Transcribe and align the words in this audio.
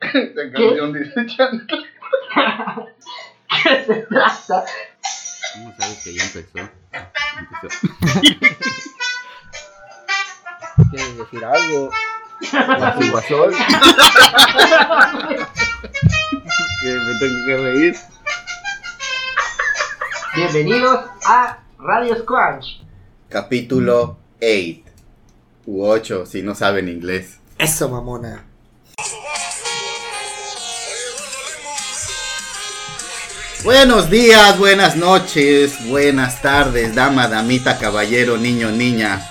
Esa 0.00 0.52
canción 0.52 0.92
dice 0.92 1.26
chancla. 1.26 1.78
¿Qué 3.62 3.84
se 3.84 3.94
trata? 4.02 4.64
¿Cómo 5.54 5.74
sabes 5.78 6.04
que 6.04 6.14
ya 6.14 6.24
empezó? 6.24 6.58
Empezó. 7.38 7.88
¿Quieres 10.90 11.18
decir 11.18 11.44
algo? 11.44 11.90
Guasol. 13.10 13.54
Que 16.80 16.94
me 16.94 17.18
tengo 17.18 17.44
que 17.44 17.56
reír. 17.56 17.96
Bienvenidos 20.36 21.06
a 21.26 21.58
Radio 21.78 22.16
Squanch. 22.16 22.80
Capítulo 23.28 24.16
8. 24.40 24.82
U 25.66 25.84
8, 25.84 26.24
si 26.24 26.42
no 26.42 26.54
saben 26.54 26.88
inglés. 26.88 27.40
Eso, 27.58 27.88
mamona. 27.88 28.47
Buenos 33.68 34.08
días, 34.08 34.58
buenas 34.58 34.96
noches, 34.96 35.86
buenas 35.90 36.40
tardes, 36.40 36.94
dama, 36.94 37.28
damita, 37.28 37.76
caballero, 37.76 38.38
niño, 38.38 38.70
niña. 38.70 39.30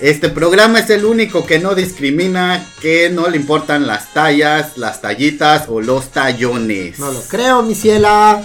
Este 0.00 0.28
programa 0.28 0.80
es 0.80 0.90
el 0.90 1.06
único 1.06 1.46
que 1.46 1.60
no 1.60 1.74
discrimina, 1.74 2.62
que 2.82 3.08
no 3.08 3.26
le 3.30 3.38
importan 3.38 3.86
las 3.86 4.12
tallas, 4.12 4.76
las 4.76 5.00
tallitas 5.00 5.66
o 5.70 5.80
los 5.80 6.10
tallones. 6.10 6.98
No 6.98 7.10
lo 7.10 7.22
creo, 7.22 7.62
mi 7.62 7.74
ciela. 7.74 8.42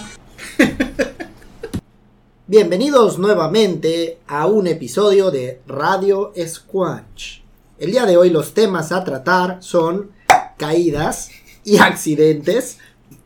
Bienvenidos 2.47 3.19
nuevamente 3.19 4.19
a 4.27 4.45
un 4.45 4.67
episodio 4.67 5.31
de 5.31 5.59
Radio 5.67 6.31
Squanch. 6.47 7.43
El 7.77 7.91
día 7.91 8.05
de 8.05 8.15
hoy 8.15 8.29
los 8.29 8.53
temas 8.53 8.93
a 8.93 9.03
tratar 9.03 9.57
son 9.59 10.11
caídas 10.55 11.29
y 11.65 11.79
accidentes, 11.79 12.77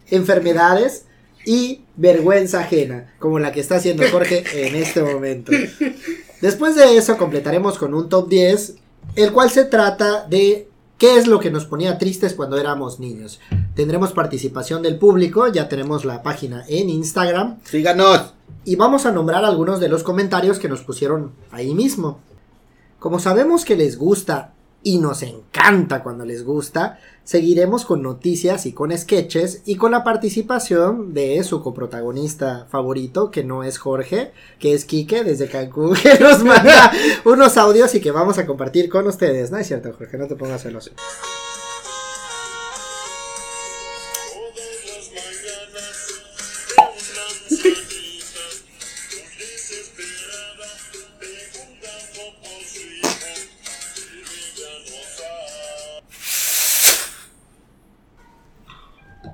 enfermedades 0.10 1.06
y 1.46 1.82
vergüenza 2.00 2.62
ajena, 2.62 3.14
como 3.20 3.40
la 3.40 3.52
que 3.52 3.60
está 3.60 3.76
haciendo 3.76 4.04
Jorge 4.10 4.44
en 4.54 4.76
este 4.76 5.04
momento. 5.04 5.52
Después 6.42 6.76
de 6.76 6.98
eso 6.98 7.18
completaremos 7.18 7.78
con 7.78 7.94
un 7.94 8.08
top 8.08 8.30
10, 8.30 8.76
el 9.16 9.34
cual 9.34 9.50
se 9.50 9.66
trata 9.66 10.26
de 10.26 10.70
qué 10.98 11.18
es 11.18 11.28
lo 11.28 11.42
que 11.42 11.52
nos 11.52 11.66
ponía 11.66 11.98
tristes 11.98 12.34
cuando 12.34 12.58
éramos 12.58 13.02
niños. 13.02 13.42
Tendremos 13.76 14.14
participación 14.14 14.82
del 14.82 14.98
público, 14.98 15.48
ya 15.50 15.68
tenemos 15.68 16.06
la 16.06 16.24
página 16.24 16.64
en 16.70 16.90
Instagram 16.90 17.60
Síganos. 17.66 18.34
y 18.64 18.78
vamos 18.78 19.06
a 19.06 19.12
nombrar 19.12 19.44
algunos 19.44 19.82
de 19.82 19.90
los 19.90 20.04
comentarios 20.04 20.58
que 20.58 20.70
nos 20.70 20.82
pusieron 20.82 21.34
ahí 21.52 21.74
mismo. 21.74 22.20
Como 23.00 23.20
sabemos 23.20 23.66
que 23.66 23.76
les 23.76 23.98
gusta 23.98 24.54
y 24.84 24.98
nos 24.98 25.24
encanta 25.24 26.04
cuando 26.04 26.26
les 26.26 26.44
gusta, 26.44 27.00
seguiremos 27.24 27.86
con 27.86 28.02
noticias 28.02 28.66
y 28.66 28.74
con 28.74 28.98
sketches 28.98 29.62
y 29.66 29.76
con 29.76 29.92
la 29.92 30.04
participación 30.04 31.14
de 31.14 31.44
su 31.44 31.62
coprotagonista 31.62 32.66
favorito, 32.70 33.30
que 33.30 33.44
no 33.44 33.64
es 33.64 33.78
Jorge, 33.78 34.32
que 34.58 34.74
es 34.74 34.86
Quique 34.86 35.24
desde 35.24 35.48
Cancún, 35.48 35.96
que 36.02 36.18
nos 36.20 36.44
manda 36.44 36.92
unos 37.26 37.58
audios 37.58 37.94
y 37.96 38.02
que 38.02 38.12
vamos 38.12 38.38
a 38.38 38.46
compartir 38.46 38.90
con 38.90 39.06
ustedes. 39.08 39.52
No 39.52 39.58
es 39.58 39.68
cierto, 39.68 39.94
Jorge, 39.98 40.18
no 40.18 40.28
te 40.28 40.36
pongas 40.36 40.64
celoso. 40.64 40.92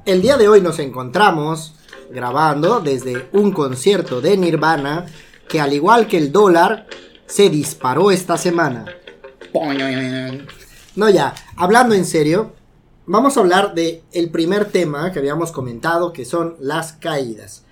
El 0.06 0.22
día 0.22 0.38
de 0.38 0.48
hoy 0.48 0.62
nos 0.62 0.78
encontramos 0.78 1.74
grabando 2.12 2.80
desde 2.80 3.28
un 3.32 3.52
concierto 3.52 4.22
de 4.22 4.38
Nirvana 4.38 5.08
que 5.50 5.60
al 5.60 5.74
igual 5.74 6.06
que 6.06 6.18
el 6.18 6.32
dólar 6.32 6.86
se 7.26 7.50
disparó 7.50 8.12
esta 8.12 8.38
semana. 8.38 8.86
No 10.96 11.10
ya, 11.10 11.34
hablando 11.58 11.96
en 11.96 12.06
serio, 12.06 12.54
vamos 13.08 13.36
a 13.36 13.40
hablar 13.40 13.74
de 13.74 14.04
el 14.12 14.30
primer 14.30 14.66
tema 14.66 15.12
que 15.12 15.18
habíamos 15.18 15.52
comentado 15.52 16.14
que 16.14 16.24
son 16.24 16.56
las 16.60 16.94
caídas. 16.94 17.64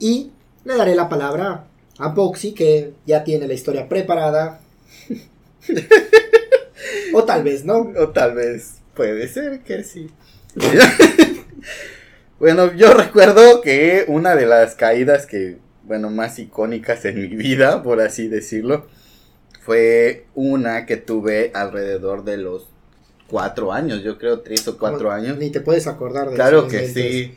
Y 0.00 0.32
le 0.64 0.76
daré 0.76 0.96
la 0.96 1.08
palabra 1.08 1.68
a 1.98 2.08
Boxy 2.08 2.52
que 2.52 2.94
ya 3.06 3.22
tiene 3.22 3.46
la 3.46 3.54
historia 3.54 3.88
preparada. 3.88 4.60
o 7.14 7.22
tal 7.22 7.44
vez 7.44 7.64
no. 7.64 7.92
O 7.96 8.08
tal 8.08 8.34
vez 8.34 8.78
puede 8.92 9.28
ser 9.28 9.60
que 9.60 9.84
sí. 9.84 10.10
bueno, 12.38 12.72
yo 12.74 12.92
recuerdo 12.94 13.60
que 13.62 14.04
una 14.08 14.34
de 14.36 14.46
las 14.46 14.74
caídas 14.74 15.26
que, 15.26 15.58
bueno, 15.84 16.10
más 16.10 16.38
icónicas 16.38 17.04
en 17.04 17.20
mi 17.20 17.28
vida, 17.28 17.82
por 17.82 18.00
así 18.00 18.28
decirlo, 18.28 18.86
fue 19.64 20.26
una 20.34 20.86
que 20.86 20.96
tuve 20.96 21.50
alrededor 21.54 22.24
de 22.24 22.36
los 22.36 22.68
cuatro 23.28 23.72
años, 23.72 24.02
yo 24.04 24.18
creo 24.18 24.40
tres 24.40 24.66
o 24.68 24.78
cuatro 24.78 25.10
años. 25.10 25.38
Ni 25.38 25.50
te 25.50 25.60
puedes 25.60 25.86
acordar 25.86 26.28
de 26.30 26.36
Claro 26.36 26.68
que 26.68 26.88
sí. 26.88 27.36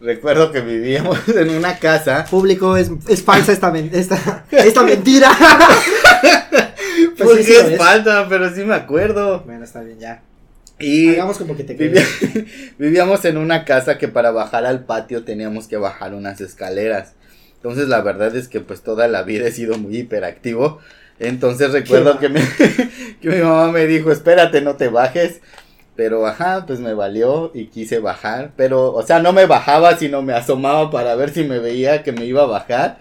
Recuerdo 0.00 0.52
que 0.52 0.60
vivíamos 0.60 1.18
en 1.34 1.50
una 1.50 1.78
casa. 1.78 2.26
Público, 2.30 2.76
es, 2.76 2.90
es 3.08 3.22
falsa 3.22 3.52
esta, 3.52 3.70
men- 3.70 3.90
esta, 3.92 4.44
esta 4.50 4.82
mentira. 4.82 5.30
Pues 7.16 7.28
Porque 7.28 7.44
sí, 7.44 7.52
es 7.52 7.64
es. 7.70 7.78
falta, 7.78 8.26
pero 8.28 8.52
sí 8.52 8.64
me 8.64 8.74
acuerdo. 8.74 9.40
Bueno, 9.46 9.64
está 9.64 9.82
bien, 9.82 10.00
ya. 10.00 10.22
Y 10.78 11.10
Hagamos 11.10 11.38
como 11.38 11.56
que 11.56 11.64
te 11.64 11.74
vivía- 11.74 12.04
crees. 12.18 12.46
vivíamos 12.78 13.24
en 13.24 13.36
una 13.36 13.64
casa 13.64 13.96
que 13.98 14.08
para 14.08 14.30
bajar 14.32 14.66
al 14.66 14.84
patio 14.84 15.24
teníamos 15.24 15.68
que 15.68 15.76
bajar 15.76 16.14
unas 16.14 16.40
escaleras. 16.40 17.14
Entonces 17.56 17.88
la 17.88 18.00
verdad 18.02 18.34
es 18.36 18.48
que 18.48 18.60
pues 18.60 18.82
toda 18.82 19.08
la 19.08 19.22
vida 19.22 19.46
he 19.46 19.52
sido 19.52 19.78
muy 19.78 19.98
hiperactivo. 19.98 20.80
Entonces 21.20 21.70
recuerdo 21.72 22.18
que, 22.18 22.28
me, 22.28 22.40
que 23.22 23.28
mi 23.28 23.36
mamá 23.40 23.70
me 23.70 23.86
dijo, 23.86 24.10
espérate, 24.10 24.60
no 24.60 24.76
te 24.76 24.88
bajes. 24.88 25.40
Pero 25.96 26.26
ajá, 26.26 26.64
pues 26.66 26.80
me 26.80 26.92
valió 26.92 27.52
y 27.54 27.66
quise 27.66 28.00
bajar. 28.00 28.50
Pero, 28.56 28.92
o 28.92 29.02
sea, 29.04 29.20
no 29.20 29.32
me 29.32 29.46
bajaba, 29.46 29.96
sino 29.96 30.22
me 30.22 30.32
asomaba 30.32 30.90
para 30.90 31.14
ver 31.14 31.30
si 31.30 31.44
me 31.44 31.60
veía 31.60 32.02
que 32.02 32.10
me 32.10 32.24
iba 32.26 32.42
a 32.42 32.46
bajar. 32.46 33.00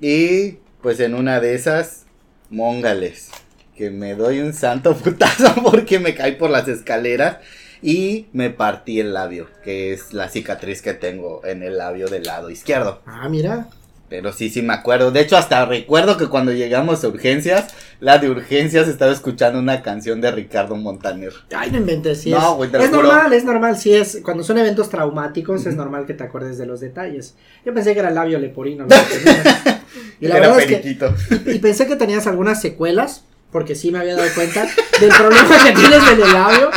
Y 0.00 0.58
pues 0.82 0.98
en 1.00 1.14
una 1.14 1.40
de 1.40 1.54
esas, 1.54 2.06
móngales. 2.48 3.30
Que 3.76 3.90
me 3.90 4.14
doy 4.14 4.40
un 4.40 4.52
santo 4.54 4.94
putazo 4.96 5.54
porque 5.62 5.98
me 5.98 6.14
caí 6.14 6.32
por 6.36 6.50
las 6.50 6.66
escaleras. 6.68 7.38
Y 7.82 8.26
me 8.32 8.48
partí 8.50 9.00
el 9.00 9.12
labio, 9.12 9.48
que 9.62 9.92
es 9.92 10.14
la 10.14 10.28
cicatriz 10.30 10.80
que 10.80 10.94
tengo 10.94 11.42
en 11.44 11.62
el 11.62 11.76
labio 11.76 12.08
del 12.08 12.22
lado 12.24 12.48
izquierdo. 12.50 13.02
Ah, 13.06 13.28
mira. 13.28 13.68
Pero 14.08 14.32
sí, 14.32 14.48
sí 14.50 14.62
me 14.62 14.72
acuerdo. 14.72 15.10
De 15.10 15.20
hecho, 15.20 15.36
hasta 15.36 15.64
recuerdo 15.66 16.16
que 16.16 16.28
cuando 16.28 16.52
llegamos 16.52 17.04
a 17.04 17.08
urgencias, 17.08 17.74
la 18.00 18.18
de 18.18 18.30
urgencias 18.30 18.88
estaba 18.88 19.12
escuchando 19.12 19.58
una 19.58 19.82
canción 19.82 20.20
de 20.20 20.30
Ricardo 20.30 20.76
Montaner. 20.76 21.32
Ay, 21.54 21.70
no 21.72 21.78
inventes, 21.78 22.22
sí 22.22 22.30
No, 22.30 22.38
es. 22.52 22.56
güey, 22.56 22.70
te 22.70 22.78
lo 22.78 22.84
es 22.84 22.90
normal, 22.90 23.32
es 23.32 23.44
normal, 23.44 23.76
sí 23.76 23.92
es. 23.92 24.20
Cuando 24.24 24.42
son 24.42 24.58
eventos 24.58 24.88
traumáticos, 24.88 25.66
es 25.66 25.74
normal 25.76 26.06
que 26.06 26.14
te 26.14 26.24
acuerdes 26.24 26.56
de 26.56 26.66
los 26.66 26.80
detalles. 26.80 27.34
Yo 27.64 27.74
pensé 27.74 27.92
que 27.92 27.98
era 28.00 28.08
el 28.08 28.14
labio 28.14 28.38
leporino. 28.38 28.86
y 30.20 30.28
la 30.28 30.36
Era 30.38 30.48
verdad 30.48 30.60
es 30.60 30.66
que. 30.66 30.76
periquito. 30.76 31.14
Y 31.52 31.58
pensé 31.58 31.86
que 31.86 31.96
tenías 31.96 32.26
algunas 32.28 32.60
secuelas, 32.62 33.24
porque 33.56 33.74
sí 33.74 33.90
me 33.90 33.98
había 34.00 34.14
dado 34.16 34.28
cuenta 34.34 34.68
del 35.00 35.08
problema 35.08 35.48
que 35.64 35.72
tienes 35.72 36.02
en 36.12 36.20
el 36.20 36.30
labio. 36.30 36.70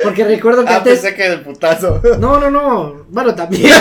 Porque 0.00 0.22
recuerdo 0.22 0.64
que 0.64 0.70
Ah, 0.72 0.76
antes. 0.76 1.00
pensé 1.00 1.16
que 1.16 1.28
de 1.28 1.38
putazo. 1.38 2.00
No, 2.20 2.38
no, 2.38 2.52
no. 2.52 3.04
Bueno, 3.08 3.34
también. 3.34 3.72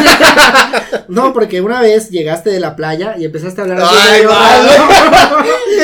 no, 1.09 1.31
porque 1.31 1.61
una 1.61 1.79
vez 1.79 2.09
llegaste 2.09 2.49
de 2.49 2.59
la 2.59 2.75
playa 2.75 3.13
y 3.19 3.25
empezaste 3.25 3.61
a 3.61 3.65
hablar 3.65 3.81
así 3.81 3.95
Ay, 3.99 4.11
medio 4.13 4.29
vale. 4.29 4.69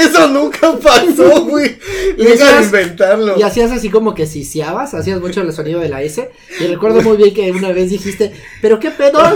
Eso 0.01 0.27
nunca 0.29 0.71
pasó, 0.81 1.45
güey. 1.45 1.77
Deja 2.17 2.55
de 2.57 2.63
inventarlo. 2.63 3.37
Y 3.37 3.43
hacías 3.43 3.69
así 3.69 3.91
como 3.91 4.15
que 4.15 4.25
siseabas, 4.25 4.95
hacías 4.95 5.19
mucho 5.21 5.41
el 5.41 5.53
sonido 5.53 5.79
de 5.81 5.89
la 5.89 6.01
S. 6.01 6.31
Y 6.59 6.65
recuerdo 6.65 7.03
muy 7.03 7.15
bien 7.17 7.31
que 7.35 7.51
una 7.51 7.71
vez 7.73 7.91
dijiste, 7.91 8.31
¿pero 8.59 8.79
qué 8.79 8.89
pedo? 8.89 9.21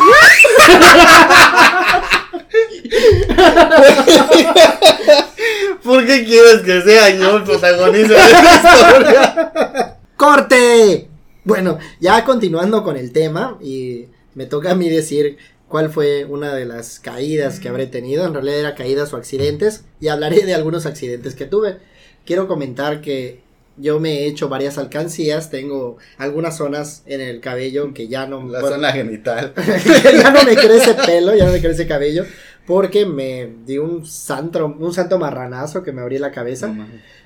¿Por 5.84 6.06
qué 6.06 6.24
quieres 6.24 6.62
que 6.62 6.82
sea 6.82 7.10
yo 7.10 7.38
el 7.38 7.44
protagonista 7.44 8.14
de 8.14 8.32
esta 8.32 8.56
historia? 8.56 9.98
¡Corte! 10.16 11.10
Bueno, 11.44 11.78
ya 12.00 12.24
continuando 12.24 12.84
con 12.84 12.96
el 12.96 13.12
tema, 13.12 13.58
y 13.62 14.06
me 14.34 14.46
toca 14.46 14.72
a 14.72 14.76
mí 14.76 14.90
decir 14.90 15.38
cuál 15.68 15.90
fue 15.90 16.24
una 16.26 16.56
de 16.56 16.66
las 16.66 17.00
caídas 17.00 17.60
que 17.60 17.68
habré 17.68 17.88
tenido. 17.88 18.26
En 18.26 18.34
realidad 18.34 18.60
era 18.60 18.76
caídas 18.76 19.12
o 19.14 19.18
accidentes, 19.18 19.84
y 20.00 20.08
hablaré 20.08 20.46
de 20.46 20.54
algunos 20.54 20.86
accidentes 20.86 21.36
que 21.36 21.46
tuve. 21.46 21.80
Quiero 22.26 22.48
comentar 22.48 23.02
que 23.02 23.42
yo 23.76 24.00
me 24.00 24.20
he 24.20 24.28
hecho 24.28 24.50
varias 24.50 24.78
alcancías, 24.78 25.50
tengo 25.50 25.98
algunas 26.18 26.58
zonas 26.58 27.04
en 27.08 27.22
el 27.22 27.40
cabello 27.40 27.94
que 27.94 28.08
ya 28.08 28.28
no... 28.28 28.48
La 28.48 28.62
bueno, 28.62 28.76
zona 28.76 28.92
genital. 28.92 29.54
ya 30.14 30.30
no 30.30 30.44
me 30.44 30.56
crece 30.56 30.94
pelo, 30.94 31.36
ya 31.36 31.48
no 31.48 31.52
me 31.52 31.62
crece 31.62 31.88
cabello, 31.88 32.26
porque 32.66 33.06
me 33.06 33.56
di 33.66 33.78
un 33.78 34.06
santo, 34.06 34.66
un 34.66 34.94
santo 34.94 35.18
marranazo 35.20 35.84
que 35.84 35.92
me 35.92 36.02
abrí 36.02 36.18
la 36.18 36.32
cabeza. 36.32 36.74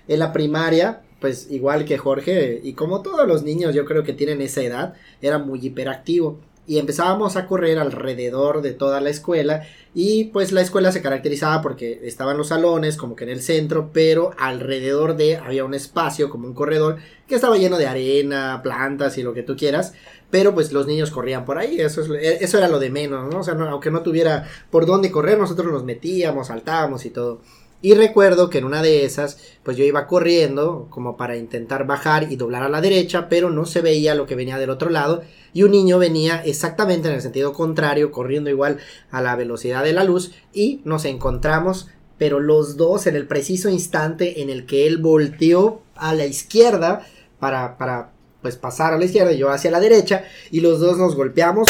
En 0.08 0.20
la 0.20 0.34
primaria 0.34 1.02
pues 1.20 1.48
igual 1.50 1.86
que 1.86 1.98
Jorge, 1.98 2.62
y 2.64 2.74
como 2.74 3.02
todos 3.02 3.28
los 3.28 3.44
niños 3.44 3.74
yo 3.74 3.86
creo 3.86 4.04
que 4.04 4.14
tienen 4.14 4.42
esa 4.42 4.62
edad, 4.62 4.94
era 5.22 5.40
muy 5.40 5.60
hiperactivo. 5.66 6.40
Y 6.70 6.80
empezábamos 6.80 7.38
a 7.38 7.48
correr 7.48 7.80
alrededor 7.80 8.62
de 8.62 8.74
toda 8.74 9.00
la 9.00 9.10
escuela 9.10 9.64
y 9.96 10.26
pues 10.26 10.52
la 10.52 10.60
escuela 10.60 10.92
se 10.92 11.02
caracterizaba 11.02 11.62
porque 11.62 12.02
estaban 12.04 12.36
los 12.36 12.50
salones 12.50 12.98
como 12.98 13.16
que 13.16 13.24
en 13.24 13.30
el 13.30 13.42
centro, 13.42 13.92
pero 13.94 14.32
alrededor 14.38 15.16
de 15.16 15.38
había 15.38 15.64
un 15.64 15.74
espacio 15.74 16.30
como 16.30 16.46
un 16.46 16.54
corredor 16.54 16.98
que 17.26 17.36
estaba 17.36 17.58
lleno 17.58 17.78
de 17.78 17.88
arena, 17.88 18.60
plantas 18.64 19.18
y 19.18 19.24
lo 19.24 19.34
que 19.34 19.44
tú 19.44 19.56
quieras. 19.56 19.94
Pero 20.30 20.54
pues 20.54 20.72
los 20.74 20.88
niños 20.88 21.12
corrían 21.12 21.46
por 21.46 21.58
ahí, 21.58 21.80
eso, 21.80 22.02
es, 22.16 22.42
eso 22.42 22.58
era 22.58 22.68
lo 22.68 22.80
de 22.80 22.90
menos, 22.90 23.32
¿no? 23.34 23.40
O 23.40 23.44
sea, 23.44 23.54
no- 23.54 23.70
aunque 23.70 23.92
no 23.92 24.02
tuviera 24.02 24.46
por 24.70 24.86
dónde 24.86 25.10
correr, 25.12 25.38
nosotros 25.38 25.72
nos 25.72 25.84
metíamos, 25.86 26.48
saltábamos 26.48 27.06
y 27.06 27.12
todo. 27.12 27.42
Y 27.82 27.94
recuerdo 27.94 28.50
que 28.50 28.58
en 28.58 28.66
una 28.66 28.82
de 28.82 29.06
esas, 29.06 29.38
pues 29.64 29.78
yo 29.78 29.86
iba 29.86 30.08
corriendo 30.08 30.88
como 30.90 31.16
para 31.16 31.38
intentar 31.38 31.86
bajar 31.86 32.32
y 32.32 32.36
doblar 32.36 32.64
a 32.64 32.70
la 32.70 32.82
derecha, 32.82 33.30
pero 33.30 33.52
no 33.52 33.66
se 33.68 33.82
veía 33.82 34.16
lo 34.16 34.26
que 34.26 34.36
venía 34.36 34.58
del 34.58 34.72
otro 34.72 34.90
lado. 34.90 35.22
Y 35.54 35.62
un 35.64 35.72
niño 35.72 36.00
venía 36.00 36.42
exactamente 36.44 37.08
en 37.08 37.14
el 37.16 37.22
sentido 37.22 37.54
contrario, 37.54 38.12
corriendo 38.12 38.50
igual 38.50 38.80
a 39.12 39.22
la 39.22 39.36
velocidad 39.36 39.84
de 39.84 39.94
la 39.94 40.04
luz. 40.04 40.32
Y 40.54 40.82
nos 40.86 41.06
encontramos, 41.06 41.88
pero 42.18 42.40
los 42.40 42.78
dos 42.78 43.06
en 43.06 43.16
el 43.16 43.28
preciso 43.28 43.70
instante 43.70 44.42
en 44.42 44.50
el 44.50 44.66
que 44.66 44.88
él 44.88 44.98
volteó 44.98 45.82
a 45.96 46.16
la 46.16 46.26
izquierda 46.26 47.06
para, 47.40 47.78
para 47.78 48.12
pues 48.48 48.56
pasar 48.56 48.94
a 48.94 48.98
la 48.98 49.04
izquierda 49.04 49.34
y 49.34 49.40
yo 49.40 49.50
hacia 49.50 49.72
la 49.72 49.82
derecha. 49.82 50.24
Y 50.52 50.62
los 50.62 50.80
dos 50.80 50.98
nos 50.98 51.16
golpeamos. 51.16 51.68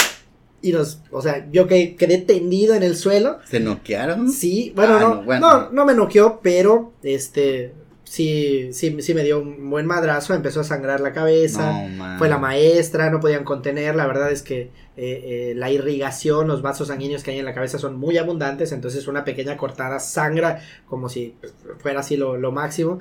Y 0.62 0.72
nos, 0.72 1.00
o 1.10 1.24
sea, 1.24 1.48
yo 1.52 1.66
que, 1.66 1.96
quedé 1.96 2.20
tendido 2.20 2.76
en 2.76 2.84
el 2.84 2.96
suelo. 2.96 3.40
¿Se 3.46 3.60
noquearon? 3.60 4.32
Sí, 4.32 4.74
bueno, 4.76 4.98
Ah, 4.98 5.00
no, 5.00 5.16
no, 5.16 5.24
bueno. 5.24 5.48
no, 5.52 5.70
no 5.72 5.86
me 5.86 5.96
noqueó, 5.96 6.40
pero 6.44 6.94
este 7.02 7.74
sí, 8.04 8.70
sí, 8.74 8.96
sí 9.02 9.14
me 9.16 9.24
dio 9.24 9.40
un 9.40 9.70
buen 9.72 9.86
madrazo, 9.88 10.34
empezó 10.36 10.62
a 10.62 10.64
sangrar 10.64 11.00
la 11.00 11.14
cabeza. 11.14 11.88
No. 11.90 12.18
Fue 12.20 12.30
la 12.30 12.38
maestra, 12.38 13.10
no 13.10 13.20
podían 13.20 13.44
contener, 13.44 13.96
la 13.96 14.06
verdad 14.06 14.32
es 14.32 14.44
que 14.44 14.62
eh, 14.62 14.70
eh, 14.98 15.54
la 15.56 15.72
irrigación, 15.72 16.48
los 16.48 16.62
vasos 16.62 16.90
sanguíneos 16.90 17.24
que 17.24 17.32
hay 17.32 17.40
en 17.40 17.46
la 17.46 17.54
cabeza 17.56 17.80
son 17.80 17.98
muy 17.98 18.18
abundantes, 18.20 18.72
entonces 18.72 19.08
una 19.08 19.26
pequeña 19.26 19.58
cortada 19.58 20.00
sangra 20.00 20.62
como 20.88 21.10
si 21.10 21.36
fuera 21.80 22.02
así 22.02 22.18
lo, 22.18 22.38
lo 22.38 22.52
máximo. 22.52 23.00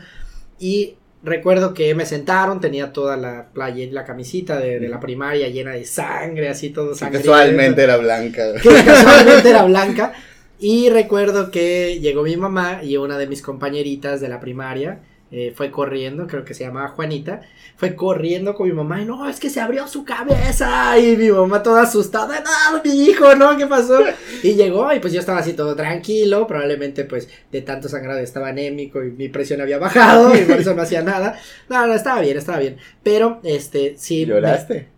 Y 0.59 0.97
recuerdo 1.27 1.75
que 1.75 1.95
me 1.95 2.07
sentaron, 2.07 2.61
tenía 2.61 2.93
toda 2.93 3.17
la 3.17 3.49
playa, 3.53 3.87
la 3.91 4.05
camisita 4.05 4.59
de, 4.59 4.79
de 4.79 4.89
la 4.89 5.01
primaria 5.01 5.49
llena 5.49 5.73
de 5.73 5.85
sangre, 5.85 6.49
así 6.49 6.71
todo 6.71 6.95
Sí, 6.95 7.01
sangriento 7.01 7.31
Casualmente 7.31 7.83
era 7.83 7.97
blanca. 7.97 8.55
que 8.63 8.85
casualmente 8.85 9.51
era 9.51 9.65
blanca. 9.65 10.13
Y 10.59 10.89
recuerdo 10.89 11.51
que 11.51 11.99
llegó 12.01 12.23
mi 12.23 12.37
mamá 12.37 12.81
y 12.83 12.97
una 12.97 13.19
de 13.19 13.27
mis 13.27 13.43
compañeritas 13.43 14.21
de 14.21 14.29
la 14.29 14.41
primaria 14.41 15.01
eh, 15.31 15.53
fue 15.57 15.71
corriendo, 15.71 16.27
creo 16.27 16.45
que 16.45 16.55
se 16.55 16.65
llamaba 16.65 16.89
Juanita, 16.89 17.43
fue 17.77 17.95
corriendo 17.97 18.55
con 18.55 18.69
mi 18.69 18.73
mamá 18.73 19.03
y 19.03 19.05
no, 19.05 19.29
es 19.29 19.41
que 19.41 19.51
se 19.51 19.61
abrió 19.61 19.89
su 19.89 20.05
cabeza 20.05 20.99
y 20.99 21.17
mi 21.17 21.31
mamá 21.31 21.63
toda 21.63 21.83
asustada, 21.83 22.41
no, 22.41 22.83
mi 22.85 23.05
hijo, 23.05 23.35
no, 23.35 23.57
¿qué 23.57 23.67
pasó? 23.67 23.99
Y 24.43 24.55
llegó 24.55 24.93
y 24.93 25.01
pues 25.01 25.13
yo 25.13 25.21
estaba 25.21 25.41
así 25.41 25.53
todo 25.55 25.75
tranquilo, 25.75 26.47
probablemente 26.47 27.05
pues 27.05 27.29
de 27.51 27.63
tanto 27.63 27.89
sangrado 27.89 28.21
estaba 28.21 28.49
anémico 28.49 29.03
y 29.03 29.11
mi 29.11 29.29
presión 29.29 29.61
había 29.61 29.79
bajado 29.79 30.35
y 30.37 30.43
por 30.43 30.61
eso 30.61 30.75
no 30.75 30.83
hacía 30.83 31.03
nada. 31.03 31.39
No, 31.69 31.87
no, 31.87 31.95
estaba 31.95 32.21
bien, 32.21 32.37
estaba 32.37 32.59
bien. 32.59 32.77
Pero, 33.03 33.41
este, 33.43 33.95
sí. 33.99 34.25
¿Lloraste? 34.27 34.96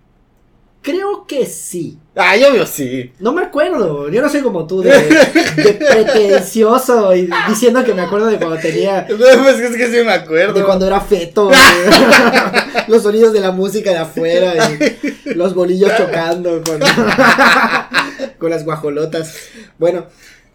Creo 0.82 1.26
que 1.26 1.46
sí. 1.46 1.98
Ah, 2.16 2.36
yo 2.36 2.52
veo 2.52 2.66
sí. 2.66 3.12
No 3.20 3.32
me 3.32 3.42
acuerdo, 3.42 4.08
yo 4.10 4.22
no 4.22 4.28
soy 4.28 4.40
como 4.40 4.66
tú 4.66 4.82
de, 4.82 4.90
de 5.56 5.74
pretencioso 5.74 7.14
y 7.14 7.28
diciendo 7.48 7.84
que 7.84 7.94
me 7.94 8.02
acuerdo 8.02 8.26
de 8.26 8.38
cuando 8.38 8.56
tenía, 8.58 9.06
No, 9.10 9.16
pues 9.16 9.60
es 9.60 9.76
que 9.76 9.86
sí 9.86 10.04
me 10.04 10.12
acuerdo. 10.12 10.54
de 10.54 10.64
cuando 10.64 10.86
era 10.86 11.00
feto, 11.00 11.50
los 12.88 13.02
sonidos 13.02 13.32
de 13.32 13.40
la 13.40 13.52
música 13.52 13.90
de 13.90 13.98
afuera 13.98 14.54
y 15.24 15.34
los 15.34 15.54
bolillos 15.54 15.92
chocando 15.96 16.62
con, 16.62 16.80
con 18.38 18.50
las 18.50 18.64
guajolotas. 18.64 19.34
Bueno, 19.78 20.06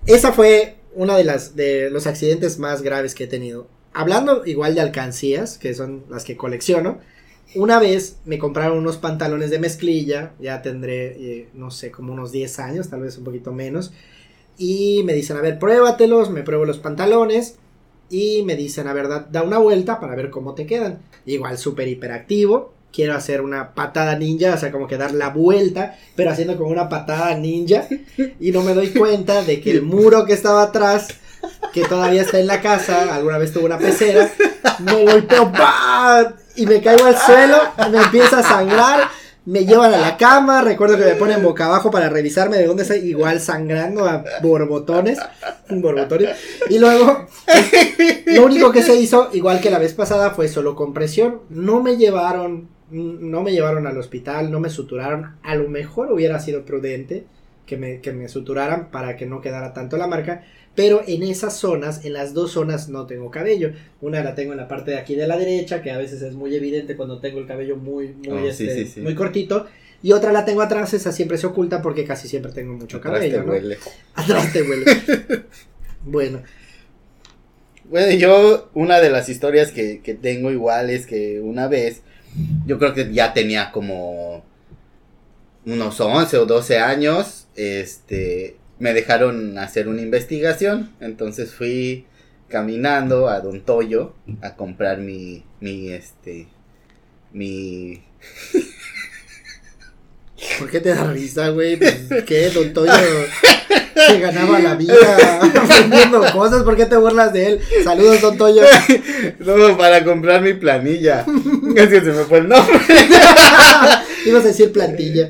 esa 0.05 0.33
fue 0.33 0.77
una 0.95 1.15
de 1.15 1.23
las 1.23 1.55
de 1.55 1.89
los 1.89 2.07
accidentes 2.07 2.59
más 2.59 2.81
graves 2.81 3.15
que 3.15 3.25
he 3.25 3.27
tenido. 3.27 3.67
Hablando 3.93 4.43
igual 4.45 4.73
de 4.75 4.81
alcancías, 4.81 5.57
que 5.57 5.73
son 5.75 6.05
las 6.09 6.23
que 6.23 6.35
colecciono, 6.35 6.99
una 7.55 7.79
vez 7.79 8.17
me 8.25 8.38
compraron 8.38 8.77
unos 8.77 8.97
pantalones 8.97 9.50
de 9.50 9.59
mezclilla, 9.59 10.33
ya 10.39 10.61
tendré, 10.61 11.05
eh, 11.19 11.50
no 11.53 11.71
sé, 11.71 11.91
como 11.91 12.13
unos 12.13 12.31
10 12.31 12.59
años, 12.59 12.89
tal 12.89 13.01
vez 13.01 13.17
un 13.17 13.23
poquito 13.23 13.51
menos, 13.51 13.91
y 14.57 15.01
me 15.03 15.13
dicen, 15.13 15.38
a 15.38 15.41
ver, 15.41 15.59
pruébatelos, 15.59 16.29
me 16.29 16.44
pruebo 16.44 16.65
los 16.65 16.79
pantalones, 16.79 17.57
y 18.09 18.44
me 18.44 18.55
dicen, 18.55 18.88
a 18.88 18.94
ver, 18.94 19.07
da, 19.07 19.44
una 19.44 19.57
vuelta 19.57 20.00
para 20.00 20.15
ver 20.15 20.29
cómo 20.29 20.53
te 20.53 20.67
quedan. 20.67 21.00
Igual 21.25 21.57
súper 21.57 21.88
hiperactivo, 21.88 22.73
quiero 22.91 23.15
hacer 23.15 23.41
una 23.41 23.73
patada 23.73 24.15
ninja, 24.17 24.53
o 24.53 24.57
sea, 24.57 24.71
como 24.71 24.88
que 24.88 24.97
dar 24.97 25.13
la 25.13 25.29
vuelta, 25.29 25.97
pero 26.15 26.29
haciendo 26.29 26.57
como 26.57 26.69
una 26.69 26.89
patada 26.89 27.35
ninja, 27.35 27.88
y 28.39 28.51
no 28.51 28.61
me 28.61 28.73
doy 28.73 28.89
cuenta 28.89 29.44
de 29.44 29.61
que 29.61 29.71
el 29.71 29.81
muro 29.81 30.25
que 30.25 30.33
estaba 30.33 30.61
atrás, 30.61 31.07
que 31.73 31.83
todavía 31.85 32.21
está 32.21 32.39
en 32.39 32.47
la 32.47 32.61
casa, 32.61 33.15
alguna 33.15 33.38
vez 33.38 33.51
tuvo 33.51 33.65
una 33.65 33.79
pecera, 33.79 34.31
me 34.79 35.06
golpeo, 35.06 35.51
¡bah! 35.51 36.35
Y 36.55 36.65
me 36.65 36.81
caigo 36.81 37.05
al 37.05 37.17
suelo, 37.17 37.57
me 37.91 37.97
empieza 37.97 38.39
a 38.39 38.44
sangrar, 38.44 39.09
me 39.45 39.65
llevan 39.65 39.94
a 39.94 39.97
la 39.97 40.17
cama, 40.17 40.61
recuerdo 40.61 40.97
que 40.97 41.05
me 41.05 41.15
ponen 41.15 41.44
boca 41.44 41.65
abajo 41.65 41.91
para 41.91 42.09
revisarme 42.09 42.57
de 42.57 42.67
dónde 42.67 42.83
estoy, 42.83 43.00
igual 43.00 43.41
sangrando 43.41 44.05
a 44.05 44.23
borbotones, 44.41 45.19
borbotones, 45.69 46.38
y 46.69 46.79
luego 46.79 47.27
lo 48.25 48.45
único 48.45 48.71
que 48.71 48.83
se 48.83 48.95
hizo, 48.95 49.29
igual 49.33 49.59
que 49.61 49.69
la 49.69 49.79
vez 49.79 49.94
pasada, 49.94 50.31
fue 50.31 50.47
solo 50.47 50.75
compresión. 50.75 51.41
No 51.50 51.81
me 51.81 51.97
llevaron, 51.97 52.69
no 52.89 53.41
me 53.41 53.51
llevaron 53.51 53.88
al 53.88 53.97
hospital, 53.97 54.51
no 54.51 54.59
me 54.59 54.69
suturaron. 54.69 55.35
A 55.44 55.56
lo 55.56 55.69
mejor 55.69 56.11
hubiera 56.11 56.39
sido 56.39 56.63
prudente 56.63 57.25
que 57.65 57.77
me, 57.77 57.99
que 58.01 58.11
me 58.11 58.27
suturaran 58.29 58.89
para 58.91 59.15
que 59.15 59.25
no 59.25 59.41
quedara 59.41 59.73
tanto 59.73 59.97
la 59.97 60.07
marca. 60.07 60.44
Pero 60.75 61.03
en 61.05 61.21
esas 61.23 61.55
zonas, 61.55 62.03
en 62.03 62.13
las 62.13 62.33
dos 62.33 62.51
zonas 62.51 62.89
no 62.89 63.05
tengo 63.05 63.29
cabello. 63.29 63.73
Una 64.01 64.23
la 64.23 64.33
tengo 64.33 64.53
en 64.53 64.57
la 64.57 64.67
parte 64.67 64.91
de 64.91 64.97
aquí 64.97 65.13
de 65.15 65.27
la 65.27 65.37
derecha, 65.37 65.81
que 65.83 65.91
a 65.91 65.97
veces 65.99 66.21
es 66.23 66.33
muy 66.33 66.55
evidente 66.55 66.95
cuando 66.95 67.19
tengo 67.19 67.39
el 67.39 67.45
cabello 67.45 67.77
muy, 67.77 68.09
muy, 68.13 68.29
Oh, 68.29 68.39
este, 68.47 68.73
sí, 68.85 68.85
sí. 68.87 69.01
muy 69.01 69.13
cortito. 69.15 69.67
Y 70.01 70.11
otra 70.13 70.31
la 70.33 70.45
tengo 70.45 70.61
atrás, 70.61 70.93
esa 70.93 71.11
siempre 71.11 71.37
se 71.37 71.47
oculta 71.47 71.81
porque 71.81 72.03
casi 72.05 72.27
siempre 72.27 72.51
tengo 72.51 72.73
mucho 72.73 72.97
Atrás 72.97 73.21
te 73.21 73.31
cabello. 73.31 73.43
¿no? 73.43 73.51
huele. 73.51 73.77
Atrás 74.15 74.51
te 74.51 74.61
huele. 74.63 74.85
bueno, 76.05 76.41
Bueno, 77.85 78.11
yo, 78.17 78.69
una 78.73 78.99
de 78.99 79.09
las 79.09 79.29
historias 79.29 79.71
que, 79.71 80.01
que 80.01 80.13
tengo 80.15 80.51
igual 80.51 80.89
es 80.89 81.05
que 81.05 81.39
una 81.39 81.67
vez, 81.67 82.01
yo 82.65 82.79
creo 82.79 82.93
que 82.93 83.13
ya 83.13 83.33
tenía 83.33 83.71
como 83.71 84.43
unos 85.65 85.99
11 86.01 86.37
o 86.37 86.45
12 86.45 86.79
años, 86.79 87.47
este, 87.56 88.56
me 88.83 88.94
dejaron 88.94 89.57
hacer 89.57 89.87
una 89.87 90.02
investigación, 90.02 90.92
entonces 90.99 91.54
fui 91.54 92.06
caminando 92.49 93.30
a 93.30 93.40
Don 93.40 93.61
Toyo 93.61 94.13
a 94.42 94.57
comprar 94.57 94.97
mi, 94.97 95.45
mi, 95.61 95.87
este, 95.87 96.47
mi, 97.31 98.04
¿Por 100.59 100.69
qué 100.69 100.81
te 100.81 100.94
da 100.94 101.06
risa, 101.06 101.47
güey? 101.47 101.78
Pues, 101.78 102.09
¿Qué? 102.25 102.49
Don 102.49 102.73
Toyo 102.73 102.92
se 103.95 104.19
ganaba 104.19 104.59
la 104.59 104.75
vida 104.75 105.40
vendiendo 105.80 106.19
cosas. 106.33 106.63
¿Por 106.63 106.75
qué 106.75 106.85
te 106.85 106.97
burlas 106.97 107.31
de 107.31 107.47
él? 107.47 107.61
Saludos, 107.85 108.19
Don 108.19 108.37
Toyo. 108.37 108.63
no, 109.40 109.78
para 109.78 110.04
comprar 110.04 110.42
mi 110.42 110.56
planilla, 110.56 111.25
es 111.78 111.87
que 111.87 112.02
se 112.02 112.11
me 112.11 112.25
fue 112.25 112.40
el 112.40 112.49
nombre. 112.49 112.75
Ibas 114.25 114.44
a 114.44 114.47
decir 114.47 114.73
plantilla. 114.73 115.30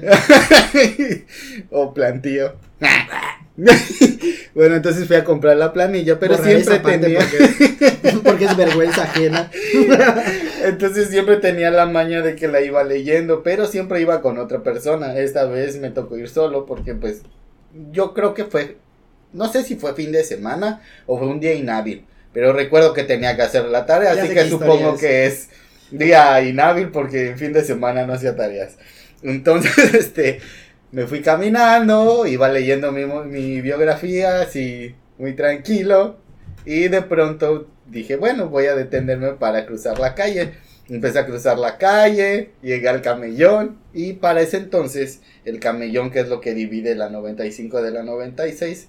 o 1.70 1.94
plantío. 1.94 2.56
bueno, 4.56 4.76
entonces 4.76 5.08
fui 5.08 5.16
a 5.16 5.24
comprar 5.24 5.58
la 5.58 5.74
planilla, 5.74 6.20
pero 6.20 6.38
siempre 6.38 6.80
tenía. 6.80 7.20
Porque, 7.20 8.18
porque 8.24 8.46
es 8.46 8.58
vergüenza 8.58 9.04
ajena. 9.04 9.52
entonces 10.64 11.10
siempre 11.10 11.38
tenía 11.38 11.70
la 11.70 11.86
maña 11.86 12.22
de 12.22 12.36
que 12.36 12.48
la 12.48 12.62
iba 12.62 12.84
leyendo, 12.84 13.44
pero 13.44 13.68
siempre 13.68 14.02
iba 14.02 14.22
con 14.22 14.40
otra 14.40 14.64
persona. 14.64 15.18
Esta 15.18 15.46
vez 15.46 15.78
me 15.78 15.92
tocó 15.92 16.18
ir 16.18 16.30
solo 16.30 16.66
porque, 16.66 16.96
pues, 16.96 17.22
yo 17.92 18.14
creo 18.14 18.34
que 18.34 18.46
fue. 18.46 18.78
No 19.34 19.52
sé 19.52 19.64
si 19.64 19.76
fue 19.76 19.94
fin 19.94 20.12
de 20.12 20.24
semana 20.24 20.82
o 21.06 21.18
fue 21.18 21.28
un 21.28 21.40
día 21.40 21.54
inhábil, 21.54 22.06
pero 22.34 22.54
recuerdo 22.54 22.94
que 22.94 23.04
tenía 23.04 23.36
que 23.36 23.42
hacer 23.44 23.66
la 23.66 23.86
tarea, 23.86 24.14
Ya 24.14 24.24
así 24.24 24.34
que 24.34 24.48
supongo 24.48 24.94
es. 24.94 25.00
que 25.00 25.26
es 25.26 25.50
día 25.90 26.42
inhábil 26.42 26.90
porque 26.90 27.30
en 27.30 27.38
fin 27.38 27.54
de 27.54 27.64
semana 27.64 28.06
no 28.06 28.14
hacía 28.14 28.36
tareas. 28.36 28.78
Entonces, 29.24 29.94
este, 29.94 30.40
me 30.94 31.08
fui 31.08 31.22
caminando, 31.22 32.28
iba 32.28 32.50
leyendo 32.50 32.92
mi, 32.92 33.04
mi 33.06 33.62
biografía, 33.62 34.42
así, 34.42 34.94
muy 35.18 35.34
tranquilo, 35.34 36.18
y 36.66 36.88
de 36.88 37.02
pronto 37.02 37.68
dije, 37.88 38.16
bueno, 38.16 38.48
voy 38.48 38.68
a 38.68 38.76
detenerme 38.76 39.32
para 39.34 39.66
cruzar 39.66 39.98
la 40.00 40.14
calle. 40.14 40.54
Empecé 40.88 41.18
a 41.20 41.26
cruzar 41.26 41.58
la 41.58 41.78
calle, 41.80 42.52
llegué 42.62 42.88
al 42.90 43.02
camellón, 43.02 43.80
y 43.92 44.14
para 44.14 44.42
ese 44.42 44.58
entonces, 44.58 45.22
el 45.46 45.60
camellón, 45.60 46.12
que 46.12 46.20
es 46.20 46.28
lo 46.28 46.42
que 46.42 46.54
divide 46.54 46.94
la 46.94 47.10
95 47.10 47.82
de 47.82 47.90
la 47.90 48.04
96, 48.04 48.88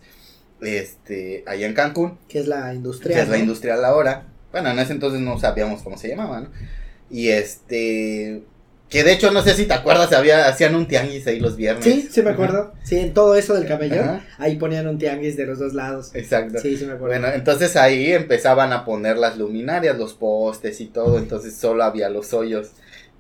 este, 0.61 1.42
allá 1.46 1.66
en 1.66 1.73
Cancún, 1.73 2.18
Que 2.28 2.40
es 2.40 2.46
la 2.46 2.68
que 2.68 2.75
industrial. 2.76 3.20
es 3.20 3.28
la 3.30 3.38
industrial 3.38 3.82
ahora, 3.82 4.26
Bueno, 4.52 4.70
en 4.70 4.78
ese 4.78 4.92
entonces 4.92 5.20
no 5.20 5.38
sabíamos 5.38 5.82
cómo 5.82 5.96
se 5.96 6.08
llamaba, 6.08 6.40
¿no? 6.40 6.49
Y 7.11 7.28
este. 7.28 8.42
Que 8.88 9.03
de 9.03 9.12
hecho, 9.12 9.31
no 9.33 9.43
sé 9.43 9.55
si 9.55 9.64
te 9.67 9.75
acuerdas, 9.75 10.12
había, 10.12 10.47
hacían 10.47 10.75
un 10.75 10.87
tianguis 10.87 11.26
ahí 11.26 11.41
los 11.41 11.57
viernes. 11.57 11.85
Sí, 11.85 12.09
sí 12.11 12.23
me 12.23 12.31
acuerdo. 12.31 12.73
Sí, 12.85 12.99
en 12.99 13.12
todo 13.12 13.35
eso 13.35 13.55
del 13.55 13.67
cabello, 13.67 14.00
Ajá. 14.03 14.25
ahí 14.38 14.57
ponían 14.57 14.87
un 14.87 14.99
tianguis 14.99 15.37
de 15.37 15.47
los 15.47 15.59
dos 15.59 15.75
lados. 15.75 16.11
Exacto. 16.14 16.61
Sí, 16.61 16.76
sí 16.76 16.85
me 16.85 16.93
acuerdo. 16.93 17.19
Bueno, 17.19 17.35
entonces 17.35 17.76
ahí 17.76 18.12
empezaban 18.12 18.73
a 18.73 18.85
poner 18.85 19.17
las 19.19 19.37
luminarias, 19.37 19.99
los 19.99 20.14
postes 20.14 20.81
y 20.81 20.87
todo, 20.87 21.19
entonces 21.19 21.57
solo 21.57 21.83
había 21.83 22.09
los 22.09 22.33
hoyos. 22.35 22.71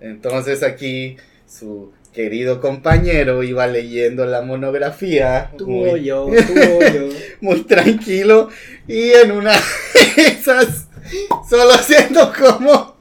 Entonces 0.00 0.62
aquí 0.62 1.16
su 1.48 1.92
querido 2.12 2.60
compañero 2.60 3.42
iba 3.42 3.66
leyendo 3.66 4.24
la 4.26 4.42
monografía 4.42 5.50
tú 5.58 5.66
muy, 5.66 5.90
o 5.90 5.96
yo, 5.96 6.26
tú 6.26 6.52
o 6.78 6.80
yo. 6.80 7.08
muy 7.40 7.62
tranquilo 7.62 8.48
y 8.86 9.10
en 9.10 9.32
una 9.32 9.50
de 9.52 10.22
esas 10.28 10.86
solo 11.50 11.72
siento 11.78 12.32
como 12.38 12.93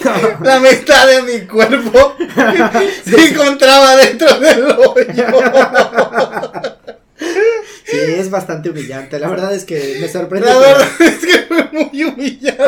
la 0.42 0.60
mitad 0.60 1.06
de 1.06 1.22
mi 1.22 1.40
cuerpo 1.46 2.16
se 3.04 3.28
encontraba 3.28 3.96
dentro 3.96 4.38
del 4.38 4.64
hoyo. 4.64 5.26
Sí, 7.84 7.96
es 8.16 8.30
bastante 8.30 8.70
humillante. 8.70 9.18
La 9.18 9.28
verdad 9.28 9.52
es 9.54 9.64
que 9.64 9.98
me 10.00 10.08
sorprende. 10.08 10.46
La 10.48 10.54
que- 10.54 10.60
verdad 10.60 10.88
es 11.00 11.18
que 11.26 11.38
fue 11.48 11.68
muy 11.72 12.04
humillante. 12.04 12.64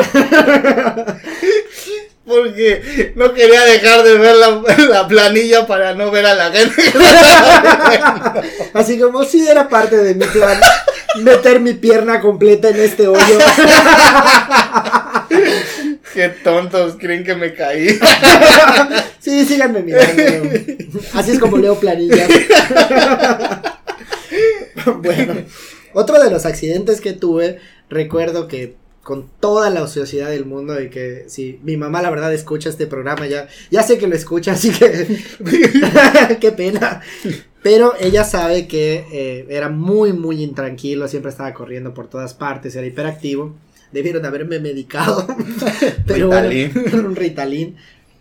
Porque 2.25 3.13
no 3.15 3.33
quería 3.33 3.61
dejar 3.65 4.03
de 4.03 4.17
ver 4.17 4.35
la, 4.35 4.61
la 4.89 5.07
planilla 5.07 5.65
para 5.67 5.93
no 5.95 6.11
ver 6.11 6.25
a 6.25 6.33
la 6.35 6.51
gente. 6.51 6.81
Así 8.73 8.99
como 8.99 9.23
si 9.23 9.47
era 9.47 9.67
parte 9.69 9.97
de 9.97 10.15
mi 10.15 10.25
plan 10.25 10.59
meter 11.19 11.59
mi 11.59 11.73
pierna 11.73 12.19
completa 12.21 12.69
en 12.69 12.79
este 12.79 13.07
hoyo. 13.07 13.19
Qué 16.13 16.29
tontos 16.29 16.97
creen 16.99 17.23
que 17.23 17.35
me 17.35 17.53
caí. 17.53 17.99
Sí, 19.19 19.45
síganme 19.45 19.83
mirando. 19.83 20.49
Así 21.13 21.31
es 21.31 21.39
como 21.39 21.57
leo 21.57 21.79
planillas. 21.79 22.27
Bueno, 25.03 25.35
otro 25.93 26.19
de 26.23 26.31
los 26.31 26.47
accidentes 26.47 27.01
que 27.01 27.13
tuve, 27.13 27.59
recuerdo 27.87 28.47
que 28.47 28.75
con 29.03 29.29
toda 29.39 29.69
la 29.69 29.83
ociosidad 29.83 30.29
del 30.29 30.45
mundo 30.45 30.81
y 30.81 30.89
que 30.89 31.25
si 31.27 31.59
mi 31.63 31.75
mamá 31.77 32.01
la 32.01 32.09
verdad 32.09 32.33
escucha 32.33 32.69
este 32.69 32.87
programa 32.87 33.27
ya, 33.27 33.47
ya 33.69 33.83
sé 33.83 33.97
que 33.97 34.07
lo 34.07 34.15
escucha, 34.15 34.53
así 34.53 34.71
que 34.71 35.19
qué 36.39 36.51
pena. 36.51 37.01
Pero 37.61 37.93
ella 37.99 38.23
sabe 38.23 38.67
que 38.67 39.05
eh, 39.11 39.45
era 39.49 39.69
muy, 39.69 40.13
muy 40.13 40.43
intranquilo, 40.43 41.07
siempre 41.07 41.31
estaba 41.31 41.53
corriendo 41.53 41.93
por 41.93 42.07
todas 42.07 42.33
partes, 42.33 42.75
era 42.75 42.87
hiperactivo. 42.87 43.55
Debieron 43.91 44.25
haberme 44.25 44.59
medicado. 44.59 45.27
Pero 46.05 46.27
bueno, 46.27 46.49
un 46.93 47.15
Ritalin. 47.15 47.75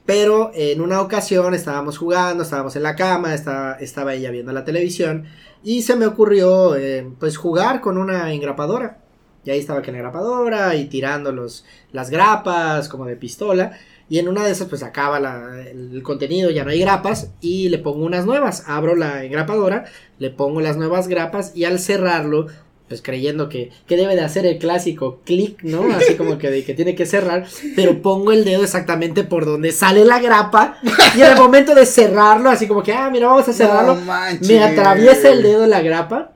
Pero 0.07 0.51
en 0.55 0.81
una 0.81 1.01
ocasión 1.01 1.55
estábamos 1.55 1.97
jugando, 1.99 2.43
estábamos 2.43 2.75
en 2.75 2.83
la 2.83 2.97
cama, 2.97 3.35
estaba, 3.35 3.75
estaba 3.75 4.15
ella 4.15 4.31
viendo 4.31 4.51
la 4.53 4.65
televisión 4.65 5.27
y 5.63 5.83
se 5.83 5.95
me 5.95 6.07
ocurrió 6.07 6.75
eh, 6.75 7.07
pues 7.21 7.37
jugar 7.37 7.81
con 7.81 7.97
una 7.99 8.33
engrapadora. 8.33 8.99
Y 9.45 9.51
ahí 9.51 9.59
estaba 9.61 9.83
que 9.83 9.93
la 9.93 9.99
engrapadora 9.99 10.75
y 10.75 10.87
tirando 10.87 11.33
los, 11.33 11.65
las 11.93 12.11
grapas 12.11 12.89
como 12.89 13.07
de 13.07 13.17
pistola. 13.17 13.79
Y 14.09 14.19
en 14.19 14.27
una 14.27 14.45
de 14.45 14.51
esas 14.51 14.67
pues 14.67 14.83
acaba 14.83 15.21
la- 15.21 15.61
el 15.71 16.03
contenido, 16.03 16.51
ya 16.51 16.65
no 16.65 16.71
hay 16.71 16.81
grapas 16.81 17.31
y 17.41 17.69
le 17.69 17.79
pongo 17.79 18.05
unas 18.05 18.27
nuevas. 18.27 18.65
Abro 18.67 18.97
la 18.97 19.23
engrapadora, 19.25 19.85
le 20.19 20.31
pongo 20.31 20.61
las 20.61 20.77
nuevas 20.77 21.07
grapas 21.07 21.53
y 21.55 21.65
al 21.65 21.79
cerrarlo 21.79 22.49
pues 22.91 23.03
creyendo 23.03 23.49
que, 23.49 23.71
que 23.87 23.97
debe 23.97 24.17
de 24.17 24.23
hacer 24.23 24.45
el 24.47 24.59
clásico 24.59 25.21
clic, 25.25 25.63
¿no? 25.63 25.85
Así 25.95 26.17
como 26.17 26.39
que, 26.39 26.51
de 26.51 26.65
que 26.65 26.75
tiene 26.75 26.97
que 26.97 27.07
cerrar, 27.07 27.47
pero 27.77 28.03
pongo 28.03 28.33
el 28.33 28.45
dedo 28.45 28.65
exactamente 28.65 29.23
por 29.23 29.47
donde 29.47 29.71
sale 29.71 30.05
la 30.05 30.19
grapa 30.19 30.77
y 31.17 31.21
en 31.23 31.31
el 31.31 31.37
momento 31.39 31.73
de 31.77 31.87
cerrarlo, 31.87 32.51
así 32.51 32.67
como 32.67 32.83
que, 32.83 32.93
ah, 32.93 33.09
mira, 33.09 33.29
vamos 33.29 33.49
a 33.49 33.53
cerrarlo, 33.53 33.95
No 33.95 34.03
me 34.49 34.65
atraviesa 34.65 35.29
el 35.31 35.41
dedo 35.45 35.69
la 35.69 35.81
grapa 35.83 36.33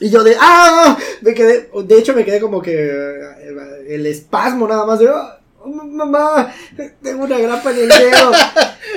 y 0.00 0.08
yo 0.08 0.24
de, 0.24 0.34
ah, 0.40 0.96
me 1.20 1.34
quedé, 1.34 1.68
de 1.84 1.98
hecho 1.98 2.14
me 2.14 2.24
quedé 2.24 2.40
como 2.40 2.62
que 2.62 2.72
eh, 2.74 3.84
el 3.90 4.06
espasmo 4.06 4.66
nada 4.66 4.86
más 4.86 4.98
de, 5.00 5.08
"Ah, 5.10 5.38
mamá, 5.66 6.50
tengo 7.02 7.24
una 7.24 7.36
grapa 7.38 7.72
en 7.72 7.78
el 7.80 7.88
dedo. 7.90 8.32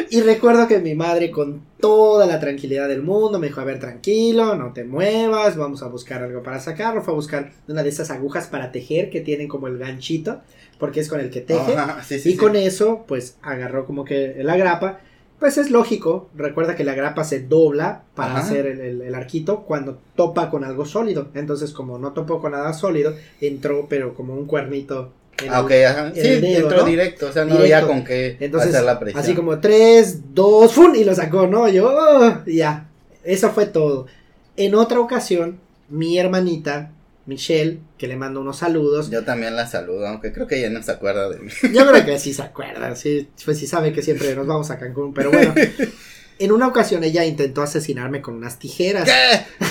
Y 0.09 0.21
recuerdo 0.21 0.67
que 0.67 0.79
mi 0.79 0.95
madre 0.95 1.31
con 1.31 1.61
toda 1.79 2.25
la 2.25 2.39
tranquilidad 2.39 2.87
del 2.87 3.01
mundo 3.03 3.39
me 3.39 3.47
dijo, 3.47 3.61
a 3.61 3.65
ver, 3.65 3.79
tranquilo, 3.79 4.55
no 4.55 4.73
te 4.73 4.83
muevas, 4.83 5.55
vamos 5.57 5.83
a 5.83 5.87
buscar 5.87 6.23
algo 6.23 6.43
para 6.43 6.59
sacarlo. 6.59 7.01
Fue 7.01 7.13
a 7.13 7.15
buscar 7.15 7.51
una 7.67 7.83
de 7.83 7.89
esas 7.89 8.09
agujas 8.11 8.47
para 8.47 8.71
tejer 8.71 9.09
que 9.09 9.21
tienen 9.21 9.47
como 9.47 9.67
el 9.67 9.77
ganchito, 9.77 10.41
porque 10.79 10.99
es 11.01 11.09
con 11.09 11.19
el 11.19 11.29
que 11.29 11.41
teje. 11.41 11.75
Ajá, 11.75 12.03
sí, 12.03 12.19
sí, 12.19 12.29
y 12.29 12.31
sí. 12.33 12.37
con 12.37 12.55
eso, 12.55 13.05
pues 13.07 13.37
agarró 13.41 13.85
como 13.85 14.05
que 14.05 14.35
la 14.43 14.57
grapa. 14.57 14.99
Pues 15.39 15.59
es 15.59 15.69
lógico, 15.69 16.31
recuerda 16.35 16.75
que 16.75 16.83
la 16.83 16.95
grapa 16.95 17.23
se 17.23 17.41
dobla 17.41 18.01
para 18.15 18.31
Ajá. 18.31 18.39
hacer 18.39 18.65
el, 18.65 18.79
el- 18.81 19.01
el 19.03 19.13
arquito 19.13 19.61
cuando 19.65 19.99
topa 20.15 20.49
con 20.49 20.63
algo 20.63 20.83
sólido. 20.85 21.27
Entonces, 21.35 21.73
como 21.73 21.99
no 21.99 22.13
topó 22.13 22.41
con 22.41 22.53
nada 22.53 22.73
sólido, 22.73 23.13
entró, 23.39 23.85
pero 23.87 24.15
como 24.15 24.33
un 24.33 24.47
cuernito. 24.47 25.11
En 25.43 25.53
Ah, 25.53 25.61
ok, 25.61 25.71
ajá. 25.87 26.07
en 26.07 26.15
Sí, 26.15 26.19
el 26.27 26.41
dedo, 26.41 26.61
entró 26.63 26.77
¿no? 26.79 26.85
directo, 26.85 27.27
o 27.27 27.31
sea, 27.31 27.45
no 27.45 27.55
Directo. 27.57 27.75
había 27.75 27.87
con 27.87 28.03
qué 28.03 28.37
Entonces, 28.39 28.69
hacer 28.73 28.83
la 28.85 28.99
presión. 28.99 29.23
así 29.23 29.33
como 29.35 29.59
3, 29.59 30.33
2, 30.33 30.73
¡fun! 30.73 30.95
Y 30.95 31.03
lo 31.03 31.13
sacó, 31.15 31.47
¿no? 31.47 31.67
Yo, 31.69 31.89
"Oh", 31.93 32.43
ya. 32.45 32.87
Eso 33.23 33.51
fue 33.51 33.65
todo. 33.67 34.07
En 34.55 34.73
otra 34.75 34.99
ocasión, 34.99 35.59
mi 35.89 36.17
hermanita, 36.17 36.91
Michelle, 37.27 37.79
que 37.97 38.07
le 38.07 38.15
mando 38.15 38.39
unos 38.41 38.57
saludos. 38.57 39.09
Yo 39.09 39.23
también 39.25 39.55
la 39.55 39.67
saludo, 39.67 40.07
aunque 40.07 40.31
creo 40.31 40.47
que 40.47 40.57
ella 40.59 40.69
no 40.69 40.81
se 40.81 40.91
acuerda 40.91 41.29
de 41.29 41.39
mí. 41.39 41.51
Yo 41.73 41.85
creo 41.85 42.05
que 42.05 42.17
sí 42.19 42.33
se 42.33 42.41
acuerda, 42.41 42.95
sí, 42.95 43.27
pues 43.43 43.57
sí 43.59 43.67
sabe 43.67 43.91
que 43.91 44.01
siempre 44.01 44.33
nos 44.33 44.47
vamos 44.47 44.71
a 44.71 44.79
Cancún, 44.79 45.13
pero 45.13 45.29
bueno. 45.31 45.53
En 46.39 46.51
una 46.51 46.67
ocasión 46.67 47.03
ella 47.03 47.25
intentó 47.25 47.61
asesinarme 47.61 48.21
con 48.21 48.35
unas 48.35 48.59
tijeras. 48.59 49.05
¿Qué? 49.05 49.65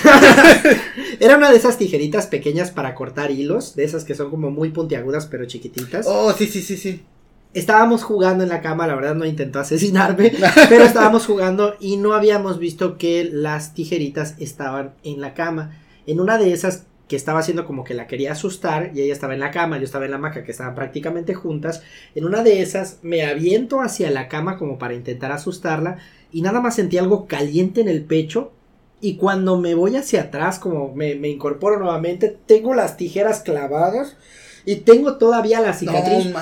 Era 1.19 1.37
una 1.37 1.49
de 1.49 1.57
esas 1.57 1.77
tijeritas 1.77 2.27
pequeñas 2.27 2.71
para 2.71 2.93
cortar 2.93 3.31
hilos, 3.31 3.75
de 3.75 3.85
esas 3.85 4.03
que 4.03 4.15
son 4.15 4.29
como 4.29 4.51
muy 4.51 4.69
puntiagudas 4.69 5.27
pero 5.27 5.45
chiquititas. 5.45 6.05
Oh, 6.07 6.33
sí, 6.33 6.45
sí, 6.47 6.61
sí, 6.61 6.77
sí. 6.77 7.03
Estábamos 7.53 8.03
jugando 8.03 8.43
en 8.43 8.49
la 8.49 8.61
cama, 8.61 8.85
la 8.85 8.95
verdad 8.95 9.15
no 9.15 9.25
intentó 9.25 9.59
asesinarme, 9.59 10.33
pero 10.69 10.83
estábamos 10.83 11.25
jugando 11.25 11.75
y 11.79 11.97
no 11.97 12.13
habíamos 12.13 12.59
visto 12.59 12.97
que 12.97 13.23
las 13.31 13.73
tijeritas 13.73 14.35
estaban 14.37 14.93
en 15.03 15.21
la 15.21 15.33
cama. 15.33 15.79
En 16.05 16.19
una 16.19 16.37
de 16.37 16.53
esas 16.53 16.83
que 17.07 17.15
estaba 17.15 17.39
haciendo 17.39 17.65
como 17.65 17.83
que 17.83 17.93
la 17.93 18.05
quería 18.05 18.33
asustar 18.33 18.91
y 18.93 19.01
ella 19.01 19.13
estaba 19.13 19.33
en 19.33 19.39
la 19.39 19.51
cama, 19.51 19.77
yo 19.77 19.85
estaba 19.85 20.05
en 20.05 20.11
la 20.11 20.17
hamaca 20.17 20.43
que 20.43 20.51
estaban 20.51 20.75
prácticamente 20.75 21.33
juntas. 21.33 21.81
En 22.15 22.25
una 22.25 22.43
de 22.43 22.61
esas 22.61 22.99
me 23.01 23.25
aviento 23.25 23.81
hacia 23.81 24.11
la 24.11 24.27
cama 24.27 24.57
como 24.57 24.77
para 24.77 24.93
intentar 24.93 25.31
asustarla 25.31 25.99
y 26.31 26.41
nada 26.41 26.61
más 26.61 26.75
sentí 26.75 26.97
algo 26.97 27.27
caliente 27.27 27.81
en 27.81 27.89
el 27.89 28.03
pecho 28.03 28.51
y 29.01 29.15
cuando 29.15 29.57
me 29.59 29.75
voy 29.75 29.95
hacia 29.95 30.23
atrás 30.23 30.59
como 30.59 30.93
me, 30.95 31.15
me 31.15 31.29
incorporo 31.29 31.77
nuevamente 31.79 32.35
tengo 32.45 32.73
las 32.73 32.97
tijeras 32.97 33.41
clavadas 33.41 34.15
y 34.65 34.77
tengo 34.77 35.17
todavía 35.17 35.61
la 35.61 35.73
cicatriz. 35.73 36.31
No. 36.33 36.39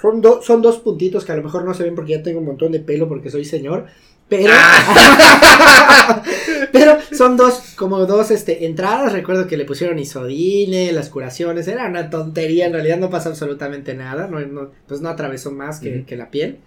Son, 0.00 0.20
do- 0.20 0.42
son 0.42 0.62
dos 0.62 0.78
puntitos 0.78 1.24
que 1.24 1.32
a 1.32 1.36
lo 1.36 1.42
mejor 1.42 1.64
no 1.64 1.74
se 1.74 1.82
ven 1.82 1.94
porque 1.94 2.12
ya 2.12 2.22
tengo 2.22 2.40
un 2.40 2.46
montón 2.46 2.72
de 2.72 2.80
pelo 2.80 3.08
porque 3.08 3.30
soy 3.30 3.44
señor. 3.44 3.86
Pero. 4.28 4.52
pero 6.72 6.98
son 7.12 7.36
dos, 7.36 7.74
como 7.76 8.06
dos 8.06 8.30
este, 8.30 8.66
entradas. 8.66 9.12
Recuerdo 9.12 9.46
que 9.46 9.56
le 9.56 9.64
pusieron 9.64 9.98
isodine, 9.98 10.92
las 10.92 11.08
curaciones. 11.08 11.68
Era 11.68 11.88
una 11.88 12.10
tontería. 12.10 12.66
En 12.66 12.72
realidad 12.72 12.98
no 12.98 13.10
pasa 13.10 13.30
absolutamente 13.30 13.94
nada. 13.94 14.26
No, 14.28 14.40
no- 14.40 14.70
pues 14.86 15.00
no 15.00 15.08
atravesó 15.08 15.50
más 15.50 15.80
que, 15.80 16.04
que 16.04 16.16
la 16.16 16.30
piel. 16.30 16.58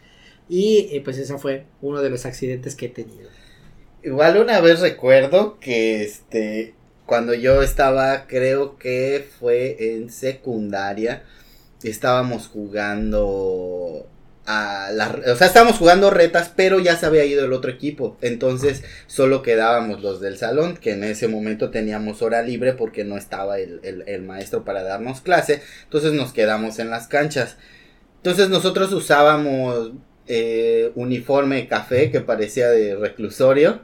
Y 0.47 0.89
eh, 0.91 1.01
pues 1.03 1.17
ese 1.17 1.37
fue 1.37 1.65
uno 1.81 2.01
de 2.01 2.09
los 2.09 2.25
accidentes 2.25 2.75
que 2.75 2.87
he 2.87 2.89
tenido. 2.89 3.29
Igual 4.03 4.37
una 4.37 4.61
vez 4.61 4.79
recuerdo 4.81 5.59
que 5.59 6.03
este 6.03 6.75
cuando 7.05 7.33
yo 7.35 7.61
estaba, 7.61 8.27
creo 8.27 8.77
que 8.77 9.27
fue 9.39 9.95
en 9.95 10.09
secundaria, 10.09 11.23
estábamos 11.83 12.47
jugando 12.47 14.07
a 14.47 14.89
la, 14.93 15.09
o 15.31 15.35
sea, 15.35 15.47
estábamos 15.47 15.77
jugando 15.77 16.09
retas, 16.11 16.51
pero 16.55 16.79
ya 16.79 16.95
se 16.97 17.05
había 17.07 17.25
ido 17.25 17.45
el 17.45 17.53
otro 17.53 17.71
equipo, 17.71 18.17
entonces 18.21 18.83
solo 19.07 19.41
quedábamos 19.43 20.01
los 20.01 20.21
del 20.21 20.37
salón, 20.37 20.77
que 20.77 20.91
en 20.93 21.03
ese 21.03 21.27
momento 21.27 21.71
teníamos 21.71 22.21
hora 22.21 22.41
libre 22.43 22.73
porque 22.73 23.03
no 23.03 23.17
estaba 23.17 23.59
el, 23.59 23.79
el- 23.83 24.03
el 24.07 24.21
maestro 24.23 24.63
para 24.65 24.83
darnos 24.83 25.21
clase, 25.21 25.61
entonces 25.83 26.13
nos 26.13 26.33
quedamos 26.33 26.79
en 26.79 26.89
las 26.91 27.07
canchas. 27.07 27.57
Entonces 28.17 28.49
nosotros 28.49 28.91
usábamos 28.93 29.91
eh, 30.27 30.91
uniforme 30.95 31.67
café 31.67 32.11
que 32.11 32.21
parecía 32.21 32.69
de 32.69 32.95
reclusorio. 32.95 33.81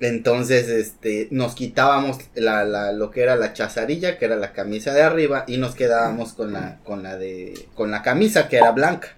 Entonces, 0.00 0.68
este, 0.68 1.26
nos 1.32 1.54
quitábamos 1.56 2.18
la, 2.36 2.64
la, 2.64 2.92
lo 2.92 3.10
que 3.10 3.22
era 3.22 3.34
la 3.34 3.52
chazarilla, 3.52 4.16
que 4.16 4.26
era 4.26 4.36
la 4.36 4.52
camisa 4.52 4.94
de 4.94 5.02
arriba, 5.02 5.44
y 5.48 5.56
nos 5.56 5.74
quedábamos 5.74 6.34
con 6.34 6.52
la, 6.52 6.78
con 6.84 7.02
la 7.02 7.16
de, 7.16 7.66
con 7.74 7.90
la 7.90 8.02
camisa 8.02 8.48
que 8.48 8.58
era 8.58 8.70
blanca. 8.70 9.08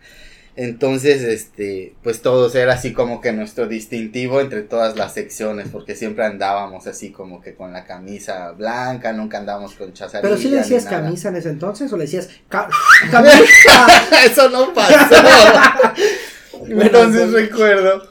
Entonces, 0.56 1.22
este, 1.22 1.94
pues 2.02 2.22
todos 2.22 2.54
era 2.54 2.72
así 2.74 2.92
como 2.92 3.20
que 3.20 3.32
nuestro 3.32 3.66
distintivo 3.66 4.40
entre 4.40 4.62
todas 4.62 4.96
las 4.96 5.12
secciones, 5.14 5.68
porque 5.70 5.94
siempre 5.94 6.24
andábamos 6.24 6.86
así 6.86 7.10
como 7.10 7.40
que 7.42 7.54
con 7.54 7.72
la 7.72 7.84
camisa 7.84 8.50
blanca, 8.52 9.12
nunca 9.12 9.38
andábamos 9.38 9.74
con 9.74 9.92
chazarilla. 9.92 10.22
Pero 10.22 10.40
si 10.40 10.48
le 10.48 10.56
decías 10.58 10.86
camisa 10.86 11.28
en 11.28 11.36
ese 11.36 11.50
entonces 11.50 11.92
o 11.92 11.96
le 11.98 12.04
decías 12.04 12.28
ca- 12.48 12.68
camisa. 13.10 13.86
Eso 14.24 14.48
no 14.48 14.72
pasó. 14.74 15.14
Entonces 16.70 17.32
recuerdo 17.32 18.02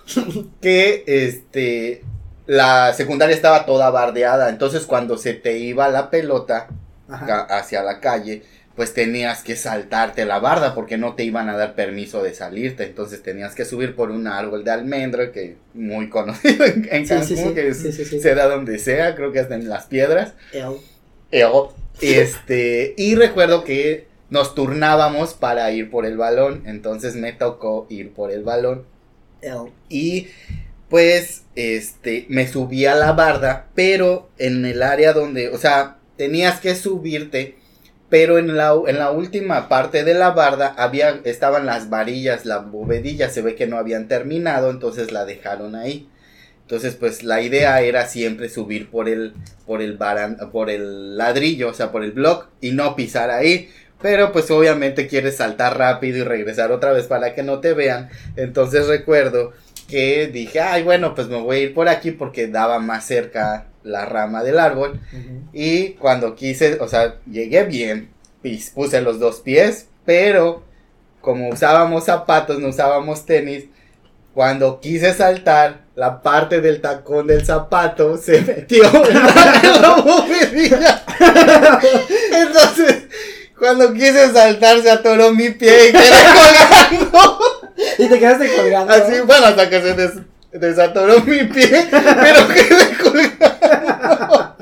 que 0.61 1.03
este 1.07 2.03
la 2.45 2.93
secundaria 2.93 3.35
estaba 3.35 3.65
toda 3.65 3.89
bardeada, 3.91 4.49
entonces 4.49 4.85
cuando 4.85 5.17
se 5.17 5.33
te 5.33 5.59
iba 5.59 5.87
la 5.89 6.09
pelota 6.09 6.67
hacia 7.07 7.83
la 7.83 7.99
calle, 7.99 8.41
pues 8.75 8.93
tenías 8.93 9.43
que 9.43 9.55
saltarte 9.55 10.25
la 10.25 10.39
barda 10.39 10.73
porque 10.73 10.97
no 10.97 11.13
te 11.13 11.23
iban 11.23 11.47
a 11.49 11.55
dar 11.57 11.75
permiso 11.75 12.23
de 12.23 12.33
salirte, 12.33 12.85
entonces 12.85 13.21
tenías 13.21 13.53
que 13.53 13.65
subir 13.65 13.95
por 13.95 14.09
un 14.09 14.25
árbol 14.25 14.63
de 14.63 14.71
almendro 14.71 15.31
que 15.31 15.57
muy 15.73 16.09
conocido 16.09 16.65
en, 16.65 16.87
en 16.91 17.05
Sí, 17.05 17.09
Cancún, 17.13 17.27
sí, 17.27 17.35
sí, 17.35 17.53
que 17.53 18.19
se 18.21 18.35
da 18.35 18.47
donde 18.47 18.79
sea, 18.79 19.15
creo 19.15 19.31
que 19.31 19.39
hasta 19.39 19.55
en 19.55 19.69
las 19.69 19.85
piedras. 19.85 20.33
El- 20.51 20.77
Eo. 21.31 21.73
Este, 22.01 22.93
y 22.97 23.13
recuerdo 23.15 23.63
que 23.63 24.07
nos 24.29 24.55
turnábamos 24.55 25.33
para 25.33 25.71
ir 25.71 25.89
por 25.89 26.05
el 26.05 26.17
balón, 26.17 26.63
entonces 26.65 27.15
me 27.15 27.33
tocó 27.33 27.87
ir 27.89 28.13
por 28.13 28.31
el 28.31 28.43
balón 28.43 28.85
y 29.89 30.27
pues 30.89 31.43
este 31.55 32.25
me 32.29 32.47
subí 32.47 32.85
a 32.85 32.95
la 32.95 33.13
barda, 33.13 33.67
pero 33.75 34.29
en 34.37 34.65
el 34.65 34.81
área 34.83 35.13
donde, 35.13 35.49
o 35.49 35.57
sea, 35.57 35.97
tenías 36.17 36.59
que 36.59 36.75
subirte, 36.75 37.57
pero 38.09 38.39
en 38.39 38.57
la 38.57 38.73
en 38.87 38.97
la 38.97 39.11
última 39.11 39.69
parte 39.69 40.03
de 40.03 40.15
la 40.15 40.31
barda 40.31 40.73
había 40.77 41.21
estaban 41.25 41.65
las 41.65 41.89
varillas, 41.89 42.45
la 42.45 42.59
bovedilla, 42.59 43.29
se 43.29 43.41
ve 43.43 43.55
que 43.55 43.67
no 43.67 43.77
habían 43.77 44.07
terminado, 44.07 44.71
entonces 44.71 45.11
la 45.11 45.25
dejaron 45.25 45.75
ahí. 45.75 46.09
Entonces, 46.61 46.95
pues 46.95 47.23
la 47.23 47.41
idea 47.41 47.81
era 47.81 48.05
siempre 48.07 48.47
subir 48.49 48.89
por 48.91 49.09
el 49.09 49.33
por 49.65 49.81
el 49.81 49.97
baran- 49.97 50.51
por 50.51 50.69
el 50.69 51.17
ladrillo, 51.17 51.69
o 51.69 51.73
sea, 51.73 51.91
por 51.91 52.03
el 52.03 52.11
block 52.11 52.47
y 52.61 52.71
no 52.71 52.95
pisar 52.95 53.31
ahí. 53.31 53.69
Pero 54.01 54.31
pues 54.31 54.49
obviamente 54.51 55.07
quieres 55.07 55.37
saltar 55.37 55.77
rápido 55.77 56.19
y 56.19 56.23
regresar 56.23 56.71
otra 56.71 56.91
vez 56.91 57.05
para 57.07 57.33
que 57.33 57.43
no 57.43 57.59
te 57.59 57.73
vean. 57.73 58.09
Entonces 58.35 58.87
recuerdo 58.87 59.53
que 59.87 60.27
dije, 60.27 60.61
ay, 60.61 60.83
bueno, 60.83 61.15
pues 61.15 61.27
me 61.27 61.41
voy 61.41 61.57
a 61.57 61.59
ir 61.59 61.73
por 61.73 61.89
aquí 61.89 62.11
porque 62.11 62.47
daba 62.47 62.79
más 62.79 63.05
cerca 63.05 63.65
la 63.83 64.05
rama 64.05 64.43
del 64.43 64.59
árbol. 64.59 64.99
Y 65.51 65.89
cuando 65.93 66.35
quise, 66.35 66.79
o 66.79 66.87
sea, 66.87 67.15
llegué 67.29 67.63
bien, 67.63 68.09
puse 68.73 69.01
los 69.01 69.19
dos 69.19 69.41
pies, 69.41 69.87
pero 70.05 70.63
como 71.21 71.49
usábamos 71.49 72.05
zapatos, 72.05 72.59
no 72.59 72.69
usábamos 72.69 73.25
tenis, 73.25 73.65
cuando 74.33 74.79
quise 74.79 75.13
saltar, 75.13 75.81
la 75.95 76.21
parte 76.21 76.61
del 76.61 76.79
tacón 76.79 77.27
del 77.27 77.45
zapato 77.45 78.15
se 78.17 78.41
metió 78.41 78.85
en 79.05 79.13
la. 79.15 79.29
Entonces, 82.31 82.98
cuando 83.59 83.93
quise 83.93 84.31
saltar, 84.31 84.81
se 84.81 84.89
atoró 84.89 85.31
mi 85.33 85.49
pie 85.49 85.89
y 85.89 85.91
quedé 85.91 86.09
colgando. 86.99 87.39
Y 87.97 88.07
te 88.07 88.19
quedaste 88.19 88.55
colgando. 88.55 88.93
Así, 88.93 89.19
bueno, 89.25 89.45
hasta 89.47 89.69
que 89.69 89.81
se 89.81 89.93
des- 89.93 90.19
desatoró 90.51 91.19
mi 91.21 91.43
pie, 91.43 91.87
pero 91.91 92.47
quedé 92.47 92.97
colgando. 93.03 94.55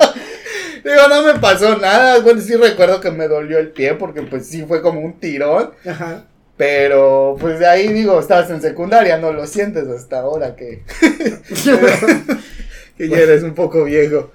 Digo, 0.83 1.07
no 1.09 1.21
me 1.23 1.39
pasó 1.39 1.77
nada. 1.77 2.19
Bueno, 2.19 2.41
sí 2.41 2.55
recuerdo 2.55 2.99
que 3.01 3.11
me 3.11 3.27
dolió 3.27 3.57
el 3.59 3.69
pie 3.71 3.93
porque 3.95 4.21
pues 4.23 4.47
sí 4.47 4.63
fue 4.67 4.81
como 4.81 5.01
un 5.01 5.19
tirón. 5.19 5.71
Ajá. 5.87 6.25
Pero 6.55 7.35
pues 7.39 7.59
de 7.59 7.67
ahí 7.67 7.87
digo, 7.89 8.19
estabas 8.19 8.49
en 8.49 8.61
secundaria, 8.61 9.17
no 9.17 9.31
lo 9.31 9.45
sientes 9.45 9.87
hasta 9.87 10.19
ahora 10.19 10.55
que, 10.55 10.81
que 12.97 13.09
ya 13.09 13.17
eres 13.17 13.43
un 13.43 13.53
poco 13.53 13.83
viejo. 13.83 14.31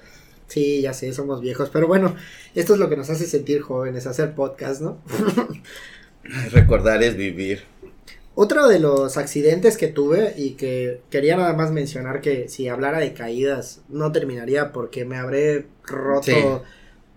Sí, 0.52 0.82
ya 0.82 0.92
sé, 0.92 1.14
somos 1.14 1.40
viejos, 1.40 1.71
pero 1.73 1.87
bueno, 1.87 2.14
esto 2.54 2.75
es 2.75 2.78
lo 2.78 2.90
que 2.90 2.97
nos 2.99 3.09
hace 3.09 3.25
sentir 3.25 3.62
jóvenes, 3.62 4.06
hacer 4.06 4.35
podcast, 4.35 4.82
¿no? 4.82 4.99
Recordar 6.52 7.02
es 7.02 7.16
vivir. 7.16 7.62
Otro 8.35 8.68
de 8.68 8.78
los 8.78 9.16
accidentes 9.16 9.78
que 9.78 9.88
tuve 9.88 10.35
y 10.37 10.50
que 10.50 11.00
quería 11.09 11.38
nada 11.38 11.54
más 11.54 11.73
mencionar 11.73 12.21
que 12.21 12.50
si 12.50 12.68
hablara 12.68 12.99
de 12.99 13.14
caídas 13.14 13.80
no 13.88 14.12
terminaría 14.12 14.73
porque 14.73 15.06
me 15.06 15.16
habré 15.16 15.68
roto 15.85 16.24
Sí. 16.24 16.35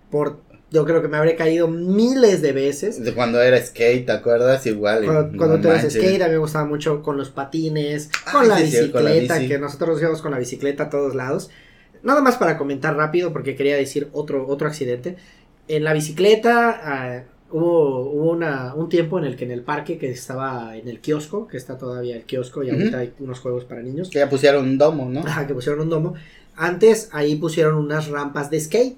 por, 0.10 0.40
yo 0.72 0.86
creo 0.86 1.02
que 1.02 1.10
me 1.10 1.18
habré 1.18 1.36
caído 1.36 1.68
miles 1.68 2.42
de 2.42 2.54
veces. 2.54 3.04
De 3.04 3.14
cuando 3.14 3.42
era 3.42 3.62
skate, 3.62 4.06
¿te 4.06 4.12
acuerdas? 4.14 4.66
Igual. 4.66 5.04
Cuando, 5.04 5.24
no 5.24 5.38
cuando 5.38 5.60
tú 5.60 5.68
manches. 5.68 5.94
skate, 5.94 6.22
a 6.22 6.28
mí 6.28 6.32
me 6.32 6.38
gustaba 6.38 6.64
mucho 6.64 7.04
con 7.04 7.18
los 7.18 7.32
patines, 7.32 8.10
con, 8.32 8.48
la 8.48 8.60
sí, 8.60 8.72
sí, 8.72 8.92
con 8.92 9.04
la 9.04 9.12
bicicleta, 9.12 9.46
que 9.46 9.58
nosotros 9.60 10.00
íbamos 10.00 10.22
con 10.22 10.32
la 10.32 10.40
bicicleta 10.40 10.84
a 10.84 10.90
todos 10.90 11.16
lados. 11.16 11.50
Nada 12.06 12.22
más 12.22 12.38
para 12.38 12.58
comentar 12.58 12.96
rápido, 12.96 13.34
porque 13.34 13.56
quería 13.56 13.76
decir 13.76 14.08
otro, 14.14 14.48
otro 14.48 14.68
accidente. 14.68 15.18
En 15.68 15.84
la 15.84 15.92
bicicleta 15.94 16.80
ah, 16.84 17.24
hubo, 17.52 18.02
hubo 18.12 18.32
una, 18.32 18.74
un 18.76 18.88
tiempo 18.90 19.18
en 19.20 19.26
el 19.26 19.36
que 19.36 19.46
en 19.46 19.52
el 19.52 19.62
parque 19.62 19.98
que 19.98 20.12
estaba 20.12 20.78
en 20.78 20.88
el 20.88 21.00
kiosco, 21.02 21.48
que 21.48 21.58
está 21.58 21.78
todavía 21.78 22.16
el 22.16 22.24
kiosco 22.24 22.64
y 22.64 22.68
Ujú. 22.70 22.78
ahorita 22.80 23.00
hay 23.00 23.14
unos 23.20 23.40
juegos 23.40 23.66
para 23.66 23.82
niños, 23.82 24.10
Que 24.10 24.20
ya 24.20 24.30
pusieron 24.30 24.64
un 24.66 24.78
domo, 24.78 25.10
¿no? 25.10 25.22
ajá, 25.22 25.46
que 25.48 25.54
pusieron 25.54 25.82
un 25.82 25.90
domo. 25.90 26.14
Antes 26.56 27.10
ahí 27.12 27.36
pusieron 27.36 27.76
unas 27.76 28.08
rampas 28.08 28.50
de 28.50 28.62
skate. 28.62 28.96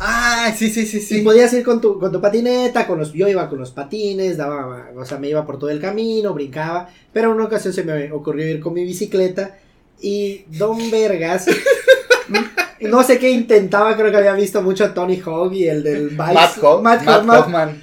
Ah, 0.00 0.52
sí, 0.56 0.70
sí, 0.70 0.86
sí, 0.86 0.96
Y 0.98 1.00
sí. 1.00 1.20
podías 1.22 1.52
ir 1.52 1.64
con 1.64 1.80
tu, 1.80 1.98
con 1.98 2.10
tu 2.10 2.20
patineta, 2.20 2.86
con 2.86 2.98
los, 2.98 3.12
yo 3.12 3.28
iba 3.28 3.48
con 3.48 3.58
los 3.58 3.70
patines, 3.72 4.36
daba, 4.36 4.90
o 4.96 5.04
sea, 5.04 5.18
me 5.18 5.28
iba 5.28 5.44
por 5.46 5.58
todo 5.58 5.70
el 5.70 5.80
camino, 5.80 6.32
brincaba, 6.34 6.88
pero 7.12 7.28
en 7.28 7.34
una 7.36 7.44
ocasión 7.44 7.72
se 7.72 7.84
me 7.84 8.10
ocurrió 8.12 8.48
ir 8.48 8.60
con 8.60 8.72
mi 8.74 8.84
bicicleta 8.84 9.58
y 10.00 10.44
Don 10.56 10.90
Vergas, 10.90 11.46
no 12.80 13.02
sé 13.02 13.18
qué 13.18 13.30
intentaba, 13.30 13.96
creo 13.96 14.10
que 14.10 14.16
había 14.18 14.32
visto 14.34 14.62
mucho 14.62 14.84
a 14.84 14.94
Tony 14.94 15.20
Hawk 15.24 15.52
y 15.54 15.68
el 15.68 15.82
del 15.82 16.08
Vice, 16.10 16.16
Matt, 16.34 16.58
Ho- 16.62 16.80
Matt 16.82 17.02
Matt 17.04 17.18
Hoffman, 17.20 17.38
Hoffman. 17.40 17.82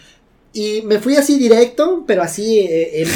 y 0.53 0.81
me 0.83 0.99
fui 0.99 1.15
así 1.17 1.37
directo, 1.37 2.03
pero 2.07 2.23
así 2.23 2.59
eh, 2.59 3.03
en, 3.03 3.09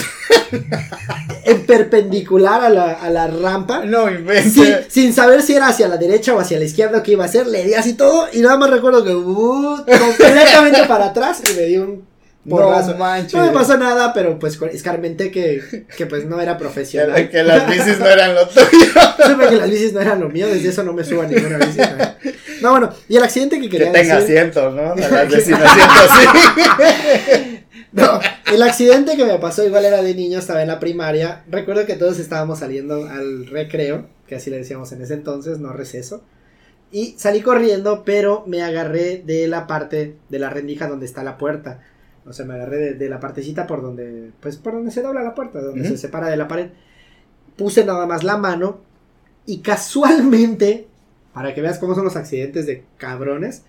en 1.45 1.65
perpendicular 1.65 2.63
a 2.63 2.69
la, 2.69 2.93
a 2.93 3.09
la 3.09 3.27
rampa. 3.27 3.85
No. 3.85 4.05
Sí, 4.43 4.73
sin 4.89 5.13
saber 5.13 5.41
si 5.41 5.53
era 5.53 5.67
hacia 5.67 5.87
la 5.87 5.97
derecha 5.97 6.33
o 6.33 6.39
hacia 6.39 6.59
la 6.59 6.65
izquierda 6.65 6.99
o 6.99 7.03
qué 7.03 7.11
iba 7.13 7.23
a 7.23 7.27
hacer, 7.27 7.47
le 7.47 7.63
di 7.63 7.73
así 7.73 7.93
todo 7.93 8.27
y 8.33 8.39
nada 8.39 8.57
más 8.57 8.69
recuerdo 8.69 9.03
que 9.03 9.15
uh, 9.15 9.77
completamente 9.85 10.83
para 10.87 11.05
atrás 11.07 11.41
y 11.49 11.55
me 11.55 11.61
di 11.63 11.77
un 11.77 12.08
No 12.45 12.97
manches. 12.97 13.33
No 13.33 13.45
me 13.45 13.51
pasó 13.51 13.77
nada, 13.77 14.13
pero 14.13 14.39
pues 14.39 14.59
escarmenté 14.71 15.29
que, 15.29 15.61
que 15.97 16.05
pues 16.05 16.25
no 16.25 16.39
era 16.39 16.53
Que, 16.57 16.63
profesional. 16.63 17.29
que 17.29 17.43
las 17.43 17.67
bicis 17.67 17.99
no 17.99 18.07
eran 18.07 18.33
lo 18.33 18.47
tuyo. 18.47 18.67
Supe 19.27 19.47
que 19.49 19.55
las 19.57 19.69
bicis 19.69 19.93
no 19.93 20.01
eran 20.01 20.19
lo 20.21 20.29
mío, 20.29 20.47
desde 20.47 20.69
eso 20.69 20.83
no 20.83 20.93
me 20.93 21.03
subo 21.03 21.21
a 21.23 21.27
ninguna 21.27 21.57
bici. 21.57 21.77
No, 21.79 22.15
No, 22.61 22.71
bueno, 22.71 22.89
y 23.07 23.17
el 23.17 23.23
accidente 23.23 23.57
que 23.57 23.63
Que 23.69 23.77
quería 23.77 23.91
tenga 23.91 24.19
decir... 24.19 24.37
asiento, 24.37 24.71
¿no? 24.71 24.93
A 24.93 24.95
las 24.95 25.33
asiento, 25.33 25.65
sí. 25.65 27.55
No, 27.91 28.19
el 28.53 28.61
accidente 28.61 29.17
que 29.17 29.25
me 29.25 29.39
pasó 29.39 29.65
igual 29.65 29.83
era 29.83 30.01
de 30.03 30.13
niño, 30.13 30.37
estaba 30.39 30.61
en 30.61 30.67
la 30.67 30.79
primaria. 30.79 31.43
Recuerdo 31.49 31.85
que 31.87 31.95
todos 31.95 32.19
estábamos 32.19 32.59
saliendo 32.59 33.05
al 33.09 33.47
recreo, 33.47 34.07
que 34.27 34.35
así 34.35 34.51
le 34.51 34.57
decíamos 34.57 34.91
en 34.91 35.01
ese 35.01 35.15
entonces, 35.15 35.57
no 35.59 35.73
receso. 35.73 36.23
Y 36.91 37.15
salí 37.17 37.41
corriendo, 37.41 38.03
pero 38.05 38.43
me 38.47 38.61
agarré 38.61 39.23
de 39.25 39.47
la 39.47 39.65
parte 39.65 40.15
de 40.29 40.39
la 40.39 40.49
rendija 40.51 40.87
donde 40.87 41.05
está 41.07 41.23
la 41.23 41.37
puerta. 41.39 41.79
O 42.29 42.33
sea, 42.33 42.45
me 42.45 42.53
agarré 42.53 42.77
de, 42.77 42.93
de 42.93 43.09
la 43.09 43.19
partecita 43.19 43.65
por 43.65 43.81
donde, 43.81 44.29
pues 44.39 44.55
por 44.57 44.73
donde 44.73 44.91
se 44.91 45.01
dobla 45.01 45.23
la 45.23 45.33
puerta, 45.33 45.59
donde 45.61 45.87
se 45.87 45.97
separa 45.97 46.27
de 46.29 46.37
la 46.37 46.47
pared. 46.47 46.67
Puse 47.57 47.83
nada 47.83 48.05
más 48.05 48.23
la 48.23 48.37
mano 48.37 48.81
y 49.45 49.59
casualmente, 49.59 50.87
para 51.33 51.53
que 51.55 51.61
veas 51.61 51.79
cómo 51.79 51.95
son 51.95 52.05
los 52.05 52.15
accidentes 52.15 52.65
de 52.67 52.83
cabrones, 52.97 53.63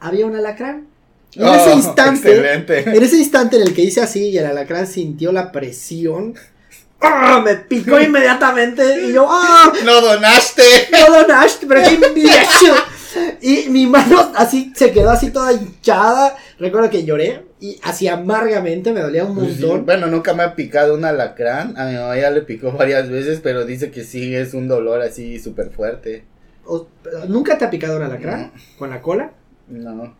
había 0.00 0.26
un 0.26 0.36
alacrán. 0.36 0.86
Y 1.32 1.40
en 1.42 1.48
ese 1.48 1.70
Oh, 1.72 1.76
instante, 1.76 2.30
Excelente. 2.30 2.90
en 2.96 3.02
ese 3.02 3.16
instante 3.16 3.56
en 3.56 3.62
el 3.62 3.74
que 3.74 3.82
hice 3.82 4.00
así 4.00 4.28
y 4.28 4.38
el 4.38 4.46
alacrán 4.46 4.86
sintió 4.86 5.32
la 5.32 5.50
presión, 5.50 6.34
¡ah! 7.00 7.42
me 7.44 7.56
picó 7.56 8.00
inmediatamente 8.00 9.08
y 9.08 9.12
yo, 9.12 9.26
¡ah! 9.28 9.72
No 9.84 10.00
donaste. 10.00 10.62
No 10.92 11.12
donaste, 11.22 11.66
pero 11.66 11.82
qué 11.82 11.94
imbécil. 11.94 12.70
Y 13.40 13.68
mi 13.70 13.86
mano 13.86 14.32
así 14.36 14.72
se 14.74 14.92
quedó 14.92 15.10
así 15.10 15.30
toda 15.30 15.52
hinchada. 15.52 16.36
Recuerdo 16.58 16.90
que 16.90 17.04
lloré 17.04 17.44
y 17.60 17.78
así 17.82 18.08
amargamente 18.08 18.92
me 18.92 19.00
dolía 19.00 19.24
un 19.24 19.34
Pues 19.34 19.54
sí, 19.56 19.62
montón. 19.62 19.86
Bueno, 19.86 20.06
nunca 20.06 20.34
me 20.34 20.42
ha 20.42 20.54
picado 20.54 20.94
un 20.94 21.04
alacrán. 21.04 21.76
A 21.78 21.86
mi 21.86 21.94
mamá 21.94 22.16
ya 22.16 22.30
le 22.30 22.42
picó 22.42 22.72
varias 22.72 23.10
veces, 23.10 23.40
pero 23.42 23.64
dice 23.64 23.90
que 23.90 24.04
sí 24.04 24.34
es 24.34 24.54
un 24.54 24.68
dolor 24.68 25.00
así 25.02 25.38
súper 25.38 25.70
fuerte. 25.70 26.24
O- 26.66 26.86
¿Nunca 27.28 27.58
te 27.58 27.64
ha 27.64 27.70
picado 27.70 27.96
un 27.96 28.02
alacrán? 28.04 28.52
¿Con 28.78 28.90
la 28.90 29.02
cola? 29.02 29.32
No. 29.68 30.16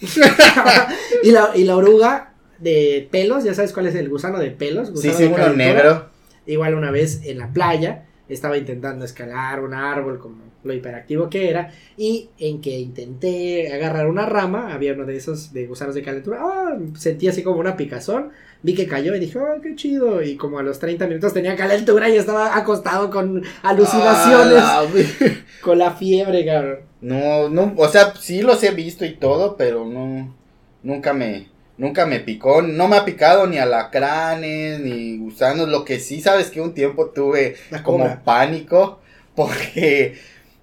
y, 1.22 1.30
la, 1.30 1.50
y 1.54 1.64
la 1.64 1.76
oruga 1.76 2.34
de 2.58 3.08
pelos, 3.10 3.44
ya 3.44 3.54
sabes 3.54 3.72
cuál 3.72 3.86
es 3.86 3.94
el 3.94 4.08
gusano 4.08 4.38
de 4.38 4.50
pelos. 4.50 4.88
Sí, 4.88 4.94
gusano 5.08 5.16
sí, 5.16 5.22
de 5.24 5.28
uno 5.34 5.48
negro. 5.54 6.08
Igual 6.46 6.74
una 6.74 6.90
vez 6.90 7.20
en 7.24 7.38
la 7.38 7.52
playa, 7.52 8.06
estaba 8.28 8.56
intentando 8.56 9.04
escalar 9.04 9.60
un 9.60 9.74
árbol 9.74 10.18
como 10.18 10.44
lo 10.64 10.72
hiperactivo 10.72 11.30
que 11.30 11.48
era 11.50 11.72
y 11.96 12.30
en 12.38 12.60
que 12.60 12.78
intenté 12.78 13.72
agarrar 13.72 14.08
una 14.08 14.26
rama, 14.26 14.74
había 14.74 14.92
uno 14.94 15.04
de 15.06 15.16
esos 15.16 15.52
de 15.52 15.66
gusanos 15.66 15.94
de 15.94 16.02
calentura, 16.02 16.40
ah, 16.42 16.76
sentí 16.96 17.28
así 17.28 17.42
como 17.42 17.60
una 17.60 17.76
picazón, 17.76 18.30
vi 18.62 18.74
que 18.74 18.86
cayó 18.88 19.14
y 19.14 19.20
dije, 19.20 19.38
oh, 19.38 19.60
qué 19.62 19.76
chido, 19.76 20.20
y 20.22 20.36
como 20.36 20.58
a 20.58 20.62
los 20.64 20.78
30 20.80 21.06
minutos 21.06 21.32
tenía 21.32 21.54
calentura 21.56 22.08
y 22.08 22.16
estaba 22.16 22.56
acostado 22.56 23.08
con 23.10 23.42
alucinaciones, 23.62 24.58
Ah, 24.60 24.84
la- 24.92 25.30
con 25.62 25.78
la 25.78 25.92
fiebre, 25.92 26.44
cabrón. 26.44 26.78
No, 27.00 27.48
no, 27.48 27.74
o 27.76 27.88
sea, 27.88 28.14
sí 28.16 28.42
los 28.42 28.62
he 28.64 28.72
visto 28.72 29.04
y 29.04 29.14
todo, 29.14 29.56
pero 29.56 29.84
no, 29.84 30.34
nunca 30.82 31.12
me, 31.12 31.46
nunca 31.76 32.04
me 32.06 32.18
picó, 32.18 32.62
no 32.62 32.88
me 32.88 32.96
ha 32.96 33.04
picado 33.04 33.46
ni 33.46 33.58
alacranes, 33.58 34.80
ni 34.80 35.16
gusanos, 35.18 35.68
lo 35.68 35.84
que 35.84 36.00
sí 36.00 36.20
sabes 36.20 36.50
que 36.50 36.60
un 36.60 36.74
tiempo 36.74 37.10
tuve 37.10 37.54
como 37.84 38.22
pánico, 38.24 38.98
porque, 39.36 40.16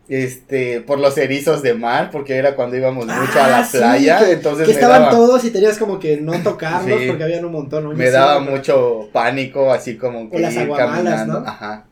este, 0.07 0.81
por 0.81 0.99
los 0.99 1.17
erizos 1.17 1.61
de 1.63 1.73
mar, 1.73 2.09
porque 2.11 2.35
era 2.35 2.55
cuando 2.55 2.77
íbamos 2.77 3.05
mucho 3.07 3.39
a 3.39 3.45
Ah, 3.45 3.49
la 3.49 3.65
sí, 3.65 3.77
playa, 3.77 4.19
que- 4.19 4.31
entonces 4.33 4.65
que 4.67 4.73
me 4.73 4.79
estaban 4.79 5.01
daba, 5.03 5.11
todos 5.11 5.43
y 5.45 5.51
tenías 5.51 5.77
como 5.79 5.99
que 5.99 6.17
no 6.21 6.33
tocarlos 6.43 6.99
Sí. 7.01 7.07
porque 7.07 7.23
habían 7.23 7.45
un 7.45 7.51
montón. 7.53 7.87
oye, 7.87 7.97
me 7.97 8.05
sí, 8.07 8.11
daba 8.11 8.39
mucho 8.39 9.09
pánico, 9.11 9.71
así 9.73 9.97
como 9.97 10.29
que 10.29 10.39
las 10.39 10.53
ir 10.55 10.69
caminando, 10.69 11.39
¿no? 11.41 11.47
ajá. 11.47 11.85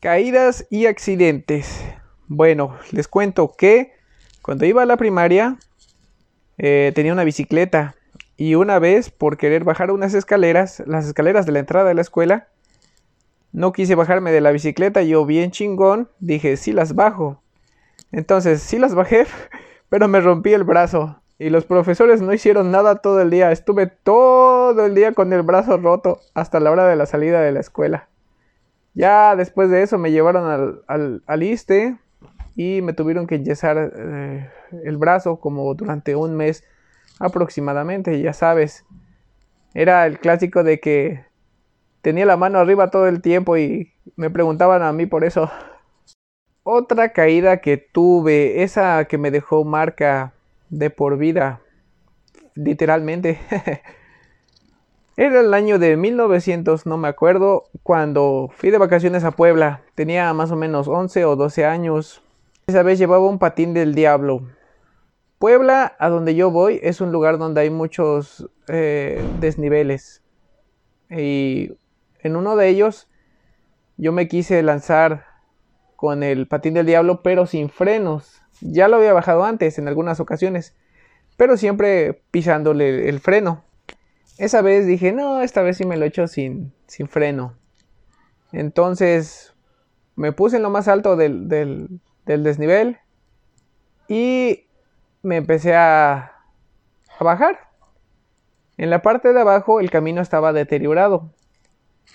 Caídas 0.00 0.66
y 0.70 0.86
accidentes. 0.86 1.80
Bueno, 2.26 2.76
les 2.90 3.08
cuento 3.08 3.52
que 3.56 3.92
cuando 4.42 4.64
iba 4.66 4.82
a 4.82 4.86
la 4.86 4.96
primaria 4.96 5.56
eh, 6.58 6.92
tenía 6.94 7.12
una 7.12 7.24
bicicleta 7.24 7.94
y 8.36 8.54
una 8.56 8.78
vez 8.78 9.10
por 9.10 9.36
querer 9.36 9.64
bajar 9.64 9.90
unas 9.90 10.14
escaleras, 10.14 10.82
las 10.86 11.06
escaleras 11.06 11.46
de 11.46 11.52
la 11.52 11.58
entrada 11.60 11.88
de 11.88 11.94
la 11.94 12.02
escuela, 12.02 12.48
no 13.52 13.72
quise 13.72 13.94
bajarme 13.94 14.32
de 14.32 14.40
la 14.40 14.50
bicicleta, 14.50 15.02
yo 15.02 15.26
bien 15.26 15.50
chingón, 15.50 16.08
dije, 16.20 16.56
sí 16.56 16.72
las 16.72 16.94
bajo. 16.94 17.42
Entonces, 18.10 18.62
sí 18.62 18.78
las 18.78 18.94
bajé, 18.94 19.26
pero 19.88 20.08
me 20.08 20.20
rompí 20.20 20.52
el 20.52 20.64
brazo. 20.64 21.22
Y 21.38 21.50
los 21.50 21.64
profesores 21.64 22.22
no 22.22 22.32
hicieron 22.32 22.70
nada 22.70 22.96
todo 22.96 23.20
el 23.20 23.30
día. 23.30 23.50
Estuve 23.50 23.86
todo 23.86 24.86
el 24.86 24.94
día 24.94 25.12
con 25.12 25.32
el 25.32 25.42
brazo 25.42 25.76
roto 25.76 26.20
hasta 26.34 26.60
la 26.60 26.70
hora 26.70 26.86
de 26.86 26.96
la 26.96 27.06
salida 27.06 27.40
de 27.40 27.52
la 27.52 27.60
escuela. 27.60 28.08
Ya 28.94 29.34
después 29.34 29.70
de 29.70 29.82
eso 29.82 29.98
me 29.98 30.12
llevaron 30.12 30.82
al, 30.86 31.22
al, 31.26 31.42
ISSSTE 31.42 31.96
y 32.54 32.82
me 32.82 32.92
tuvieron 32.92 33.26
que 33.26 33.36
enyesar 33.36 33.92
eh, 33.96 34.50
el 34.84 34.98
brazo 34.98 35.40
como 35.40 35.74
durante 35.74 36.14
un 36.14 36.36
mes 36.36 36.62
aproximadamente, 37.18 38.20
ya 38.20 38.34
sabes. 38.34 38.84
Era 39.74 40.06
el 40.06 40.20
clásico 40.20 40.62
de 40.62 40.78
que 40.78 41.24
tenía 42.02 42.26
la 42.26 42.36
mano 42.36 42.58
arriba 42.58 42.90
todo 42.90 43.06
el 43.06 43.22
tiempo 43.22 43.56
y 43.56 43.92
me 44.16 44.28
preguntaban 44.28 44.82
a 44.82 44.92
mí 44.92 45.06
por 45.06 45.24
eso. 45.24 45.50
Otra 46.64 47.12
caída 47.12 47.60
que 47.60 47.76
tuve, 47.76 48.62
esa 48.62 49.06
que 49.06 49.18
me 49.18 49.30
dejó 49.30 49.64
marca 49.64 50.34
de 50.68 50.90
por 50.90 51.16
vida, 51.16 51.60
literalmente. 52.54 53.40
Era 55.16 55.40
el 55.40 55.52
año 55.54 55.78
de 55.78 55.96
1900, 55.96 56.86
no 56.86 56.96
me 56.96 57.08
acuerdo, 57.08 57.64
cuando 57.82 58.48
fui 58.56 58.70
de 58.70 58.78
vacaciones 58.78 59.24
a 59.24 59.32
Puebla. 59.32 59.82
Tenía 59.94 60.32
más 60.32 60.50
o 60.50 60.56
menos 60.56 60.88
11 60.88 61.24
o 61.24 61.36
12 61.36 61.66
años. 61.66 62.22
Esa 62.66 62.82
vez 62.82 62.98
llevaba 62.98 63.28
un 63.28 63.38
patín 63.38 63.74
del 63.74 63.94
diablo. 63.94 64.42
Puebla, 65.38 65.96
a 65.98 66.08
donde 66.08 66.34
yo 66.34 66.50
voy, 66.50 66.80
es 66.82 67.00
un 67.00 67.12
lugar 67.12 67.36
donde 67.36 67.60
hay 67.60 67.70
muchos 67.70 68.48
eh, 68.68 69.22
desniveles. 69.40 70.22
Y 71.10 71.72
en 72.22 72.36
uno 72.36 72.56
de 72.56 72.68
ellos 72.68 73.08
yo 73.96 74.12
me 74.12 74.28
quise 74.28 74.62
lanzar 74.62 75.26
con 75.96 76.22
el 76.22 76.48
patín 76.48 76.74
del 76.74 76.86
diablo, 76.86 77.22
pero 77.22 77.46
sin 77.46 77.68
frenos. 77.68 78.42
Ya 78.60 78.88
lo 78.88 78.96
había 78.96 79.12
bajado 79.12 79.44
antes 79.44 79.78
en 79.78 79.86
algunas 79.86 80.18
ocasiones, 80.20 80.76
pero 81.36 81.56
siempre 81.56 82.22
pisándole 82.30 83.08
el 83.08 83.20
freno. 83.20 83.64
Esa 84.38 84.62
vez 84.62 84.86
dije, 84.86 85.12
no, 85.12 85.42
esta 85.42 85.62
vez 85.62 85.76
sí 85.76 85.84
me 85.84 85.96
lo 85.96 86.04
echo 86.04 86.26
sin, 86.26 86.72
sin 86.86 87.08
freno. 87.08 87.56
Entonces 88.50 89.54
me 90.16 90.32
puse 90.32 90.56
en 90.56 90.62
lo 90.62 90.70
más 90.70 90.88
alto 90.88 91.16
del, 91.16 91.48
del, 91.48 92.00
del 92.26 92.42
desnivel 92.42 92.98
y 94.08 94.66
me 95.22 95.36
empecé 95.36 95.74
a, 95.74 96.32
a 97.18 97.24
bajar. 97.24 97.70
En 98.76 98.90
la 98.90 99.02
parte 99.02 99.32
de 99.32 99.40
abajo 99.40 99.80
el 99.80 99.90
camino 99.90 100.20
estaba 100.20 100.52
deteriorado. 100.52 101.30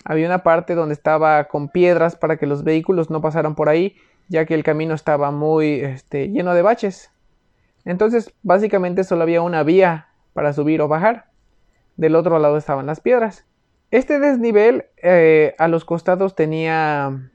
Había 0.05 0.27
una 0.27 0.43
parte 0.43 0.75
donde 0.75 0.93
estaba 0.93 1.45
con 1.45 1.69
piedras 1.69 2.15
para 2.15 2.37
que 2.37 2.45
los 2.45 2.63
vehículos 2.63 3.09
no 3.09 3.21
pasaran 3.21 3.55
por 3.55 3.69
ahí, 3.69 3.95
ya 4.27 4.45
que 4.45 4.53
el 4.53 4.63
camino 4.63 4.93
estaba 4.93 5.31
muy 5.31 5.81
este, 5.81 6.29
lleno 6.29 6.53
de 6.53 6.61
baches. 6.61 7.11
Entonces, 7.85 8.33
básicamente 8.43 9.03
solo 9.03 9.23
había 9.23 9.41
una 9.41 9.63
vía 9.63 10.07
para 10.33 10.53
subir 10.53 10.81
o 10.81 10.87
bajar. 10.87 11.29
Del 11.95 12.15
otro 12.15 12.37
lado 12.39 12.57
estaban 12.57 12.85
las 12.85 12.99
piedras. 12.99 13.45
Este 13.89 14.19
desnivel 14.19 14.85
eh, 14.97 15.55
a 15.57 15.67
los 15.67 15.85
costados 15.85 16.35
tenía 16.35 17.31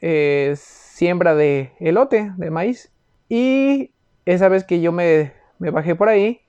eh, 0.00 0.54
siembra 0.56 1.34
de 1.34 1.72
elote, 1.78 2.32
de 2.36 2.50
maíz. 2.50 2.90
Y 3.28 3.92
esa 4.24 4.48
vez 4.48 4.64
que 4.64 4.80
yo 4.80 4.92
me, 4.92 5.32
me 5.58 5.70
bajé 5.70 5.94
por 5.94 6.08
ahí, 6.08 6.40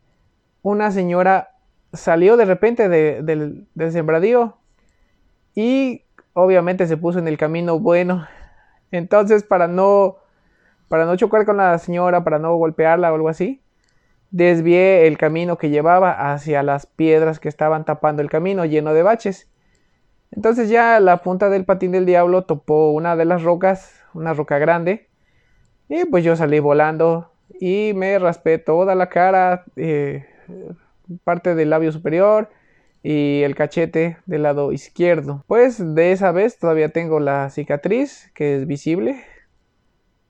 una 0.62 0.92
señora 0.92 1.50
salió 1.94 2.38
de 2.38 2.46
repente 2.46 2.88
de, 2.88 3.22
del, 3.22 3.68
del 3.76 3.92
sembradío 3.92 4.58
y 5.56 6.04
obviamente 6.34 6.88
se 6.88 6.98
puso 6.98 7.20
en 7.20 7.28
el 7.28 7.38
camino 7.38 7.80
bueno. 7.80 8.28
Entonces, 8.92 9.44
para 9.44 9.68
no, 9.68 10.18
para 10.88 11.06
no 11.06 11.16
chocar 11.16 11.46
con 11.46 11.58
la 11.58 11.78
señora, 11.78 12.24
para 12.24 12.40
no 12.40 12.56
golpearla 12.56 13.12
o 13.12 13.16
algo 13.16 13.30
así, 13.30 13.62
desvié 14.32 15.08
el 15.08 15.18
camino 15.18 15.58
que 15.58 15.70
llevaba 15.70 16.34
hacia 16.34 16.64
las 16.64 16.86
piedras 16.86 17.40
que 17.40 17.50
estaban 17.50 17.86
tapando 17.86 18.22
el 18.22 18.30
camino 18.30 18.66
lleno 18.66 18.94
de 18.94 19.04
baches. 19.04 19.50
Entonces 20.32 20.70
ya 20.70 21.00
la 21.00 21.18
punta 21.18 21.50
del 21.50 21.66
patín 21.66 21.92
del 21.92 22.06
diablo 22.06 22.44
topó 22.44 22.92
una 22.92 23.18
de 23.18 23.26
las 23.26 23.44
rocas, 23.44 23.94
una 24.14 24.34
roca 24.34 24.58
grande, 24.60 25.10
y 25.90 26.06
pues 26.06 26.24
yo 26.24 26.38
salí 26.38 26.60
volando 26.60 27.32
y 27.60 27.92
me 27.96 28.18
raspé 28.18 28.58
toda 28.58 28.96
la 28.96 29.10
cara, 29.10 29.66
eh, 29.76 30.26
parte 31.26 31.54
del 31.54 31.70
labio 31.70 31.92
superior 31.92 32.50
y 33.04 33.42
el 33.44 33.56
cachete 33.56 34.18
del 34.26 34.44
lado 34.44 34.72
izquierdo. 34.72 35.44
Pues 35.48 35.96
de 35.96 36.12
esa 36.12 36.32
vez 36.32 36.58
todavía 36.60 36.90
tengo 36.90 37.20
la 37.20 37.50
cicatriz 37.50 38.32
que 38.34 38.56
es 38.58 38.68
visible 38.68 39.24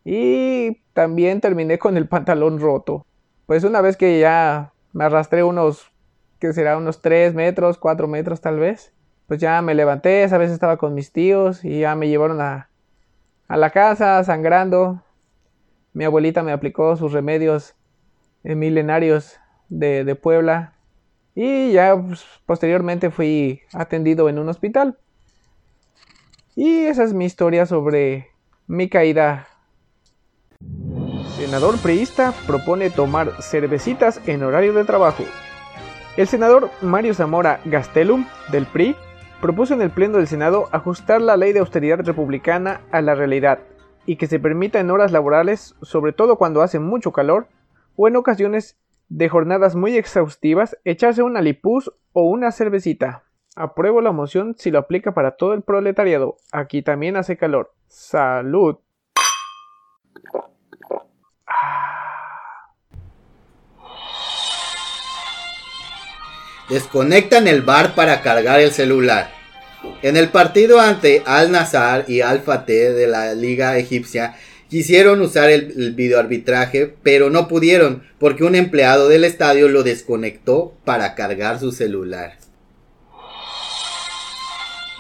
y 0.04 0.82
también 0.94 1.42
terminé 1.42 1.80
con 1.80 1.98
el 1.98 2.08
pantalón 2.08 2.60
roto. 2.60 3.06
Pues 3.46 3.64
una 3.64 3.82
vez 3.82 3.98
que 3.98 4.20
ya 4.20 4.74
me 4.94 5.04
arrastré 5.04 5.44
unos, 5.44 5.92
que 6.40 6.54
será 6.54 6.78
unos 6.78 7.02
3 7.02 7.34
metros, 7.34 7.78
4 7.78 8.08
metros 8.08 8.42
tal 8.42 8.60
vez, 8.60 8.94
pues 9.28 9.40
ya 9.40 9.62
me 9.62 9.76
levanté, 9.76 10.24
esa 10.24 10.38
vez 10.38 10.52
estaba 10.52 10.78
con 10.78 10.94
mis 10.94 11.12
tíos 11.12 11.64
y 11.64 11.82
ya 11.82 11.96
me 11.96 12.08
llevaron 12.08 12.42
a, 12.42 12.70
a 13.48 13.58
la 13.58 13.70
casa 13.70 14.24
sangrando. 14.24 15.04
Mi 15.94 16.06
abuelita 16.06 16.42
me 16.42 16.54
aplicó 16.54 16.96
sus 16.96 17.12
remedios 17.12 17.76
eh, 18.44 18.56
milenarios 18.56 19.40
de, 19.68 20.06
de 20.06 20.16
Puebla 20.16 20.74
y 21.36 21.72
ya 21.72 21.96
pues, 21.96 22.26
posteriormente 22.46 23.10
fui 23.10 23.62
atendido 23.74 24.30
en 24.30 24.40
un 24.40 24.50
hospital. 24.50 24.98
Y 26.56 26.86
esa 26.86 27.04
es 27.04 27.14
mi 27.14 27.26
historia 27.26 27.66
sobre 27.66 28.28
mi 28.68 28.90
caída. 28.90 29.48
Senador 31.38 31.78
priista 31.80 32.34
propone 32.46 32.90
tomar 32.90 33.42
cervecitas 33.42 34.22
en 34.28 34.44
horario 34.44 34.74
de 34.74 34.84
trabajo. 34.84 35.24
El 36.18 36.28
senador 36.28 36.70
Mario 36.82 37.14
Zamora 37.14 37.62
Gastelum, 37.66 38.28
del 38.52 38.66
PRI, 38.66 38.96
propuso 39.40 39.74
en 39.74 39.82
el 39.82 39.92
Pleno 39.92 40.18
del 40.18 40.28
Senado 40.28 40.68
ajustar 40.72 41.22
la 41.22 41.38
ley 41.38 41.54
de 41.54 41.60
austeridad 41.60 42.00
republicana 42.02 42.82
a 42.92 43.02
la 43.02 43.16
realidad 43.16 43.60
y 44.06 44.18
que 44.18 44.28
se 44.28 44.40
permita 44.40 44.80
en 44.80 44.92
horas 44.92 45.12
laborales, 45.12 45.76
sobre 45.82 46.12
todo 46.12 46.36
cuando 46.36 46.62
hace 46.62 46.80
mucho 46.80 47.12
calor, 47.12 47.48
o 47.96 48.08
en 48.08 48.18
ocasiones 48.18 48.78
de 49.12 49.28
jornadas 49.28 49.76
muy 49.76 49.98
exhaustivas, 49.98 50.78
echarse 50.86 51.22
una 51.22 51.42
lipuz 51.42 51.92
o 52.14 52.24
una 52.24 52.52
cervecita. 52.54 53.24
Apruebo 53.58 54.00
la 54.00 54.14
moción 54.14 54.56
si 54.58 54.72
lo 54.72 54.80
aplica 54.80 55.14
para 55.14 55.32
todo 55.32 55.54
el 55.54 55.64
proletariado. 55.64 56.38
Aquí 56.54 56.82
también 56.82 57.18
hace 57.18 57.36
calor. 57.36 57.74
Salud. 57.88 58.78
Desconectan 66.70 67.50
el 67.50 67.64
bar 67.64 67.96
para 67.96 68.22
cargar 68.22 68.62
el 68.62 68.72
celular. 68.72 69.30
En 70.04 70.16
el 70.16 70.30
partido 70.30 70.80
ante 70.80 71.22
Al 71.26 71.52
Nazar 71.52 72.06
y 72.08 72.22
Al 72.22 72.40
Fateh 72.40 72.94
de 72.94 73.08
la 73.08 73.34
Liga 73.34 73.78
Egipcia 73.78 74.36
quisieron 74.72 75.20
usar 75.22 75.50
el, 75.50 75.94
videoarbitraje, 75.94 76.96
pero 77.04 77.30
no 77.30 77.50
pudieron 77.50 78.04
porque 78.20 78.46
un 78.46 78.56
empleado 78.56 79.10
del 79.10 79.26
estadio 79.26 79.68
lo 79.68 79.84
desconectó 79.84 80.74
para 80.86 81.14
cargar 81.14 81.60
su 81.60 81.74
celular. 81.74 82.38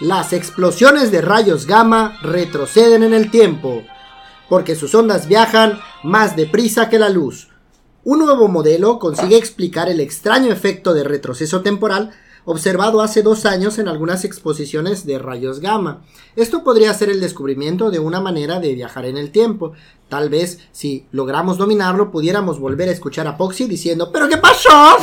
Las 0.01 0.33
explosiones 0.33 1.09
de 1.09 1.21
rayos 1.21 1.67
gamma 1.67 2.19
retroceden 2.21 3.03
en 3.03 3.13
el 3.13 3.31
tiempo, 3.31 3.83
porque 4.49 4.75
sus 4.75 4.93
ondas 4.93 5.29
viajan 5.29 5.79
más 6.03 6.35
deprisa 6.35 6.89
que 6.89 6.99
la 6.99 7.09
luz. 7.09 7.47
Un 8.03 8.19
nuevo 8.19 8.49
modelo 8.49 8.99
consigue 8.99 9.37
explicar 9.37 9.87
el 9.87 10.01
extraño 10.01 10.51
efecto 10.51 10.93
de 10.93 11.05
retroceso 11.05 11.61
temporal 11.61 12.11
observado 12.45 13.01
hace 13.01 13.21
dos 13.21 13.45
años 13.45 13.77
en 13.79 13.87
algunas 13.87 14.25
exposiciones 14.25 15.05
de 15.05 15.19
rayos 15.19 15.59
gamma. 15.59 16.03
Esto 16.35 16.63
podría 16.63 16.93
ser 16.93 17.09
el 17.09 17.19
descubrimiento 17.19 17.91
de 17.91 17.99
una 17.99 18.21
manera 18.21 18.59
de 18.59 18.73
viajar 18.73 19.05
en 19.05 19.17
el 19.17 19.31
tiempo. 19.31 19.73
Tal 20.09 20.29
vez, 20.29 20.59
si 20.71 21.05
logramos 21.11 21.57
dominarlo, 21.57 22.11
pudiéramos 22.11 22.59
volver 22.59 22.89
a 22.89 22.91
escuchar 22.91 23.27
a 23.27 23.37
Poxy 23.37 23.65
diciendo 23.65 24.11
¿Pero 24.11 24.27
qué 24.27 24.37
pasó? 24.37 24.97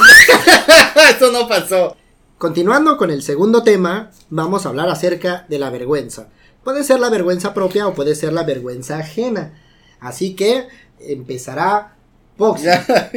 Eso 1.17 1.33
no 1.33 1.49
pasó. 1.49 1.97
Continuando 2.39 2.97
con 2.97 3.11
el 3.11 3.23
segundo 3.23 3.63
tema, 3.63 4.11
vamos 4.31 4.65
a 4.65 4.69
hablar 4.69 4.89
acerca 4.89 5.47
de 5.49 5.59
la 5.59 5.71
vergüenza. 5.71 6.29
Puede 6.63 6.85
ser 6.85 7.01
la 7.01 7.11
vergüenza 7.11 7.55
propia 7.55 7.89
o 7.89 7.95
puede 7.95 8.15
ser 8.15 8.33
la 8.33 8.43
vergüenza 8.43 8.99
ajena. 8.99 9.59
Así 10.01 10.35
que 10.37 10.69
empezará 11.01 11.97
Poxy. 12.37 12.67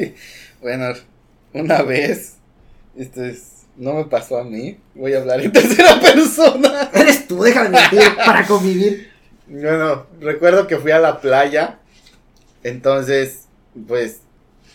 bueno, 0.61 0.93
una 1.53 1.83
vez, 1.83 2.37
esto 2.95 3.23
es, 3.23 3.60
no 3.81 3.95
me 3.95 4.05
pasó 4.05 4.37
a 4.37 4.43
mí, 4.43 4.77
voy 4.93 5.15
a 5.15 5.21
hablar 5.21 5.41
en 5.41 5.51
tercera 5.51 5.99
persona. 5.99 6.91
Eres 6.93 7.27
tú, 7.27 7.41
déjame 7.41 7.69
mentir 7.69 8.15
para 8.15 8.45
convivir. 8.45 9.09
Bueno, 9.47 10.05
recuerdo 10.19 10.67
que 10.67 10.77
fui 10.77 10.91
a 10.91 10.99
la 10.99 11.19
playa, 11.19 11.79
entonces, 12.61 13.47
pues, 13.87 14.19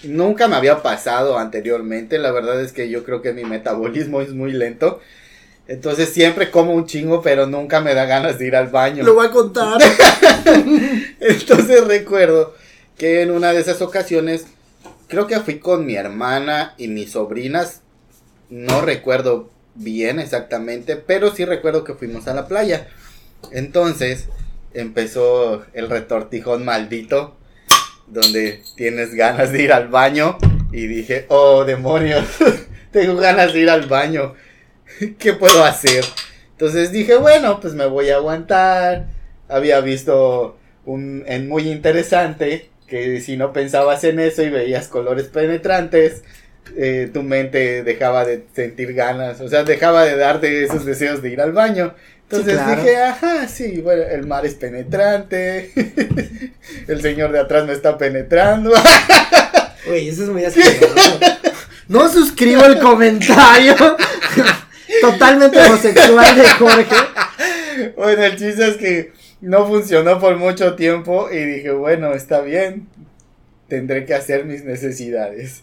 nunca 0.02 0.48
me 0.48 0.56
había 0.56 0.82
pasado 0.82 1.38
anteriormente, 1.38 2.18
la 2.18 2.32
verdad 2.32 2.60
es 2.60 2.72
que 2.72 2.90
yo 2.90 3.04
creo 3.04 3.22
que 3.22 3.32
mi 3.32 3.44
metabolismo 3.44 4.20
es 4.22 4.32
muy 4.32 4.52
lento. 4.52 5.00
Entonces 5.68 6.08
siempre 6.08 6.50
como 6.50 6.74
un 6.74 6.86
chingo, 6.86 7.22
pero 7.22 7.46
nunca 7.46 7.80
me 7.80 7.94
da 7.94 8.06
ganas 8.06 8.38
de 8.40 8.46
ir 8.48 8.56
al 8.56 8.68
baño. 8.68 9.04
Lo 9.04 9.14
voy 9.14 9.26
a 9.26 9.30
contar. 9.30 9.80
Entonces 11.20 11.84
recuerdo 11.84 12.54
que 12.98 13.22
en 13.22 13.30
una 13.30 13.52
de 13.52 13.60
esas 13.60 13.82
ocasiones, 13.82 14.46
creo 15.08 15.26
que 15.26 15.38
fui 15.40 15.58
con 15.58 15.86
mi 15.86 15.94
hermana 15.94 16.74
y 16.76 16.88
mis 16.88 17.12
sobrinas. 17.12 17.82
No 18.50 18.80
recuerdo 18.80 19.50
bien 19.74 20.20
exactamente, 20.20 20.96
pero 20.96 21.34
sí 21.34 21.44
recuerdo 21.44 21.84
que 21.84 21.94
fuimos 21.94 22.28
a 22.28 22.34
la 22.34 22.48
playa. 22.48 22.88
Entonces 23.52 24.28
empezó 24.74 25.64
el 25.72 25.88
retortijón 25.88 26.64
maldito, 26.64 27.36
donde 28.06 28.62
tienes 28.76 29.14
ganas 29.14 29.52
de 29.52 29.62
ir 29.62 29.72
al 29.72 29.88
baño. 29.88 30.38
Y 30.72 30.86
dije, 30.86 31.26
oh 31.28 31.64
demonios, 31.64 32.24
tengo 32.90 33.16
ganas 33.16 33.52
de 33.52 33.60
ir 33.60 33.70
al 33.70 33.86
baño. 33.86 34.34
¿Qué 35.18 35.32
puedo 35.32 35.64
hacer? 35.64 36.04
Entonces 36.52 36.92
dije, 36.92 37.16
bueno, 37.16 37.60
pues 37.60 37.74
me 37.74 37.86
voy 37.86 38.10
a 38.10 38.16
aguantar. 38.16 39.08
Había 39.48 39.80
visto 39.80 40.58
un 40.84 41.24
en 41.26 41.48
muy 41.48 41.68
interesante 41.68 42.70
que 42.86 43.20
si 43.20 43.36
no 43.36 43.52
pensabas 43.52 44.04
en 44.04 44.20
eso 44.20 44.42
y 44.42 44.50
veías 44.50 44.88
colores 44.88 45.26
penetrantes, 45.26 46.22
eh, 46.76 47.10
tu 47.12 47.22
mente 47.22 47.82
dejaba 47.82 48.24
de 48.24 48.44
sentir 48.54 48.92
ganas, 48.94 49.40
o 49.40 49.48
sea, 49.48 49.64
dejaba 49.64 50.04
de 50.04 50.16
darte 50.16 50.64
esos 50.64 50.84
deseos 50.84 51.22
de 51.22 51.30
ir 51.30 51.40
al 51.40 51.52
baño. 51.52 51.94
Entonces 52.22 52.54
Sí, 52.54 52.64
claro. 52.64 52.82
dije, 52.82 52.96
ajá, 52.96 53.48
sí, 53.48 53.80
bueno, 53.82 54.02
el 54.02 54.26
mar 54.26 54.44
es 54.44 54.54
penetrante, 54.54 55.70
el 56.88 57.00
señor 57.00 57.30
de 57.32 57.38
atrás 57.40 57.66
me 57.66 57.72
está 57.72 57.96
penetrando. 57.96 58.72
Uy, 59.90 60.08
eso 60.08 60.24
es 60.24 60.28
muy 60.30 60.44
asqueroso. 60.44 61.20
No 61.88 62.08
suscribo 62.08 62.64
el 62.64 62.80
comentario. 62.80 63.76
Totalmente 65.00 65.56
homosexual 65.60 66.34
de 66.36 66.48
Jorge. 66.48 66.96
Bueno, 67.96 68.24
el 68.24 68.36
chiste 68.36 68.68
es 68.68 68.76
que 68.76 69.12
no 69.40 69.68
funcionó 69.68 70.18
por 70.18 70.36
mucho 70.36 70.74
tiempo 70.74 71.28
y 71.30 71.36
dije, 71.36 71.70
bueno, 71.70 72.12
está 72.12 72.40
bien, 72.40 72.88
tendré 73.68 74.04
que 74.04 74.14
hacer 74.14 74.44
mis 74.46 74.64
necesidades. 74.64 75.62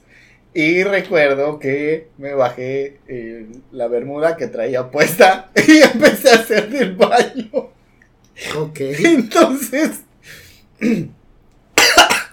Y 0.53 0.83
recuerdo 0.83 1.57
que 1.57 2.09
me 2.17 2.33
bajé 2.33 2.99
eh, 3.07 3.47
la 3.71 3.87
bermuda 3.87 4.37
que 4.37 4.47
traía 4.47 4.91
puesta 4.91 5.51
y 5.67 5.81
empecé 5.81 6.29
a 6.29 6.35
hacer 6.35 6.69
del 6.69 6.95
baño. 6.95 7.71
Ok. 8.57 8.79
Entonces, 8.79 10.01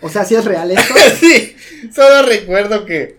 O 0.02 0.08
sea, 0.08 0.24
si 0.24 0.34
es 0.34 0.44
real 0.44 0.70
esto. 0.70 0.94
sí, 1.18 1.54
solo 1.94 2.26
recuerdo 2.26 2.84
que 2.84 3.16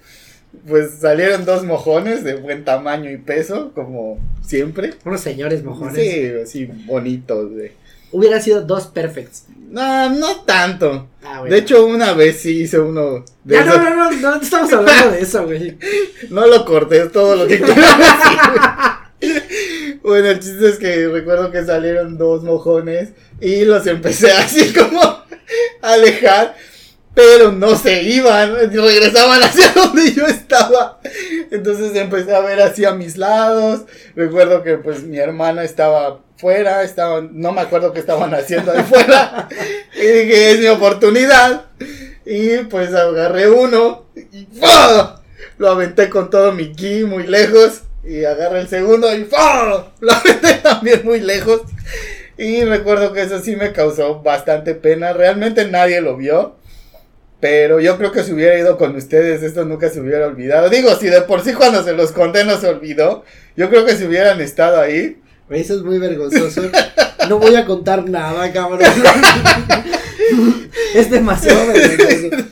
pues 0.67 0.91
salieron 0.99 1.45
dos 1.45 1.63
mojones 1.63 2.23
de 2.23 2.35
buen 2.35 2.63
tamaño 2.63 3.09
y 3.09 3.17
peso, 3.17 3.71
como 3.73 4.19
siempre. 4.45 4.93
Unos 5.05 5.21
señores 5.21 5.63
mojones. 5.63 5.95
Sí, 5.95 6.31
así 6.43 6.65
bonitos, 6.85 7.51
güey. 7.51 7.71
Hubieran 8.11 8.41
sido 8.41 8.61
dos 8.61 8.87
perfects. 8.87 9.45
No, 9.69 10.09
no 10.09 10.41
tanto. 10.41 11.07
Ah, 11.23 11.39
bueno. 11.39 11.53
De 11.55 11.61
hecho, 11.61 11.85
una 11.85 12.11
vez 12.13 12.41
sí 12.41 12.63
hice 12.63 12.77
uno 12.79 13.23
de 13.43 13.55
Ya, 13.55 13.63
no, 13.65 13.71
esos. 13.73 13.83
no, 13.83 13.89
no, 13.95 14.11
no, 14.11 14.35
no 14.35 14.41
estamos 14.41 14.73
hablando 14.73 15.11
de 15.11 15.21
eso, 15.21 15.45
güey. 15.45 15.77
No 16.29 16.45
lo 16.47 16.65
corté, 16.65 17.03
es 17.03 17.11
todo 17.11 17.35
lo 17.37 17.47
que 17.47 17.57
quiero 17.61 17.73
decir. 17.75 19.39
Bueno, 20.03 20.27
el 20.29 20.39
chiste 20.39 20.67
es 20.69 20.77
que 20.77 21.07
recuerdo 21.07 21.51
que 21.51 21.63
salieron 21.63 22.17
dos 22.17 22.43
mojones 22.43 23.09
y 23.39 23.65
los 23.65 23.85
empecé 23.87 24.31
así 24.33 24.73
como 24.73 25.01
a 25.01 25.25
alejar, 25.81 26.55
pero 27.13 27.51
no 27.51 27.75
se 27.75 28.03
iban, 28.03 28.55
regresaban 28.55 29.43
hacia 29.43 29.71
donde 29.75 30.13
yo 30.13 30.25
estaba. 30.25 30.99
Entonces 31.51 31.95
empecé 31.95 32.33
a 32.33 32.39
ver 32.39 32.61
hacia 32.61 32.93
mis 32.93 33.17
lados. 33.17 33.81
Recuerdo 34.15 34.63
que 34.63 34.77
pues 34.77 35.03
mi 35.03 35.17
hermana 35.17 35.63
estaba 35.63 36.21
fuera, 36.37 36.83
estaban, 36.83 37.29
no 37.33 37.51
me 37.51 37.61
acuerdo 37.61 37.93
qué 37.93 37.99
estaban 37.99 38.33
haciendo 38.33 38.71
ahí 38.71 38.83
fuera. 38.83 39.47
Y 39.93 40.05
dije, 40.05 40.51
es 40.51 40.59
mi 40.59 40.67
oportunidad. 40.67 41.65
Y 42.25 42.57
pues 42.69 42.93
agarré 42.93 43.49
uno 43.49 44.05
y 44.15 44.45
¡fua! 44.45 45.21
lo 45.57 45.69
aventé 45.69 46.09
con 46.09 46.29
todo 46.29 46.53
mi 46.53 46.71
ki 46.71 47.03
muy 47.03 47.27
lejos. 47.27 47.81
Y 48.03 48.25
agarré 48.25 48.61
el 48.61 48.67
segundo 48.67 49.13
y 49.15 49.25
¡fua! 49.25 49.91
lo 49.99 50.11
aventé 50.11 50.53
también 50.63 51.01
muy 51.03 51.19
lejos. 51.19 51.61
Y 52.37 52.63
recuerdo 52.63 53.13
que 53.13 53.21
eso 53.21 53.39
sí 53.41 53.55
me 53.55 53.73
causó 53.73 54.21
bastante 54.21 54.73
pena. 54.73 55.13
Realmente 55.13 55.65
nadie 55.65 56.01
lo 56.01 56.17
vio. 56.17 56.60
Pero 57.41 57.79
yo 57.79 57.97
creo 57.97 58.11
que 58.11 58.23
si 58.23 58.31
hubiera 58.31 58.57
ido 58.57 58.77
con 58.77 58.95
ustedes, 58.95 59.41
esto 59.41 59.65
nunca 59.65 59.89
se 59.89 59.99
hubiera 59.99 60.27
olvidado. 60.27 60.69
Digo, 60.69 60.95
si 60.95 61.07
de 61.07 61.21
por 61.21 61.41
sí 61.43 61.53
cuando 61.53 61.83
se 61.83 61.93
los 61.93 62.11
conté 62.11 62.45
no 62.45 62.57
se 62.57 62.67
olvidó, 62.67 63.25
yo 63.57 63.67
creo 63.69 63.83
que 63.83 63.95
si 63.95 64.05
hubieran 64.05 64.39
estado 64.39 64.79
ahí, 64.79 65.17
Eso 65.49 65.75
es 65.75 65.81
muy 65.81 65.97
vergonzoso. 65.97 66.61
No 67.27 67.39
voy 67.39 67.55
a 67.55 67.65
contar 67.65 68.07
nada, 68.07 68.51
cabrón. 68.53 68.81
Es 70.95 71.09
demasiado 71.09 71.67
vergonzoso. 71.67 72.47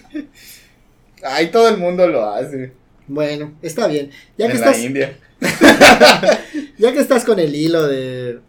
ahí 1.23 1.51
todo 1.51 1.69
el 1.69 1.77
mundo 1.77 2.07
lo 2.07 2.29
hace. 2.29 2.71
Bueno, 3.07 3.53
está 3.61 3.87
bien. 3.87 4.11
Ya 4.37 4.47
que 4.47 4.53
estás, 4.55 4.79
India. 4.79 5.17
ya 6.77 6.93
que 6.93 6.99
estás 6.99 7.25
con 7.25 7.39
el 7.39 7.55
hilo 7.55 7.87
de 7.87 8.39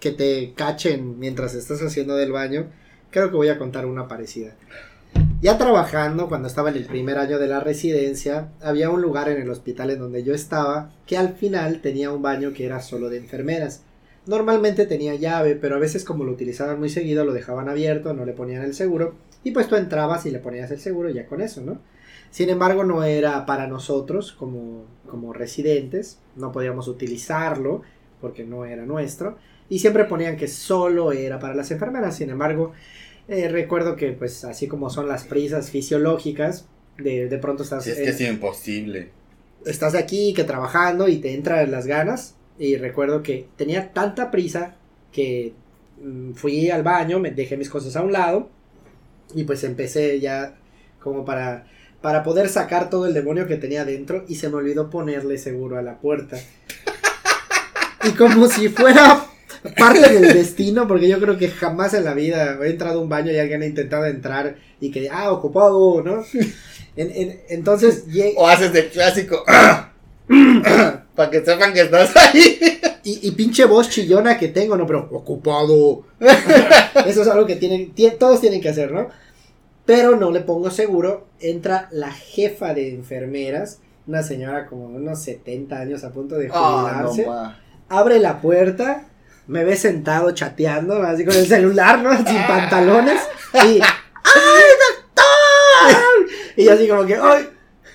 que 0.00 0.12
te 0.12 0.52
cachen 0.54 1.18
mientras 1.18 1.54
estás 1.54 1.80
haciendo 1.82 2.14
del 2.16 2.32
baño, 2.32 2.70
creo 3.10 3.30
que 3.30 3.36
voy 3.36 3.48
a 3.48 3.58
contar 3.58 3.86
una 3.86 4.06
parecida. 4.06 4.54
Ya 5.40 5.56
trabajando, 5.56 6.28
cuando 6.28 6.48
estaba 6.48 6.70
en 6.70 6.76
el 6.78 6.86
primer 6.86 7.16
año 7.16 7.38
de 7.38 7.46
la 7.46 7.60
residencia, 7.60 8.48
había 8.60 8.90
un 8.90 9.00
lugar 9.00 9.28
en 9.28 9.40
el 9.40 9.48
hospital 9.48 9.90
en 9.90 10.00
donde 10.00 10.24
yo 10.24 10.34
estaba 10.34 10.90
que 11.06 11.16
al 11.16 11.34
final 11.34 11.80
tenía 11.80 12.10
un 12.10 12.22
baño 12.22 12.52
que 12.52 12.66
era 12.66 12.80
solo 12.80 13.08
de 13.08 13.18
enfermeras. 13.18 13.84
Normalmente 14.26 14.84
tenía 14.84 15.14
llave, 15.14 15.54
pero 15.54 15.76
a 15.76 15.78
veces 15.78 16.04
como 16.04 16.24
lo 16.24 16.32
utilizaban 16.32 16.80
muy 16.80 16.88
seguido 16.88 17.24
lo 17.24 17.32
dejaban 17.32 17.68
abierto, 17.68 18.14
no 18.14 18.24
le 18.24 18.32
ponían 18.32 18.64
el 18.64 18.74
seguro 18.74 19.14
y 19.44 19.52
pues 19.52 19.68
tú 19.68 19.76
entrabas 19.76 20.26
y 20.26 20.32
le 20.32 20.40
ponías 20.40 20.72
el 20.72 20.80
seguro 20.80 21.08
ya 21.08 21.26
con 21.26 21.40
eso, 21.40 21.60
¿no? 21.60 21.78
Sin 22.32 22.50
embargo, 22.50 22.82
no 22.82 23.04
era 23.04 23.46
para 23.46 23.68
nosotros 23.68 24.32
como, 24.32 24.86
como 25.08 25.32
residentes, 25.32 26.18
no 26.34 26.50
podíamos 26.50 26.88
utilizarlo 26.88 27.82
porque 28.20 28.42
no 28.42 28.64
era 28.64 28.84
nuestro 28.84 29.38
y 29.68 29.78
siempre 29.78 30.04
ponían 30.04 30.36
que 30.36 30.48
solo 30.48 31.12
era 31.12 31.38
para 31.38 31.54
las 31.54 31.70
enfermeras. 31.70 32.16
Sin 32.16 32.28
embargo, 32.30 32.72
eh, 33.28 33.48
recuerdo 33.48 33.96
que 33.96 34.12
pues 34.12 34.44
así 34.44 34.66
como 34.68 34.90
son 34.90 35.08
las 35.08 35.24
prisas 35.24 35.70
fisiológicas, 35.70 36.66
de, 36.98 37.28
de 37.28 37.38
pronto 37.38 37.62
estás, 37.62 37.84
Si 37.84 37.90
es 37.90 37.96
que 37.96 38.08
es 38.08 38.20
imposible. 38.20 39.10
estás 39.64 39.94
aquí 39.94 40.34
que 40.34 40.44
trabajando 40.44 41.08
y 41.08 41.18
te 41.18 41.34
entran 41.34 41.70
las 41.70 41.86
ganas. 41.86 42.34
Y 42.58 42.76
recuerdo 42.76 43.22
que 43.22 43.46
tenía 43.56 43.92
tanta 43.92 44.30
prisa 44.32 44.74
que 45.12 45.52
mm, 46.02 46.32
fui 46.32 46.70
al 46.70 46.82
baño, 46.82 47.20
me 47.20 47.30
dejé 47.30 47.56
mis 47.56 47.70
cosas 47.70 47.94
a 47.96 48.02
un 48.02 48.12
lado 48.12 48.50
y 49.34 49.44
pues 49.44 49.62
empecé 49.62 50.18
ya 50.20 50.56
como 51.00 51.24
para 51.24 51.66
para 52.00 52.22
poder 52.22 52.48
sacar 52.48 52.90
todo 52.90 53.06
el 53.06 53.14
demonio 53.14 53.46
que 53.46 53.56
tenía 53.56 53.84
dentro 53.84 54.24
y 54.28 54.36
se 54.36 54.48
me 54.48 54.56
olvidó 54.56 54.88
ponerle 54.88 55.36
seguro 55.38 55.78
a 55.78 55.82
la 55.82 55.98
puerta. 55.98 56.38
Y 58.04 58.12
como 58.12 58.46
si 58.46 58.68
fuera 58.68 59.26
parte 59.78 60.12
del 60.12 60.34
destino, 60.34 60.86
porque 60.88 61.08
yo 61.08 61.18
creo 61.20 61.36
que 61.38 61.48
jamás 61.48 61.94
en 61.94 62.04
la 62.04 62.14
vida 62.14 62.58
he 62.62 62.70
entrado 62.70 62.98
a 63.00 63.02
un 63.02 63.08
baño 63.08 63.32
y 63.32 63.38
alguien 63.38 63.62
ha 63.62 63.66
intentado 63.66 64.06
entrar 64.06 64.56
y 64.80 64.90
que, 64.90 65.08
ah, 65.10 65.30
ocupado, 65.32 66.02
¿no? 66.02 66.22
En- 66.96 67.10
en- 67.12 67.40
entonces, 67.48 68.04
O 68.36 68.48
haces 68.48 68.74
el 68.74 68.88
clásico. 68.88 69.44
para 71.14 71.30
que 71.30 71.44
sepan 71.44 71.72
que 71.72 71.82
estás 71.82 72.14
ahí. 72.16 72.58
Y, 73.04 73.28
y 73.28 73.30
pinche 73.32 73.64
voz 73.64 73.88
chillona 73.88 74.36
que 74.38 74.48
tengo, 74.48 74.76
no, 74.76 74.86
pero 74.86 75.08
ocupado. 75.12 76.02
Eso 77.06 77.22
es 77.22 77.28
algo 77.28 77.46
que 77.46 77.56
tienen, 77.56 77.94
tie- 77.94 78.16
todos 78.18 78.40
tienen 78.40 78.60
que 78.60 78.68
hacer, 78.68 78.92
¿no? 78.92 79.08
Pero 79.86 80.16
no 80.16 80.30
le 80.30 80.40
pongo 80.40 80.70
seguro. 80.70 81.26
Entra 81.40 81.88
la 81.90 82.12
jefa 82.12 82.74
de 82.74 82.90
enfermeras, 82.94 83.80
una 84.06 84.22
señora 84.22 84.66
como 84.66 84.90
de 84.90 84.96
unos 84.96 85.22
70 85.22 85.78
años 85.80 86.04
a 86.04 86.10
punto 86.12 86.34
de 86.36 86.50
Ah, 86.52 87.00
no 87.02 87.08
jubilarse. 87.10 87.54
abre 87.88 88.18
la 88.18 88.40
puerta, 88.42 89.06
me 89.48 89.64
ve 89.64 89.76
sentado 89.76 90.30
chateando, 90.32 91.02
así 91.02 91.24
con 91.24 91.34
el 91.34 91.46
celular, 91.46 91.98
¿no? 92.00 92.16
Sin 92.16 92.46
pantalones. 92.46 93.20
Y. 93.54 93.80
¡Ay, 93.80 94.68
doctor! 95.14 96.26
Y 96.56 96.64
yo 96.64 96.72
así 96.74 96.86
como 96.86 97.06
que, 97.06 97.16
¡ay! 97.16 97.48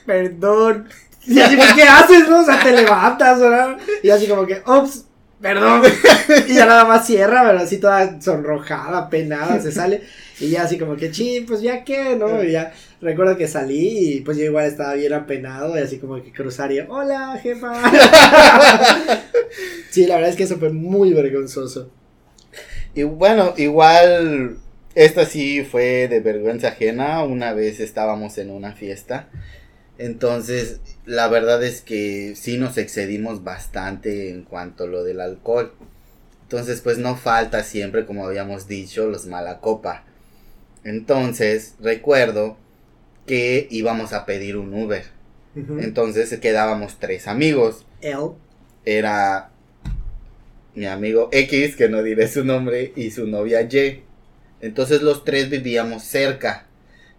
Perdón. 0.05 0.89
Y 1.25 1.39
así, 1.39 1.55
pues, 1.55 1.73
¿qué 1.73 1.83
haces, 1.83 2.27
no? 2.27 2.41
O 2.41 2.43
sea, 2.45 2.59
te 2.59 2.71
levantas, 2.71 3.39
¿no? 3.39 3.77
Y 4.01 4.09
así 4.09 4.27
como 4.27 4.45
que, 4.45 4.61
¡ops! 4.65 5.05
Perdón. 5.39 5.83
Y 6.47 6.55
ya 6.55 6.65
nada 6.65 6.85
más 6.85 7.05
cierra, 7.05 7.43
pero 7.45 7.59
así 7.59 7.77
toda 7.77 8.19
sonrojada, 8.19 9.09
penada, 9.09 9.59
se 9.59 9.71
sale. 9.71 10.01
Y 10.39 10.49
ya 10.49 10.63
así 10.63 10.79
como 10.79 10.95
que, 10.95 11.11
ching, 11.11 11.45
pues 11.45 11.61
ya 11.61 11.83
qué, 11.83 12.15
¿no? 12.15 12.43
Y 12.43 12.51
ya 12.53 12.73
recuerdo 13.03 13.37
que 13.37 13.47
salí 13.47 14.15
y 14.15 14.21
pues 14.21 14.37
yo 14.37 14.45
igual 14.45 14.65
estaba 14.65 14.93
bien 14.93 15.13
apenado 15.13 15.77
y 15.77 15.81
así 15.81 15.99
como 15.99 16.21
que 16.23 16.31
cruzaría, 16.31 16.87
hola, 16.89 17.39
jefa. 17.41 17.73
Sí, 19.91 20.07
la 20.07 20.15
verdad 20.15 20.31
es 20.31 20.35
que 20.35 20.43
eso 20.43 20.57
fue 20.57 20.71
muy 20.71 21.13
vergonzoso. 21.13 21.91
Y 22.95 23.03
bueno, 23.03 23.53
igual, 23.57 24.57
esta 24.95 25.27
sí 25.27 25.63
fue 25.63 26.07
de 26.07 26.19
vergüenza 26.19 26.69
ajena. 26.69 27.23
Una 27.23 27.53
vez 27.53 27.79
estábamos 27.79 28.39
en 28.39 28.49
una 28.49 28.73
fiesta. 28.73 29.29
Entonces, 29.99 30.79
la 31.05 31.27
verdad 31.27 31.63
es 31.63 31.81
que 31.81 32.33
sí 32.35 32.57
nos 32.57 32.79
excedimos 32.79 33.43
bastante 33.43 34.31
en 34.31 34.41
cuanto 34.41 34.85
a 34.85 34.87
lo 34.87 35.03
del 35.03 35.21
alcohol. 35.21 35.73
Entonces, 36.41 36.81
pues 36.81 36.97
no 36.97 37.15
falta 37.15 37.63
siempre, 37.63 38.07
como 38.07 38.25
habíamos 38.25 38.67
dicho, 38.67 39.07
los 39.07 39.27
mala 39.27 39.59
copa. 39.59 40.05
Entonces, 40.83 41.75
recuerdo 41.79 42.57
que 43.25 43.67
íbamos 43.69 44.13
a 44.13 44.25
pedir 44.25 44.57
un 44.57 44.73
Uber. 44.73 45.03
Entonces 45.55 46.37
quedábamos 46.39 46.97
tres 46.99 47.27
amigos. 47.27 47.85
Él. 48.01 48.17
era 48.85 49.51
mi 50.75 50.87
amigo 50.87 51.29
X, 51.31 51.75
que 51.75 51.89
no 51.89 52.01
diré 52.01 52.27
su 52.27 52.43
nombre, 52.43 52.91
y 52.95 53.11
su 53.11 53.27
novia 53.27 53.61
Y. 53.61 54.03
Entonces 54.61 55.01
los 55.01 55.23
tres 55.23 55.49
vivíamos 55.49 56.03
cerca. 56.03 56.65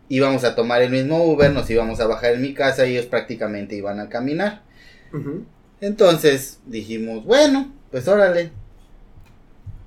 Íbamos 0.09 0.45
a 0.45 0.55
tomar 0.55 0.83
el 0.83 0.90
mismo 0.90 1.25
Uber, 1.25 1.53
nos 1.53 1.71
íbamos 1.71 2.01
a 2.01 2.07
bajar 2.07 2.35
en 2.35 2.43
mi 2.43 2.55
casa 2.55 2.87
y 2.87 2.93
ellos 2.93 3.07
prácticamente 3.07 3.77
iban 3.77 4.01
a 4.01 4.09
caminar. 4.09 4.62
Entonces 5.81 6.59
dijimos, 6.67 7.25
bueno, 7.25 7.73
pues 7.90 8.09
órale. 8.09 8.51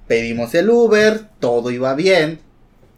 Pedimos 0.07 0.55
el 0.55 0.69
Uber, 0.69 1.19
todo 1.39 1.69
iba 1.69 1.93
bien. 1.93 2.39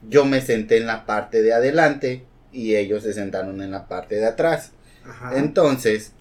Yo 0.07 0.25
me 0.25 0.41
senté 0.41 0.77
en 0.77 0.85
la 0.85 1.05
parte 1.05 1.41
de 1.41 1.53
adelante 1.53 2.28
y 2.51 2.75
ellos 2.75 3.03
se 3.03 3.13
sentaron 3.13 3.61
en 3.61 3.71
la 3.71 3.87
parte 3.87 4.15
de 4.15 4.25
atrás. 4.25 4.71
Ajá. 5.07 5.37
Entonces, 5.37 6.13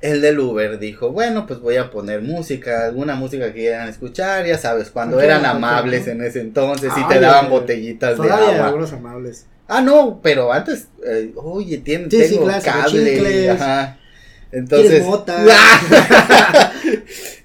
el 0.00 0.22
del 0.22 0.40
Uber 0.40 0.78
dijo, 0.78 1.10
bueno, 1.10 1.46
pues 1.46 1.60
voy 1.60 1.76
a 1.76 1.90
poner 1.90 2.22
música, 2.22 2.86
alguna 2.86 3.14
música 3.14 3.46
que 3.48 3.60
quieran 3.60 3.88
escuchar, 3.88 4.46
ya 4.46 4.56
sabes, 4.56 4.90
cuando 4.90 5.20
eran 5.20 5.44
amables 5.44 6.06
en 6.06 6.22
ese 6.22 6.40
entonces 6.40 6.92
y 6.96 7.08
te 7.08 7.20
daban 7.20 7.50
botellitas 7.50 8.18
de 8.20 8.30
agua. 8.30 8.66
algunos 8.68 8.92
amables. 8.92 9.46
Ah, 9.68 9.80
no, 9.80 10.20
pero 10.22 10.52
antes, 10.52 10.88
eh, 11.06 11.32
oye, 11.36 11.78
tiene, 11.78 12.10
Sí, 12.10 12.38
cable. 12.64 13.50
Ajá. 13.50 13.98
¿Quieres 14.50 14.52
Entonces? 14.52 15.04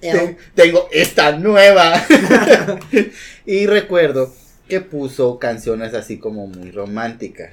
Ten- 0.00 0.16
Él. 0.16 0.36
tengo 0.54 0.88
esta 0.92 1.32
nueva. 1.32 1.92
y 3.46 3.66
recuerdo 3.66 4.32
que 4.68 4.80
puso 4.80 5.38
canciones 5.38 5.94
así 5.94 6.18
como 6.18 6.46
muy 6.48 6.72
románticas. 6.72 7.50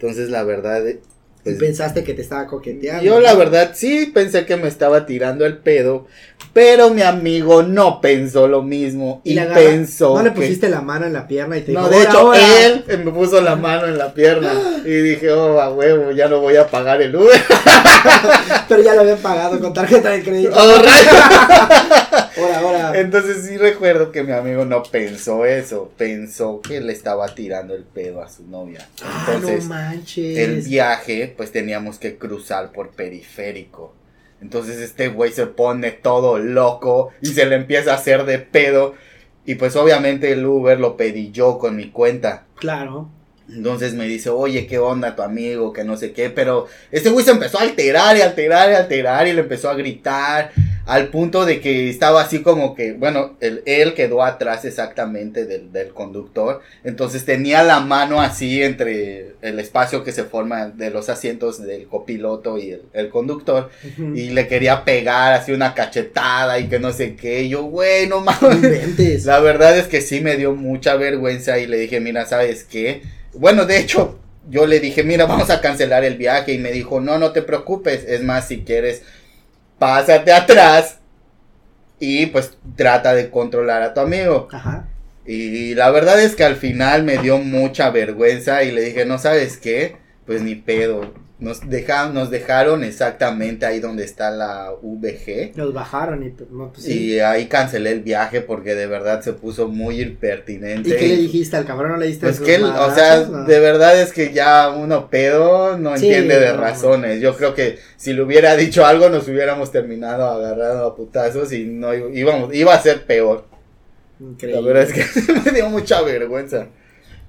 Entonces, 0.00 0.30
la 0.30 0.44
verdad, 0.44 0.88
eh, 0.88 1.02
Y 1.40 1.44
pues, 1.44 1.56
pensaste 1.56 2.04
que 2.04 2.12
te 2.14 2.22
estaba 2.22 2.46
coqueteando. 2.46 3.02
yo 3.02 3.18
la 3.20 3.34
verdad 3.34 3.70
sí 3.74 4.10
pensé 4.12 4.44
que 4.44 4.56
me 4.56 4.68
estaba 4.68 5.06
tirando 5.06 5.46
el 5.46 5.56
pedo, 5.56 6.06
pero 6.52 6.90
mi 6.90 7.00
amigo 7.02 7.62
no 7.62 8.00
pensó 8.02 8.46
lo 8.46 8.62
mismo 8.62 9.20
y, 9.24 9.38
pensó 9.40 10.16
No 10.16 10.22
le 10.22 10.30
que- 10.30 10.36
pusiste 10.36 10.68
la 10.68 10.80
mano 10.82 11.06
en 11.06 11.12
la 11.14 11.26
pierna 11.26 11.56
y 11.56 11.62
te 11.62 11.72
No, 11.72 11.88
dijo, 11.88 11.90
de 12.00 12.06
"Ahora, 12.06 12.10
hecho, 12.10 12.18
ahora". 12.18 12.66
él 12.66 12.84
me 13.04 13.10
puso 13.12 13.40
la 13.40 13.56
mano 13.56 13.86
en 13.86 13.96
la 13.96 14.12
pierna 14.12 14.52
y 14.84 14.90
dije, 14.90 15.30
oh, 15.32 15.60
a 15.60 15.70
huevo, 15.72 16.10
ya 16.12 16.28
no 16.28 16.40
voy 16.40 16.56
a 16.56 16.66
pagar 16.66 17.00
el 17.00 17.16
Uber. 17.16 17.40
Pero 18.68 18.82
ya 18.82 18.94
lo 18.94 19.00
habían 19.02 19.18
pagado 19.18 19.58
con 19.60 19.72
tarjeta 19.72 20.10
de 20.10 20.22
crédito. 20.22 20.52
Oh. 20.54 20.60
Ahora, 20.60 20.90
ahora. 22.58 22.92
Entonces 22.98 23.44
sí 23.46 23.56
recuerdo 23.56 24.10
que 24.12 24.22
mi 24.22 24.32
amigo 24.32 24.64
no 24.64 24.82
pensó 24.82 25.44
eso, 25.44 25.90
pensó 25.96 26.60
que 26.60 26.80
le 26.80 26.92
estaba 26.92 27.34
tirando 27.34 27.74
el 27.74 27.82
pedo 27.82 28.22
a 28.22 28.28
su 28.28 28.44
novia. 28.46 28.86
Ah, 29.02 29.26
Entonces, 29.34 29.64
no 29.64 29.70
manches. 29.70 30.38
el 30.38 30.62
viaje, 30.62 31.29
pues 31.36 31.52
teníamos 31.52 31.98
que 31.98 32.18
cruzar 32.18 32.72
por 32.72 32.90
periférico. 32.90 33.94
Entonces 34.40 34.78
este 34.78 35.08
güey 35.08 35.32
se 35.32 35.46
pone 35.46 35.90
todo 35.92 36.38
loco 36.38 37.10
y 37.20 37.28
se 37.28 37.46
le 37.46 37.56
empieza 37.56 37.92
a 37.92 37.96
hacer 37.96 38.24
de 38.24 38.38
pedo. 38.38 38.94
Y 39.44 39.56
pues 39.56 39.76
obviamente 39.76 40.32
el 40.32 40.44
Uber 40.46 40.78
lo 40.78 40.96
pedí 40.96 41.30
yo 41.30 41.58
con 41.58 41.76
mi 41.76 41.90
cuenta. 41.90 42.46
Claro. 42.56 43.10
Entonces 43.48 43.94
me 43.94 44.06
dice, 44.06 44.30
oye, 44.30 44.66
¿qué 44.66 44.78
onda 44.78 45.16
tu 45.16 45.22
amigo? 45.22 45.72
Que 45.72 45.84
no 45.84 45.96
sé 45.96 46.12
qué. 46.12 46.30
Pero 46.30 46.66
este 46.90 47.10
güey 47.10 47.24
se 47.24 47.32
empezó 47.32 47.58
a 47.58 47.62
alterar 47.62 48.16
y 48.16 48.20
alterar 48.20 48.70
y 48.70 48.74
alterar 48.74 49.26
y 49.26 49.32
le 49.32 49.40
empezó 49.40 49.68
a 49.68 49.74
gritar. 49.74 50.52
Al 50.90 51.06
punto 51.06 51.46
de 51.46 51.60
que 51.60 51.88
estaba 51.88 52.20
así 52.20 52.42
como 52.42 52.74
que, 52.74 52.94
bueno, 52.94 53.36
él, 53.38 53.62
él 53.64 53.94
quedó 53.94 54.24
atrás 54.24 54.64
exactamente 54.64 55.46
del, 55.46 55.70
del 55.70 55.90
conductor. 55.90 56.62
Entonces 56.82 57.24
tenía 57.24 57.62
la 57.62 57.78
mano 57.78 58.20
así 58.20 58.60
entre 58.60 59.36
el 59.40 59.60
espacio 59.60 60.02
que 60.02 60.10
se 60.10 60.24
forma 60.24 60.66
de 60.70 60.90
los 60.90 61.08
asientos 61.08 61.62
del 61.62 61.86
copiloto 61.86 62.58
y 62.58 62.72
el, 62.72 62.82
el 62.92 63.08
conductor. 63.08 63.70
Y 63.98 64.30
le 64.30 64.48
quería 64.48 64.84
pegar 64.84 65.32
así 65.32 65.52
una 65.52 65.74
cachetada 65.74 66.58
y 66.58 66.68
que 66.68 66.80
no 66.80 66.92
sé 66.92 67.14
qué. 67.14 67.42
Y 67.42 67.50
yo, 67.50 67.62
güey, 67.62 68.08
no 68.08 68.20
mames. 68.22 69.24
La 69.24 69.38
verdad 69.38 69.78
es 69.78 69.86
que 69.86 70.00
sí 70.00 70.20
me 70.20 70.36
dio 70.36 70.56
mucha 70.56 70.96
vergüenza 70.96 71.60
y 71.60 71.68
le 71.68 71.78
dije, 71.78 72.00
mira, 72.00 72.26
¿sabes 72.26 72.64
qué? 72.64 73.02
Bueno, 73.34 73.64
de 73.64 73.78
hecho, 73.78 74.18
yo 74.48 74.66
le 74.66 74.80
dije, 74.80 75.04
mira, 75.04 75.26
vamos 75.26 75.50
a 75.50 75.60
cancelar 75.60 76.02
el 76.02 76.16
viaje 76.16 76.52
y 76.52 76.58
me 76.58 76.72
dijo, 76.72 77.00
no, 77.00 77.16
no 77.18 77.30
te 77.30 77.42
preocupes, 77.42 78.04
es 78.08 78.24
más, 78.24 78.48
si 78.48 78.62
quieres, 78.62 79.02
pásate 79.80 80.30
atrás 80.30 80.98
y 81.98 82.26
pues 82.26 82.56
trata 82.76 83.14
de 83.14 83.30
controlar 83.30 83.82
a 83.82 83.94
tu 83.94 84.00
amigo. 84.00 84.46
Ajá. 84.52 84.86
Y 85.26 85.74
la 85.74 85.90
verdad 85.90 86.20
es 86.20 86.36
que 86.36 86.44
al 86.44 86.56
final 86.56 87.02
me 87.02 87.18
dio 87.18 87.38
mucha 87.38 87.90
vergüenza 87.90 88.62
y 88.62 88.72
le 88.72 88.82
dije, 88.82 89.06
no 89.06 89.18
sabes 89.18 89.56
qué, 89.56 89.96
pues 90.26 90.42
ni 90.42 90.54
pedo. 90.54 91.12
Nos 91.40 91.68
dejaron, 91.68 92.12
nos 92.12 92.30
dejaron 92.30 92.84
exactamente 92.84 93.64
ahí 93.64 93.80
donde 93.80 94.04
está 94.04 94.30
la 94.30 94.72
VG. 94.82 95.56
Los 95.56 95.72
bajaron 95.72 96.22
y 96.22 96.34
no, 96.50 96.70
pues, 96.70 96.84
sí. 96.84 97.12
Y 97.14 97.18
ahí 97.20 97.46
cancelé 97.46 97.92
el 97.92 98.00
viaje 98.02 98.42
porque 98.42 98.74
de 98.74 98.86
verdad 98.86 99.22
se 99.22 99.32
puso 99.32 99.66
muy 99.66 100.02
impertinente. 100.02 100.90
¿Y 100.90 100.96
qué 100.96 101.08
le 101.08 101.16
dijiste 101.16 101.56
al 101.56 101.64
cabrón? 101.64 101.92
¿No 101.92 101.96
le 101.96 102.08
diste 102.08 102.26
Pues 102.26 102.40
que, 102.40 102.56
él, 102.56 102.64
o 102.64 102.94
sea? 102.94 103.24
No. 103.24 103.44
de 103.44 103.58
verdad 103.58 103.98
es 104.00 104.12
que 104.12 104.34
ya 104.34 104.68
uno 104.68 105.08
pedo 105.08 105.78
no 105.78 105.96
Sí, 105.96 106.06
entiende 106.06 106.38
de 106.38 106.52
no. 106.52 106.60
razones. 106.60 107.22
Yo 107.22 107.34
creo 107.34 107.54
que 107.54 107.78
si 107.96 108.12
le 108.12 108.20
hubiera 108.22 108.54
dicho 108.56 108.84
algo 108.84 109.08
nos 109.08 109.26
hubiéramos 109.26 109.72
terminado 109.72 110.26
agarrando 110.28 110.84
a 110.84 110.94
putazos 110.94 111.52
y 111.54 111.64
no 111.64 111.94
íbamos, 111.94 112.54
iba 112.54 112.74
a 112.74 112.82
ser 112.82 113.06
peor. 113.06 113.46
Increíble. 114.20 114.60
La 114.60 114.66
verdad 114.66 114.82
es 114.82 114.92
que 114.92 115.32
me 115.44 115.52
dio 115.52 115.70
mucha 115.70 116.02
vergüenza. 116.02 116.66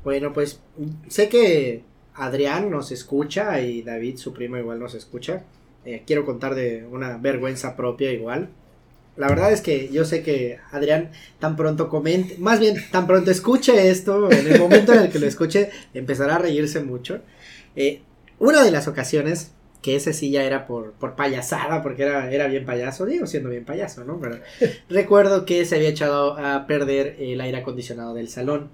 Bueno, 0.04 0.34
pues 0.34 0.60
sé 1.08 1.30
que 1.30 1.84
Adrián 2.22 2.70
nos 2.70 2.92
escucha 2.92 3.60
y 3.62 3.82
David, 3.82 4.18
su 4.18 4.32
primo, 4.32 4.56
igual 4.56 4.80
nos 4.80 4.94
escucha. 4.94 5.42
Eh, 5.86 6.04
quiero 6.06 6.24
contar 6.24 6.54
de 6.54 6.86
una 6.86 7.18
vergüenza 7.18 7.76
propia 7.76 8.12
igual. 8.12 8.50
La 9.18 9.28
verdad 9.28 9.52
es 9.52 9.62
que 9.62 9.90
yo 9.90 10.06
sé 10.06 10.22
que 10.22 10.60
Adrián 10.72 11.10
tan 11.40 11.56
pronto 11.56 11.90
comente, 11.90 12.38
más 12.38 12.60
bien 12.60 12.76
tan 12.92 13.08
pronto 13.08 13.32
escuche 13.32 13.90
esto, 13.90 14.32
en 14.32 14.46
el 14.46 14.60
momento 14.60 14.94
en 14.94 15.00
el 15.00 15.10
que 15.10 15.18
lo 15.18 15.26
escuche, 15.26 15.72
empezará 15.96 16.36
a 16.36 16.38
reírse 16.38 16.84
mucho. 16.84 17.22
Eh, 17.76 18.02
una 18.38 18.64
de 18.64 18.70
las 18.70 18.88
ocasiones, 18.88 19.54
que 19.82 19.96
ese 19.96 20.14
sí 20.14 20.30
ya 20.30 20.44
era 20.44 20.68
por, 20.68 20.92
por 20.92 21.16
payasada, 21.16 21.82
porque 21.82 22.04
era, 22.04 22.32
era 22.32 22.46
bien 22.46 22.66
payaso, 22.66 23.08
digo 23.08 23.26
siendo 23.26 23.50
bien 23.50 23.66
payaso, 23.66 24.06
¿no? 24.06 24.20
Pero 24.20 24.38
recuerdo 24.90 25.44
que 25.48 25.66
se 25.66 25.78
había 25.78 25.90
echado 25.90 26.38
a 26.38 26.68
perder 26.68 27.16
el 27.18 27.42
aire 27.42 27.58
acondicionado 27.58 28.14
del 28.14 28.30
salón. 28.30 28.70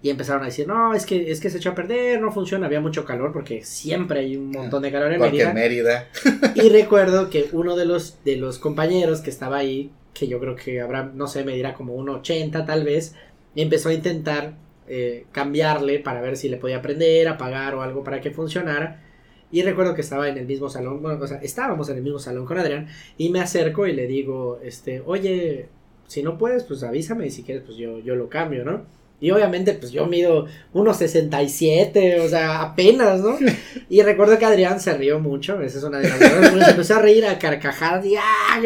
Y 0.00 0.10
empezaron 0.10 0.42
a 0.42 0.46
decir, 0.46 0.68
no, 0.68 0.94
es 0.94 1.04
que, 1.04 1.30
es 1.30 1.40
que 1.40 1.50
se 1.50 1.58
echó 1.58 1.70
a 1.70 1.74
perder, 1.74 2.20
no 2.20 2.30
funciona, 2.30 2.66
había 2.66 2.80
mucho 2.80 3.04
calor, 3.04 3.32
porque 3.32 3.64
siempre 3.64 4.20
hay 4.20 4.36
un 4.36 4.52
montón 4.52 4.82
de 4.82 4.92
calor 4.92 5.12
en 5.12 5.18
Porque 5.18 5.44
Mérida. 5.52 5.52
Mérida. 5.52 6.08
Y 6.54 6.68
recuerdo 6.68 7.30
que 7.30 7.48
uno 7.52 7.74
de 7.74 7.84
los, 7.84 8.22
de 8.24 8.36
los 8.36 8.58
compañeros 8.58 9.20
que 9.20 9.30
estaba 9.30 9.56
ahí, 9.56 9.90
que 10.14 10.28
yo 10.28 10.38
creo 10.38 10.54
que 10.54 10.80
habrá, 10.80 11.04
no 11.04 11.26
sé, 11.26 11.44
medirá 11.44 11.74
como 11.74 11.94
un 11.94 12.08
80 12.08 12.64
tal 12.64 12.84
vez, 12.84 13.16
empezó 13.56 13.88
a 13.88 13.94
intentar 13.94 14.54
eh, 14.86 15.26
cambiarle 15.32 15.98
para 15.98 16.20
ver 16.20 16.36
si 16.36 16.48
le 16.48 16.56
podía 16.56 16.80
prender, 16.80 17.28
apagar 17.28 17.74
o 17.74 17.82
algo 17.82 18.04
para 18.04 18.20
que 18.20 18.30
funcionara. 18.30 19.02
Y 19.50 19.62
recuerdo 19.62 19.94
que 19.94 20.02
estaba 20.02 20.28
en 20.28 20.38
el 20.38 20.46
mismo 20.46 20.68
salón, 20.68 21.02
bueno, 21.02 21.22
o 21.22 21.26
sea, 21.26 21.38
estábamos 21.38 21.88
en 21.88 21.96
el 21.96 22.02
mismo 22.02 22.18
salón 22.18 22.46
con 22.46 22.58
Adrián 22.58 22.86
y 23.16 23.30
me 23.30 23.40
acerco 23.40 23.86
y 23.86 23.94
le 23.94 24.06
digo, 24.06 24.60
este, 24.62 25.02
oye, 25.04 25.68
si 26.06 26.22
no 26.22 26.38
puedes, 26.38 26.64
pues 26.64 26.82
avísame 26.82 27.26
y 27.26 27.30
si 27.30 27.42
quieres, 27.42 27.64
pues 27.64 27.76
yo, 27.76 27.98
yo 27.98 28.14
lo 28.14 28.28
cambio, 28.28 28.64
¿no? 28.64 28.84
Y 29.20 29.30
obviamente, 29.32 29.72
pues 29.72 29.90
yo 29.90 30.06
mido 30.06 30.46
unos 30.72 30.98
67, 30.98 32.20
o 32.20 32.28
sea, 32.28 32.62
apenas, 32.62 33.20
¿no? 33.20 33.36
Y 33.90 34.02
recuerdo 34.02 34.38
que 34.38 34.44
Adrián 34.44 34.80
se 34.80 34.94
rió 34.94 35.18
mucho, 35.18 35.60
esa 35.60 35.78
es 35.78 35.84
una 35.84 35.98
de 35.98 36.08
las 36.08 36.18
cosas, 36.18 36.64
se 36.64 36.70
empezó 36.70 36.94
a 36.96 36.98
reír 37.00 37.26
a 37.26 37.38
carcajadas 37.38 38.04
y 38.04 38.16
¡ah! 38.16 38.60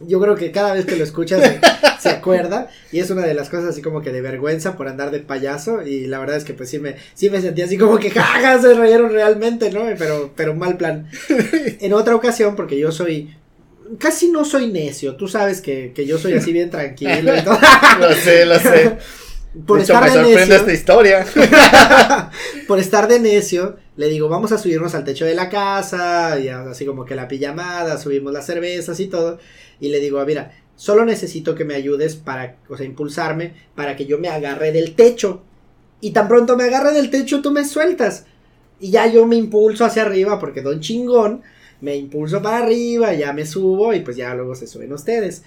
Yo 0.00 0.18
creo 0.18 0.34
que 0.34 0.50
cada 0.50 0.72
vez 0.72 0.86
que 0.86 0.96
lo 0.96 1.04
escuchas 1.04 1.42
se, 1.42 1.60
se 2.00 2.08
acuerda 2.08 2.70
y 2.90 3.00
es 3.00 3.10
una 3.10 3.20
de 3.20 3.34
las 3.34 3.50
cosas 3.50 3.66
así 3.66 3.82
como 3.82 4.00
que 4.00 4.12
de 4.12 4.22
vergüenza 4.22 4.74
por 4.74 4.88
andar 4.88 5.10
de 5.10 5.20
payaso 5.20 5.82
y 5.82 6.06
la 6.06 6.18
verdad 6.18 6.36
es 6.36 6.44
que 6.44 6.54
pues 6.54 6.70
sí 6.70 6.78
me, 6.78 6.96
sí 7.12 7.28
me 7.28 7.42
sentí 7.42 7.60
así 7.60 7.76
como 7.76 7.98
que 7.98 8.10
jaja, 8.10 8.62
se 8.62 8.72
reyeron 8.72 9.12
realmente, 9.12 9.70
¿no? 9.70 9.82
Pero, 9.98 10.32
pero 10.34 10.54
mal 10.54 10.78
plan. 10.78 11.06
En 11.80 11.92
otra 11.92 12.14
ocasión, 12.14 12.56
porque 12.56 12.78
yo 12.78 12.90
soy 12.92 13.34
casi 13.98 14.30
no 14.30 14.44
soy 14.44 14.68
necio. 14.68 15.16
Tú 15.16 15.28
sabes 15.28 15.60
que, 15.60 15.92
que 15.94 16.06
yo 16.06 16.18
soy 16.18 16.34
así 16.34 16.52
bien 16.52 16.70
tranquilo. 16.70 17.36
y 17.36 17.42
todo. 17.42 17.58
Lo 18.00 18.12
sé, 18.14 18.46
lo 18.46 18.58
sé. 18.58 18.96
Por 19.66 19.78
de 19.78 19.84
hecho, 19.84 19.94
estar 19.94 20.04
me 20.04 20.10
de 20.10 20.14
sorprende 20.14 20.40
necio, 20.40 20.56
esta 20.56 20.72
historia. 20.72 21.26
por 22.68 22.78
estar 22.78 23.08
de 23.08 23.18
necio, 23.18 23.76
le 23.96 24.08
digo, 24.08 24.28
vamos 24.28 24.52
a 24.52 24.58
subirnos 24.58 24.94
al 24.94 25.04
techo 25.04 25.24
de 25.24 25.34
la 25.34 25.48
casa, 25.48 26.38
y 26.38 26.48
así 26.48 26.86
como 26.86 27.04
que 27.04 27.16
la 27.16 27.26
pijamada, 27.26 27.98
subimos 27.98 28.32
las 28.32 28.46
cervezas 28.46 29.00
y 29.00 29.06
todo. 29.08 29.38
Y 29.80 29.88
le 29.88 29.98
digo, 29.98 30.20
"Ah, 30.20 30.24
mira, 30.24 30.52
solo 30.76 31.04
necesito 31.04 31.54
que 31.54 31.64
me 31.64 31.74
ayudes 31.74 32.14
para, 32.16 32.56
o 32.68 32.76
sea, 32.76 32.86
impulsarme 32.86 33.54
para 33.74 33.96
que 33.96 34.06
yo 34.06 34.18
me 34.18 34.28
agarre 34.28 34.72
del 34.72 34.94
techo. 34.94 35.42
Y 36.00 36.12
tan 36.12 36.28
pronto 36.28 36.56
me 36.56 36.64
agarre 36.64 36.92
del 36.92 37.10
techo, 37.10 37.42
tú 37.42 37.50
me 37.50 37.64
sueltas. 37.64 38.24
Y 38.78 38.90
ya 38.90 39.06
yo 39.06 39.26
me 39.26 39.36
impulso 39.36 39.84
hacia 39.84 40.02
arriba, 40.02 40.38
porque 40.38 40.62
don 40.62 40.80
chingón, 40.80 41.42
me 41.80 41.96
impulso 41.96 42.40
para 42.40 42.58
arriba, 42.58 43.12
ya 43.14 43.32
me 43.32 43.44
subo 43.44 43.92
y 43.94 44.00
pues 44.00 44.16
ya 44.16 44.34
luego 44.34 44.54
se 44.54 44.66
suben 44.66 44.92
ustedes. 44.92 45.42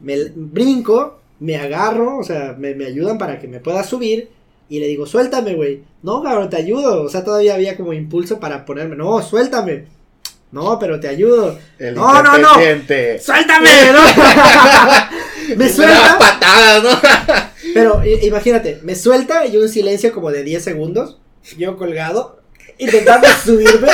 Me 0.00 0.16
brinco, 0.34 1.20
me 1.40 1.56
agarro, 1.56 2.18
o 2.18 2.22
sea, 2.22 2.54
me, 2.58 2.74
me 2.74 2.86
ayudan 2.86 3.18
para 3.18 3.38
que 3.38 3.48
me 3.48 3.60
pueda 3.60 3.84
subir. 3.84 4.30
Y 4.68 4.80
le 4.80 4.86
digo, 4.86 5.06
suéltame, 5.06 5.54
güey. 5.54 5.82
No, 6.02 6.22
cabrón, 6.22 6.48
te 6.48 6.56
ayudo. 6.56 7.02
O 7.02 7.08
sea, 7.08 7.22
todavía 7.22 7.54
había 7.54 7.76
como 7.76 7.92
impulso 7.92 8.40
para 8.40 8.64
ponerme. 8.64 8.96
No, 8.96 9.20
suéltame. 9.22 9.86
No, 10.54 10.78
pero 10.78 11.00
te 11.00 11.08
ayudo. 11.08 11.58
El 11.80 11.96
No, 11.96 12.22
no, 12.22 12.38
no. 12.38 12.54
¡Suéltame! 12.54 13.70
¿no? 13.92 15.56
me 15.56 15.68
suelta, 15.68 16.16
patadas, 16.16 16.82
¿no? 16.82 16.90
pero 17.74 18.02
imagínate, 18.04 18.78
me 18.84 18.94
suelta 18.94 19.46
y 19.46 19.56
un 19.56 19.68
silencio 19.68 20.12
como 20.12 20.30
de 20.30 20.44
10 20.44 20.62
segundos. 20.62 21.18
Yo 21.58 21.76
colgado, 21.76 22.40
intentando 22.78 23.26
subirme. 23.44 23.88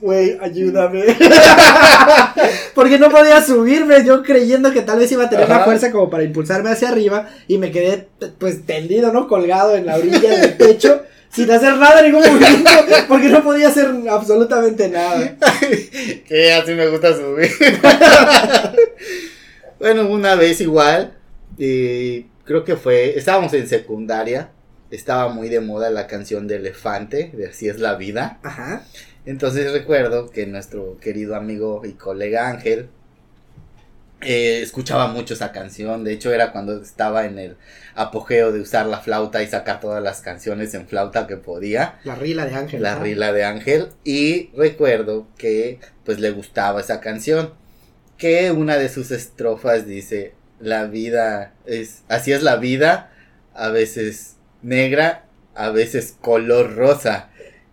Güey, 0.00 0.38
ayúdame. 0.40 1.04
Porque 2.74 2.98
no 2.98 3.10
podía 3.10 3.42
subirme, 3.42 4.04
yo 4.04 4.22
creyendo 4.22 4.72
que 4.72 4.82
tal 4.82 4.98
vez 4.98 5.12
iba 5.12 5.24
a 5.24 5.30
tener 5.30 5.48
la 5.48 5.60
fuerza 5.60 5.92
como 5.92 6.10
para 6.10 6.24
impulsarme 6.24 6.70
hacia 6.70 6.88
arriba. 6.88 7.28
Y 7.46 7.58
me 7.58 7.70
quedé, 7.70 8.08
pues, 8.38 8.66
tendido, 8.66 9.12
¿no? 9.12 9.28
Colgado 9.28 9.76
en 9.76 9.86
la 9.86 9.96
orilla 9.96 10.38
del 10.38 10.56
techo. 10.56 11.02
Sin 11.30 11.50
hacer 11.50 11.76
nada, 11.76 12.00
ningún 12.02 12.20
movimiento. 12.20 12.70
Porque 13.08 13.28
no 13.28 13.42
podía 13.42 13.68
hacer 13.68 13.90
absolutamente 14.08 14.88
nada. 14.88 15.36
que 16.28 16.52
así 16.52 16.72
me 16.74 16.86
gusta 16.88 17.14
subir. 17.14 17.50
bueno, 19.80 20.08
una 20.08 20.36
vez 20.36 20.60
igual, 20.60 21.14
y 21.58 22.22
creo 22.44 22.64
que 22.64 22.76
fue, 22.76 23.18
estábamos 23.18 23.52
en 23.54 23.68
secundaria, 23.68 24.50
estaba 24.90 25.28
muy 25.28 25.48
de 25.48 25.60
moda 25.60 25.90
la 25.90 26.06
canción 26.06 26.46
de 26.46 26.56
Elefante, 26.56 27.32
de 27.34 27.48
Así 27.48 27.68
es 27.68 27.80
la 27.80 27.96
vida. 27.96 28.38
Ajá. 28.44 28.84
Entonces 29.26 29.72
recuerdo 29.72 30.30
que 30.30 30.46
nuestro 30.46 30.98
querido 31.00 31.34
amigo 31.34 31.82
y 31.84 31.92
colega 31.92 32.48
Ángel 32.48 32.88
eh, 34.24 34.62
escuchaba 34.62 35.08
mucho 35.08 35.34
esa 35.34 35.52
canción. 35.52 36.02
De 36.02 36.12
hecho, 36.12 36.32
era 36.32 36.52
cuando 36.52 36.80
estaba 36.80 37.26
en 37.26 37.38
el 37.38 37.56
apogeo 37.94 38.52
de 38.52 38.60
usar 38.60 38.86
la 38.86 39.00
flauta 39.00 39.42
y 39.42 39.46
sacar 39.46 39.80
todas 39.80 40.02
las 40.02 40.22
canciones 40.22 40.72
en 40.74 40.86
flauta 40.86 41.26
que 41.26 41.36
podía. 41.36 41.98
La 42.04 42.14
rila 42.14 42.46
de 42.46 42.54
Ángel. 42.54 42.82
La 42.82 42.96
¿no? 42.96 43.02
rila 43.02 43.32
de 43.32 43.44
Ángel. 43.44 43.88
Y 44.02 44.50
recuerdo 44.56 45.26
que 45.36 45.78
pues 46.04 46.20
le 46.20 46.30
gustaba 46.30 46.80
esa 46.80 47.00
canción. 47.00 47.52
Que 48.16 48.50
una 48.50 48.78
de 48.78 48.88
sus 48.88 49.10
estrofas 49.10 49.86
dice, 49.86 50.34
la 50.60 50.84
vida 50.86 51.52
es, 51.66 52.02
así 52.08 52.32
es 52.32 52.42
la 52.42 52.56
vida, 52.56 53.12
a 53.52 53.68
veces 53.68 54.36
negra, 54.62 55.26
a 55.54 55.70
veces 55.70 56.16
color 56.20 56.76
rosa. 56.76 57.28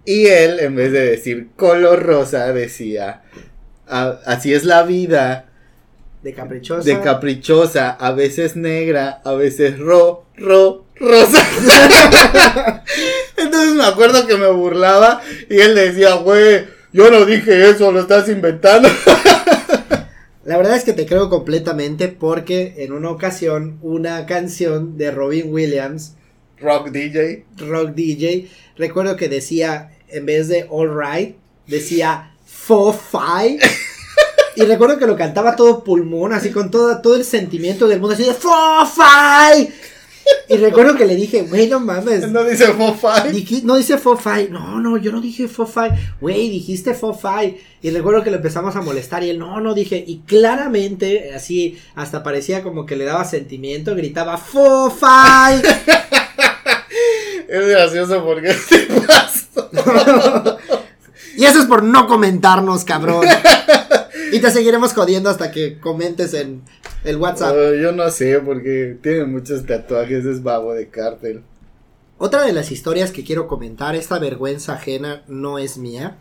Y 0.05 0.27
él, 0.27 0.59
en 0.59 0.75
vez 0.75 0.91
de 0.91 1.05
decir 1.05 1.49
color 1.55 2.03
rosa, 2.03 2.51
decía, 2.53 3.21
"A- 3.87 4.19
así 4.25 4.53
es 4.53 4.63
la 4.65 4.83
vida, 4.83 5.45
De 6.23 6.33
caprichosa. 6.33 6.83
de 6.87 6.99
caprichosa, 7.01 7.91
a 7.91 8.11
veces 8.11 8.55
negra, 8.55 9.21
a 9.23 9.33
veces 9.33 9.77
ro, 9.79 10.25
ro, 10.37 10.85
rosa. 10.99 11.43
Entonces 13.37 13.73
me 13.75 13.85
acuerdo 13.85 14.27
que 14.27 14.37
me 14.37 14.47
burlaba 14.51 15.21
y 15.49 15.59
él 15.59 15.75
decía, 15.75 16.15
güey, 16.15 16.65
yo 16.93 17.09
no 17.09 17.25
dije 17.25 17.69
eso, 17.69 17.91
lo 17.91 18.01
estás 18.01 18.27
inventando. 18.29 18.89
La 20.43 20.57
verdad 20.57 20.75
es 20.75 20.83
que 20.83 20.93
te 20.93 21.05
creo 21.05 21.29
completamente 21.29 22.07
porque 22.07 22.73
en 22.79 22.93
una 22.93 23.11
ocasión 23.11 23.77
una 23.81 24.25
canción 24.25 24.97
de 24.97 25.11
Robin 25.11 25.53
Williams, 25.53 26.15
Rock 26.61 26.89
DJ. 26.91 27.45
rock 27.57 27.89
DJ, 27.95 28.47
recuerdo 28.77 29.15
que 29.15 29.27
decía, 29.29 29.91
en 30.09 30.25
vez 30.25 30.47
de 30.47 30.65
All 30.69 30.89
Right, 30.97 31.35
decía 31.67 32.31
Fo 32.45 32.93
Fi. 32.93 33.57
Y 34.53 34.63
recuerdo 34.63 34.99
que 34.99 35.07
lo 35.07 35.15
cantaba 35.15 35.55
todo 35.55 35.81
pulmón, 35.81 36.33
así 36.33 36.51
con 36.51 36.69
todo, 36.69 36.99
todo 37.01 37.15
el 37.15 37.23
sentimiento 37.23 37.87
del 37.87 38.01
mundo, 38.01 38.15
así 38.15 38.25
de 38.25 38.33
Fo 38.33 38.85
Fi. 38.85 39.69
Y 40.49 40.57
recuerdo 40.57 40.95
que 40.97 41.05
le 41.05 41.15
dije, 41.15 41.43
güey, 41.43 41.69
no 41.69 41.79
mames. 41.79 42.29
No 42.29 42.43
dice 42.43 42.67
Fofai. 42.67 43.31
Diji- 43.31 43.63
no 43.63 43.77
dice 43.77 43.97
Fofai. 43.97 44.49
No, 44.49 44.79
no, 44.81 44.97
yo 44.97 45.11
no 45.13 45.21
dije 45.21 45.47
Fofai. 45.47 45.91
Güey, 46.19 46.49
dijiste 46.49 46.93
Fofai. 46.93 47.57
Y 47.81 47.89
recuerdo 47.91 48.23
que 48.23 48.29
lo 48.29 48.35
empezamos 48.37 48.75
a 48.75 48.81
molestar 48.81 49.23
y 49.23 49.29
él, 49.29 49.39
no, 49.39 49.61
no 49.61 49.73
dije. 49.73 50.03
Y 50.05 50.19
claramente, 50.19 51.33
así, 51.33 51.79
hasta 51.95 52.21
parecía 52.21 52.61
como 52.61 52.85
que 52.85 52.97
le 52.97 53.05
daba 53.05 53.23
sentimiento, 53.25 53.95
gritaba 53.95 54.37
Fofai. 54.37 55.61
Es 57.51 57.67
gracioso 57.67 58.23
porque 58.23 58.55
te 58.69 58.87
pasó. 59.05 60.57
y 61.35 61.43
eso 61.43 61.59
es 61.59 61.65
por 61.65 61.83
no 61.83 62.07
comentarnos, 62.07 62.85
cabrón. 62.85 63.25
Y 64.31 64.39
te 64.39 64.49
seguiremos 64.51 64.93
jodiendo 64.93 65.29
hasta 65.29 65.51
que 65.51 65.77
comentes 65.77 66.33
en 66.33 66.61
el 67.03 67.17
WhatsApp. 67.17 67.53
Yo 67.81 67.91
no 67.91 68.09
sé 68.09 68.39
porque 68.39 68.97
tiene 69.03 69.25
muchos 69.25 69.65
tatuajes, 69.65 70.23
es 70.23 70.41
babo 70.41 70.73
de 70.73 70.87
cártel. 70.87 71.43
Otra 72.17 72.45
de 72.45 72.53
las 72.53 72.71
historias 72.71 73.11
que 73.11 73.25
quiero 73.25 73.47
comentar, 73.47 73.95
esta 73.95 74.17
vergüenza 74.17 74.75
ajena 74.75 75.23
no 75.27 75.59
es 75.59 75.77
mía, 75.77 76.15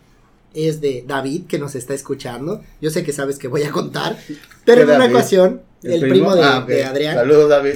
es 0.53 0.81
de 0.81 1.05
David 1.07 1.45
que 1.47 1.59
nos 1.59 1.75
está 1.75 1.93
escuchando. 1.93 2.61
Yo 2.81 2.89
sé 2.89 3.05
que 3.05 3.13
sabes 3.13 3.37
que 3.37 3.47
voy 3.47 3.63
a 3.63 3.71
contar, 3.71 4.17
pero 4.65 4.85
¿Qué 4.85 4.91
en 4.91 5.01
una 5.01 5.05
ocasión, 5.05 5.61
el, 5.81 6.01
primo, 6.09 6.35
de, 6.35 6.43
Ah, 6.43 6.65
de 6.67 6.83
Adrián, 6.83 7.15
Saludos, 7.15 7.49
David. 7.49 7.75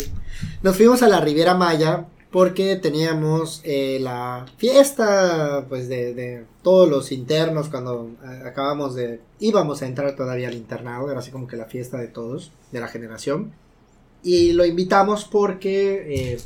nos 0.62 0.76
fuimos 0.76 1.02
a 1.04 1.08
la 1.08 1.22
Riviera 1.22 1.54
Maya 1.54 2.08
porque 2.36 2.76
teníamos 2.76 3.62
eh, 3.64 3.98
la 4.02 4.46
fiesta 4.58 5.66
pues 5.70 5.88
de, 5.88 6.44
todos 6.64 6.90
los 6.90 7.14
internos 7.14 7.70
cuando 7.70 8.12
eh, 8.26 8.42
acabamos 8.46 8.94
de 8.94 9.22
íbamos 9.40 9.82
a 9.82 9.86
entrar 9.86 10.18
todavía 10.18 10.50
al 10.50 10.56
internado 10.56 11.10
era 11.10 11.20
así 11.20 11.32
como 11.32 11.48
que 11.48 11.56
la 11.56 11.64
fiesta 11.64 11.98
de 11.98 12.10
todos 12.10 12.52
de 12.74 12.82
la 12.82 12.90
generación. 12.90 13.54
Y 14.22 14.52
lo 14.52 14.66
invitamos 14.66 15.24
porque 15.24 16.34
eh, 16.34 16.38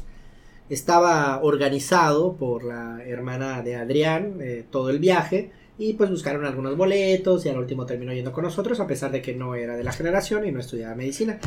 estaba 0.69 1.41
organizado 1.41 2.33
por 2.33 2.65
la 2.65 3.03
hermana 3.03 3.63
de 3.63 3.75
Adrián 3.75 4.37
todo 4.69 4.91
el 4.91 4.99
viaje 4.99 5.49
y 5.79 5.93
pues 5.93 6.11
buscaron 6.11 6.45
algunos 6.45 6.77
boletos 6.77 7.47
y 7.47 7.49
al 7.49 7.57
último 7.57 7.87
terminó 7.87 8.13
yendo 8.13 8.31
con 8.31 8.43
nosotros 8.43 8.79
a 8.79 8.85
pesar 8.85 9.09
de 9.09 9.23
que 9.23 9.33
no 9.33 9.55
era 9.55 9.75
de 9.75 9.83
la 9.83 9.91
generación 9.91 10.45
y 10.45 10.51
no 10.51 10.59
estudiaba 10.59 10.93
medicina 10.93 11.39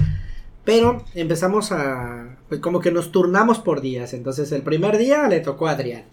pero 0.64 1.04
empezamos 1.14 1.72
a. 1.72 2.36
Pues 2.48 2.60
como 2.60 2.80
que 2.80 2.90
nos 2.92 3.12
turnamos 3.12 3.58
por 3.58 3.80
días. 3.80 4.14
Entonces 4.14 4.52
el 4.52 4.62
primer 4.62 4.98
día 4.98 5.26
le 5.28 5.40
tocó 5.40 5.68
a 5.68 5.72
Adrián. 5.72 6.04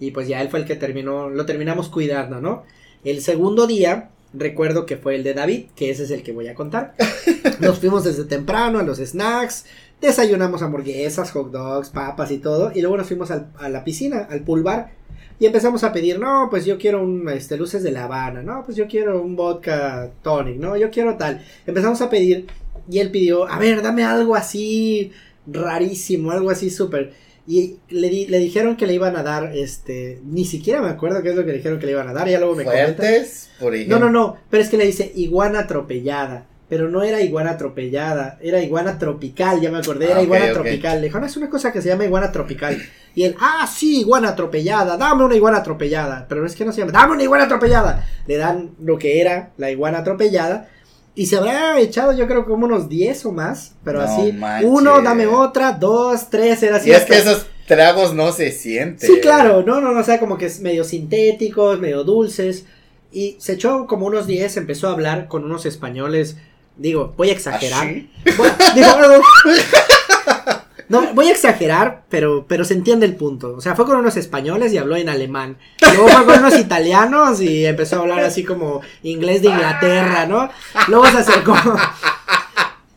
Y 0.00 0.10
pues 0.10 0.26
ya 0.28 0.40
él 0.42 0.48
fue 0.48 0.60
el 0.60 0.66
que 0.66 0.76
terminó. 0.76 1.30
Lo 1.30 1.46
terminamos 1.46 1.88
cuidando, 1.88 2.40
¿no? 2.40 2.64
El 3.04 3.20
segundo 3.22 3.66
día. 3.66 4.10
Recuerdo 4.34 4.86
que 4.86 4.96
fue 4.96 5.14
el 5.14 5.24
de 5.24 5.34
David, 5.34 5.66
que 5.76 5.90
ese 5.90 6.04
es 6.04 6.10
el 6.10 6.22
que 6.22 6.32
voy 6.32 6.48
a 6.48 6.54
contar. 6.54 6.94
Nos 7.60 7.78
fuimos 7.80 8.02
desde 8.02 8.24
temprano 8.24 8.78
a 8.78 8.82
los 8.82 8.96
snacks, 8.96 9.66
desayunamos 10.00 10.62
hamburguesas, 10.62 11.30
hot 11.32 11.50
dogs, 11.52 11.90
papas 11.90 12.30
y 12.30 12.38
todo, 12.38 12.72
y 12.74 12.80
luego 12.80 12.96
nos 12.96 13.06
fuimos 13.08 13.30
al- 13.30 13.48
a 13.58 13.68
la 13.68 13.84
piscina, 13.84 14.26
al 14.30 14.40
pool 14.40 14.62
bar, 14.62 14.92
y 15.38 15.44
empezamos 15.44 15.84
a 15.84 15.92
pedir, 15.92 16.18
no, 16.18 16.46
pues 16.48 16.64
yo 16.64 16.78
quiero 16.78 17.02
un, 17.02 17.28
este, 17.28 17.58
luces 17.58 17.82
de 17.82 17.90
La 17.92 18.04
Habana, 18.04 18.42
no, 18.42 18.62
pues 18.64 18.74
yo 18.74 18.86
quiero 18.88 19.20
un 19.20 19.36
vodka 19.36 20.08
tonic, 20.22 20.56
no, 20.56 20.78
yo 20.78 20.90
quiero 20.90 21.18
tal. 21.18 21.44
Empezamos 21.66 22.00
a 22.00 22.08
pedir, 22.08 22.46
y 22.90 22.98
él 22.98 23.10
pidió, 23.10 23.48
a 23.48 23.58
ver, 23.58 23.82
dame 23.82 24.04
algo 24.04 24.34
así 24.36 25.12
rarísimo, 25.46 26.30
algo 26.30 26.50
así 26.50 26.70
súper. 26.70 27.12
Y 27.46 27.76
le, 27.88 28.08
di- 28.08 28.26
le 28.26 28.38
dijeron 28.38 28.76
que 28.76 28.86
le 28.86 28.94
iban 28.94 29.16
a 29.16 29.22
dar, 29.22 29.50
este, 29.56 30.20
ni 30.24 30.44
siquiera 30.44 30.80
me 30.80 30.88
acuerdo 30.88 31.22
qué 31.22 31.30
es 31.30 31.36
lo 31.36 31.42
que 31.44 31.50
le 31.50 31.56
dijeron 31.56 31.78
que 31.80 31.86
le 31.86 31.92
iban 31.92 32.08
a 32.08 32.12
dar, 32.12 32.28
ya 32.28 32.38
luego 32.38 32.54
me. 32.54 32.64
Fuertes, 32.64 33.50
por 33.58 33.74
ejemplo. 33.74 33.98
No, 33.98 34.06
no, 34.06 34.12
no, 34.12 34.36
pero 34.48 34.62
es 34.62 34.68
que 34.68 34.76
le 34.76 34.86
dice 34.86 35.12
iguana 35.16 35.60
atropellada. 35.60 36.46
Pero 36.68 36.88
no 36.88 37.02
era 37.02 37.20
iguana 37.20 37.50
atropellada, 37.50 38.38
era 38.40 38.62
iguana 38.62 38.98
tropical, 38.98 39.60
ya 39.60 39.70
me 39.70 39.76
acordé, 39.76 40.06
era 40.06 40.16
Ah, 40.20 40.22
iguana 40.22 40.44
tropical. 40.54 41.00
Le 41.02 41.08
dijo, 41.08 41.20
no, 41.20 41.26
es 41.26 41.36
una 41.36 41.50
cosa 41.50 41.70
que 41.70 41.82
se 41.82 41.88
llama 41.90 42.06
iguana 42.06 42.32
tropical. 42.32 42.80
Y 43.14 43.24
él, 43.24 43.34
ah, 43.40 43.70
sí, 43.70 44.00
iguana 44.00 44.30
atropellada, 44.30 44.96
dame 44.96 45.22
una 45.22 45.34
iguana 45.36 45.58
atropellada. 45.58 46.24
Pero 46.30 46.46
es 46.46 46.56
que 46.56 46.64
no 46.64 46.72
se 46.72 46.80
llama, 46.80 46.92
dame 46.92 47.12
una 47.12 47.24
iguana 47.24 47.44
atropellada. 47.44 48.06
Le 48.26 48.38
dan 48.38 48.70
lo 48.80 48.96
que 48.98 49.20
era 49.20 49.50
la 49.58 49.70
iguana 49.70 49.98
atropellada. 49.98 50.70
Y 51.14 51.26
se 51.26 51.36
habrá 51.36 51.78
echado, 51.78 52.12
yo 52.12 52.26
creo, 52.26 52.46
como 52.46 52.64
unos 52.66 52.88
10 52.88 53.26
o 53.26 53.32
más. 53.32 53.72
Pero 53.84 54.00
No 54.00 54.04
así, 54.06 54.32
manches. 54.32 54.70
uno, 54.70 55.02
dame 55.02 55.26
otra, 55.26 55.72
dos, 55.72 56.30
tres, 56.30 56.62
era 56.62 56.76
así. 56.76 56.88
Y 56.88 56.92
es 56.92 57.04
que 57.04 57.18
esos 57.18 57.46
tragos 57.66 58.14
no 58.14 58.32
se 58.32 58.50
sienten. 58.50 59.08
Sí, 59.10 59.20
claro, 59.20 59.62
no, 59.66 59.80
no, 59.80 59.92
no, 59.92 60.00
o 60.00 60.04
sea, 60.04 60.18
como 60.18 60.38
que 60.38 60.46
es 60.46 60.60
medio 60.60 60.84
sintéticos, 60.84 61.78
medio 61.80 62.02
dulces. 62.04 62.64
Y 63.12 63.36
se 63.40 63.52
echó 63.54 63.86
como 63.86 64.06
unos 64.06 64.26
10, 64.26 64.56
empezó 64.56 64.88
a 64.88 64.92
hablar 64.92 65.28
con 65.28 65.44
unos 65.44 65.66
españoles. 65.66 66.36
Digo, 66.78 67.12
voy 67.18 67.28
a 67.28 67.32
exagerar. 67.34 67.86
¿Así? 67.86 68.10
Voy- 68.38 68.48
digo, 68.74 68.88
no, 70.92 71.14
voy 71.14 71.28
a 71.28 71.30
exagerar, 71.30 72.02
pero, 72.10 72.44
pero 72.46 72.66
se 72.66 72.74
entiende 72.74 73.06
el 73.06 73.16
punto. 73.16 73.54
O 73.56 73.62
sea, 73.62 73.74
fue 73.74 73.86
con 73.86 73.96
unos 73.96 74.18
españoles 74.18 74.74
y 74.74 74.76
habló 74.76 74.94
en 74.94 75.08
alemán. 75.08 75.56
Luego 75.80 76.06
fue 76.08 76.26
con 76.26 76.38
unos 76.40 76.58
italianos 76.58 77.40
y 77.40 77.64
empezó 77.64 77.96
a 77.96 78.00
hablar 78.00 78.20
así 78.20 78.44
como 78.44 78.82
inglés 79.02 79.40
de 79.40 79.48
Inglaterra, 79.48 80.26
¿no? 80.26 80.50
Luego 80.88 81.06
se 81.06 81.16
acercó. 81.16 81.56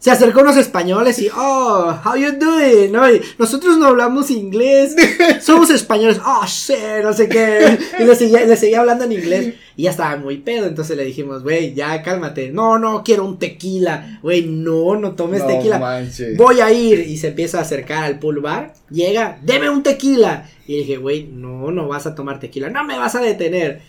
Se 0.05 0.11
acercó 0.11 0.41
a 0.41 0.43
unos 0.43 0.57
españoles 0.57 1.17
y, 1.17 1.29
oh, 1.35 1.99
how 2.05 2.15
you 2.15 2.33
doing? 2.33 2.91
¿no? 2.91 3.11
Y 3.11 3.19
nosotros 3.39 3.79
no 3.79 3.87
hablamos 3.87 4.29
inglés, 4.29 4.95
somos 5.41 5.71
españoles, 5.71 6.21
oh, 6.23 6.45
sí, 6.45 6.75
no 7.01 7.11
sé 7.11 7.27
qué. 7.27 7.75
Y 7.97 8.03
le 8.03 8.15
seguía, 8.15 8.45
le 8.45 8.55
seguía 8.55 8.81
hablando 8.81 9.05
en 9.05 9.13
inglés 9.13 9.55
y 9.75 9.81
ya 9.81 9.89
estaba 9.89 10.15
muy 10.17 10.37
pedo. 10.37 10.67
Entonces 10.67 10.95
le 10.95 11.05
dijimos, 11.05 11.41
güey, 11.41 11.73
ya 11.73 12.03
cálmate. 12.03 12.51
No, 12.51 12.77
no, 12.77 13.03
quiero 13.03 13.25
un 13.25 13.39
tequila. 13.39 14.19
Güey, 14.21 14.45
no, 14.45 14.95
no 14.95 15.13
tomes 15.13 15.41
No 15.41 15.47
tequila. 15.47 15.79
manches. 15.79 16.37
Voy 16.37 16.59
a 16.59 16.71
ir 16.71 16.99
y 16.99 17.17
se 17.17 17.29
empieza 17.29 17.57
a 17.57 17.61
acercar 17.61 18.03
al 18.03 18.19
pool 18.19 18.41
bar. 18.41 18.73
Llega, 18.91 19.39
deme 19.41 19.71
un 19.71 19.81
tequila. 19.81 20.47
Y 20.67 20.77
dije, 20.77 20.97
güey, 20.97 21.23
no, 21.23 21.71
no 21.71 21.87
vas 21.87 22.05
a 22.05 22.13
tomar 22.13 22.39
tequila. 22.39 22.69
No 22.69 22.83
me 22.83 22.95
vas 22.95 23.15
a 23.15 23.21
detener. 23.21 23.81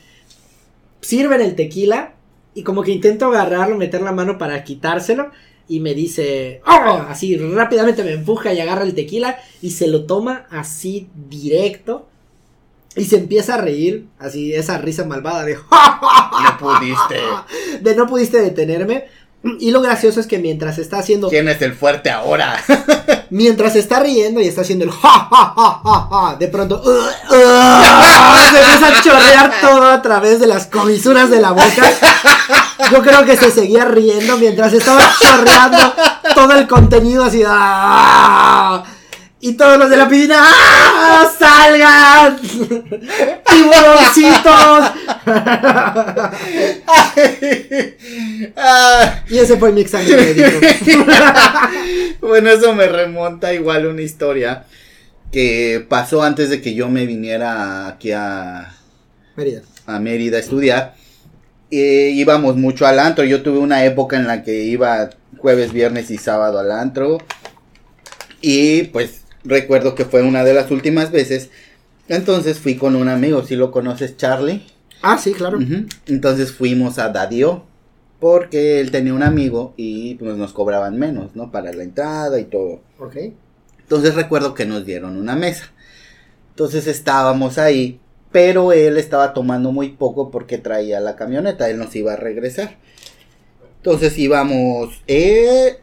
Sirven 1.03 1.43
el 1.43 1.55
tequila 1.57 2.15
y 2.55 2.63
como 2.63 2.83
que 2.83 2.93
intento 2.93 3.27
agarrarlo, 3.27 3.77
meter 3.77 4.01
la 4.01 4.13
mano 4.13 4.39
para 4.39 4.65
quitárselo. 4.65 5.31
Y 5.69 5.81
me 5.81 5.95
dice, 5.95 6.61
¡Oh! 6.67 7.03
así 7.09 7.37
rápidamente 7.37 8.05
me 8.05 8.13
empuja 8.13 8.53
y 8.53 8.61
agarra 8.61 8.85
el 8.85 8.95
tequila 8.95 9.39
y 9.61 9.71
se 9.71 9.89
lo 9.89 10.05
toma 10.07 10.47
así 10.51 11.09
directo. 11.29 12.07
Y 12.95 13.05
se 13.05 13.19
empieza 13.19 13.55
a 13.55 13.61
reír, 13.61 14.07
así 14.19 14.55
esa 14.55 14.79
risa 14.79 15.05
malvada 15.05 15.45
de 15.45 15.55
No 16.43 16.59
pudiste. 16.59 17.17
de 17.83 17.95
no 17.97 18.07
pudiste 18.07 18.41
detenerme. 18.41 19.05
Y 19.61 19.71
lo 19.71 19.81
gracioso 19.81 20.21
es 20.21 20.27
que 20.27 20.39
mientras 20.39 20.79
está 20.79 20.99
haciendo 20.99 21.29
¿Quién 21.29 21.49
es 21.49 21.61
el 21.63 21.75
fuerte 21.75 22.11
ahora? 22.11 22.63
Mientras 23.31 23.75
está 23.75 24.01
riendo 24.01 24.41
y 24.41 24.47
está 24.47 24.61
haciendo 24.61 24.85
el 24.85 24.91
ja, 24.91 25.29
ja, 25.31 25.55
ja, 25.57 25.81
ja, 25.83 26.09
ja, 26.11 26.37
de 26.37 26.47
pronto 26.47 26.81
uh, 26.85 26.89
uh, 26.89 27.01
se 28.51 28.59
empieza 28.61 28.87
a 28.87 29.03
chorrear 29.03 29.53
todo 29.61 29.91
a 29.91 30.01
través 30.01 30.39
de 30.39 30.47
las 30.47 30.67
comisuras 30.67 31.29
de 31.29 31.41
la 31.41 31.51
boca. 31.51 31.93
Yo 32.93 33.03
creo 33.03 33.25
que 33.25 33.37
se 33.37 33.51
seguía 33.51 33.85
riendo 33.85 34.37
mientras 34.37 34.73
estaba 34.73 35.03
chorreando 35.21 35.95
todo 36.35 36.53
el 36.53 36.69
contenido 36.69 37.25
así. 37.25 37.43
¡ah! 37.45 38.85
Y 39.47 39.53
todos 39.53 39.79
los 39.79 39.89
de 39.89 39.97
la 39.97 40.09
piscina, 40.09 40.41
¡ah! 40.41 41.31
¡Salgan! 41.39 42.37
¡Tiburoncitos! 43.47 44.91
Y 49.31 49.39
ese 49.39 49.57
fue 49.57 49.71
mi 49.71 49.83
examen 49.83 50.17
médico. 50.17 50.51
bueno, 52.27 52.51
eso 52.51 52.75
me 52.75 52.89
remonta 52.89 53.55
igual 53.55 53.87
una 53.87 54.03
historia 54.03 54.65
que 55.31 55.87
pasó 55.89 56.25
antes 56.25 56.51
de 56.51 56.61
que 56.61 56.75
yo 56.75 56.89
me 56.89 57.07
viniera 57.07 57.87
aquí 57.87 58.11
a, 58.11 58.75
Mérida. 59.37 59.63
a 59.87 60.01
Mérida 60.01 60.39
a 60.39 60.41
estudiar. 60.41 60.97
Íbamos 61.71 62.57
mucho 62.57 62.85
al 62.85 62.99
antro. 62.99 63.23
Yo 63.23 63.45
tuve 63.45 63.59
una 63.59 63.85
época 63.85 64.17
en 64.17 64.27
la 64.27 64.43
que 64.43 64.65
iba 64.65 65.11
jueves, 65.39 65.73
viernes 65.73 66.11
y 66.11 66.19
sábado 66.19 66.59
al 66.59 66.73
antro. 66.73 67.19
Y 68.41 68.85
pues 68.85 69.26
recuerdo 69.47 69.95
que 69.95 70.05
fue 70.05 70.23
una 70.23 70.45
de 70.45 70.55
las 70.55 70.71
últimas 70.71 71.11
veces. 71.11 71.51
Entonces 72.09 72.59
fui 72.59 72.77
con 72.77 72.97
un 72.97 73.09
amigo, 73.09 73.43
si 73.45 73.57
lo 73.57 73.71
conoces, 73.71 74.17
Charlie. 74.17 74.67
Ah, 75.03 75.19
sí, 75.19 75.33
claro. 75.33 75.59
Entonces 76.07 76.53
fuimos 76.53 76.99
a 76.99 77.09
Dadio. 77.11 77.65
Porque 78.19 78.81
él 78.81 78.91
tenía 78.91 79.13
un 79.13 79.23
amigo 79.23 79.75
y 79.77 80.15
pues 80.15 80.37
nos 80.37 80.55
cobraban 80.55 80.99
menos, 80.99 81.37
¿no? 81.37 81.53
Para 81.53 81.71
la 81.75 81.83
entrada 81.83 82.41
y 82.41 82.45
todo. 82.45 82.81
Ok. 82.99 83.17
Entonces 83.79 84.15
recuerdo 84.15 84.55
que 84.55 84.65
nos 84.65 84.87
dieron 84.87 85.19
una 85.19 85.37
mesa. 85.37 85.71
Entonces 86.51 86.87
estábamos 86.87 87.59
ahí, 87.59 88.01
pero 88.33 88.73
él 88.73 88.97
estaba 88.97 89.35
tomando 89.35 89.71
muy 89.71 89.91
poco 89.91 90.31
porque 90.31 90.57
traía 90.57 90.99
la 91.01 91.15
camioneta, 91.15 91.69
él 91.69 91.79
nos 91.79 91.95
iba 91.95 92.15
a 92.15 92.17
regresar. 92.17 92.79
Entonces 93.77 94.17
íbamos, 94.19 95.03
eh, 95.07 95.81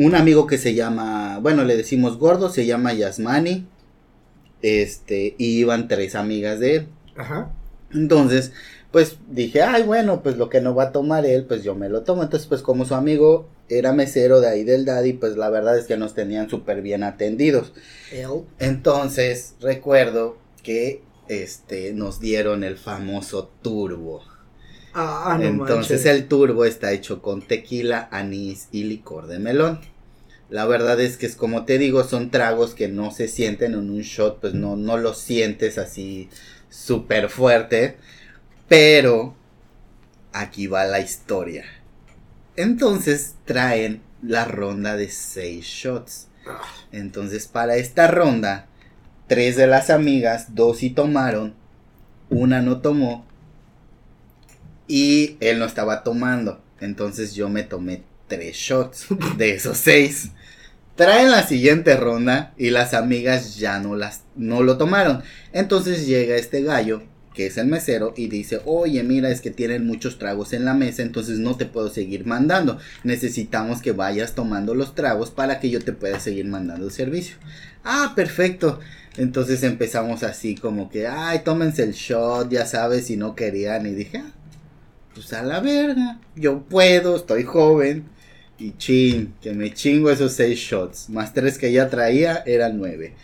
un 0.00 0.14
amigo 0.14 0.46
que 0.46 0.56
se 0.56 0.74
llama, 0.74 1.38
bueno, 1.42 1.64
le 1.64 1.76
decimos 1.76 2.18
gordo, 2.18 2.48
se 2.48 2.64
llama 2.64 2.94
Yasmani. 2.94 3.66
Este, 4.62 5.34
y 5.36 5.58
iban 5.58 5.88
tres 5.88 6.14
amigas 6.14 6.58
de 6.58 6.76
él. 6.76 6.88
Ajá. 7.16 7.50
Entonces, 7.92 8.52
pues 8.92 9.18
dije, 9.28 9.62
ay, 9.62 9.82
bueno, 9.82 10.22
pues 10.22 10.38
lo 10.38 10.48
que 10.48 10.62
no 10.62 10.74
va 10.74 10.84
a 10.84 10.92
tomar 10.92 11.26
él, 11.26 11.44
pues 11.44 11.62
yo 11.62 11.74
me 11.74 11.90
lo 11.90 12.02
tomo. 12.02 12.22
Entonces, 12.22 12.48
pues 12.48 12.62
como 12.62 12.86
su 12.86 12.94
amigo 12.94 13.46
era 13.68 13.92
mesero 13.92 14.40
de 14.40 14.48
ahí 14.48 14.64
del 14.64 14.86
Daddy, 14.86 15.12
pues 15.12 15.36
la 15.36 15.50
verdad 15.50 15.78
es 15.78 15.84
que 15.84 15.98
nos 15.98 16.14
tenían 16.14 16.48
súper 16.48 16.80
bien 16.80 17.02
atendidos. 17.02 17.74
Entonces, 18.58 19.54
recuerdo 19.60 20.38
que 20.62 21.02
este 21.28 21.92
nos 21.92 22.20
dieron 22.20 22.64
el 22.64 22.78
famoso 22.78 23.50
turbo. 23.60 24.22
Ah, 24.92 25.38
no 25.40 25.46
Entonces, 25.46 26.04
manches. 26.04 26.04
el 26.04 26.28
turbo 26.28 26.64
está 26.64 26.92
hecho 26.92 27.22
con 27.22 27.42
tequila, 27.42 28.08
anís 28.10 28.68
y 28.72 28.84
licor 28.84 29.26
de 29.26 29.38
melón. 29.38 29.80
La 30.48 30.66
verdad 30.66 31.00
es 31.00 31.16
que 31.16 31.26
es 31.26 31.36
como 31.36 31.64
te 31.64 31.78
digo, 31.78 32.04
son 32.04 32.30
tragos 32.30 32.74
que 32.74 32.88
no 32.88 33.10
se 33.12 33.28
sienten 33.28 33.74
en 33.74 33.90
un 33.90 34.02
shot, 34.02 34.40
pues 34.40 34.54
no, 34.54 34.76
no 34.76 34.96
los 34.98 35.18
sientes 35.18 35.78
así 35.78 36.28
súper 36.70 37.28
fuerte. 37.30 37.96
Pero 38.68 39.36
aquí 40.32 40.66
va 40.66 40.84
la 40.84 41.00
historia. 41.00 41.64
Entonces 42.56 43.36
traen 43.44 44.02
la 44.22 44.44
ronda 44.44 44.96
de 44.96 45.08
seis 45.08 45.64
shots. 45.66 46.28
Entonces 46.92 47.46
para 47.46 47.76
esta 47.76 48.08
ronda, 48.08 48.66
tres 49.28 49.56
de 49.56 49.66
las 49.66 49.90
amigas, 49.90 50.54
dos 50.54 50.78
sí 50.78 50.90
tomaron, 50.90 51.54
una 52.30 52.62
no 52.62 52.80
tomó 52.80 53.26
y 54.90 55.36
él 55.38 55.60
no 55.60 55.66
estaba 55.66 56.02
tomando. 56.02 56.60
Entonces 56.80 57.36
yo 57.36 57.48
me 57.48 57.62
tomé 57.62 58.02
tres 58.26 58.56
shots 58.56 59.06
de 59.38 59.52
esos 59.52 59.78
seis. 59.78 60.30
Traen 60.96 61.30
la 61.30 61.46
siguiente 61.46 61.96
ronda 61.96 62.52
y 62.58 62.70
las 62.70 62.92
amigas 62.92 63.54
ya 63.56 63.78
no 63.78 63.94
las 63.94 64.24
no 64.34 64.64
lo 64.64 64.78
tomaron. 64.78 65.22
Entonces 65.52 66.08
llega 66.08 66.34
este 66.34 66.62
gallo 66.62 67.04
que 67.34 67.46
es 67.46 67.56
el 67.56 67.68
mesero 67.68 68.12
y 68.16 68.26
dice, 68.26 68.60
"Oye, 68.64 69.04
mira, 69.04 69.30
es 69.30 69.40
que 69.40 69.52
tienen 69.52 69.86
muchos 69.86 70.18
tragos 70.18 70.52
en 70.52 70.64
la 70.64 70.74
mesa, 70.74 71.02
entonces 71.02 71.38
no 71.38 71.56
te 71.56 71.66
puedo 71.66 71.88
seguir 71.88 72.26
mandando. 72.26 72.78
Necesitamos 73.04 73.82
que 73.82 73.92
vayas 73.92 74.34
tomando 74.34 74.74
los 74.74 74.96
tragos 74.96 75.30
para 75.30 75.60
que 75.60 75.70
yo 75.70 75.78
te 75.80 75.92
pueda 75.92 76.18
seguir 76.18 76.46
mandando 76.46 76.86
el 76.86 76.92
servicio." 76.92 77.36
Ah, 77.84 78.14
perfecto. 78.16 78.80
Entonces 79.16 79.62
empezamos 79.62 80.24
así 80.24 80.56
como 80.56 80.90
que, 80.90 81.06
"Ay, 81.06 81.42
tómense 81.44 81.84
el 81.84 81.92
shot, 81.92 82.50
ya 82.50 82.66
sabes, 82.66 83.06
si 83.06 83.16
no 83.16 83.36
querían." 83.36 83.86
Y 83.86 83.94
dije, 83.94 84.18
"Ah, 84.18 84.32
pues 85.14 85.32
a 85.32 85.42
la 85.42 85.60
verga, 85.60 86.20
yo 86.36 86.62
puedo, 86.62 87.16
estoy 87.16 87.44
joven." 87.44 88.04
Y 88.58 88.76
chin, 88.76 89.34
que 89.40 89.54
me 89.54 89.72
chingo 89.72 90.10
esos 90.10 90.34
seis 90.34 90.58
shots. 90.58 91.08
Más 91.08 91.32
tres 91.32 91.56
que 91.56 91.72
ya 91.72 91.88
traía, 91.88 92.42
eran 92.44 92.78
nueve. 92.78 93.14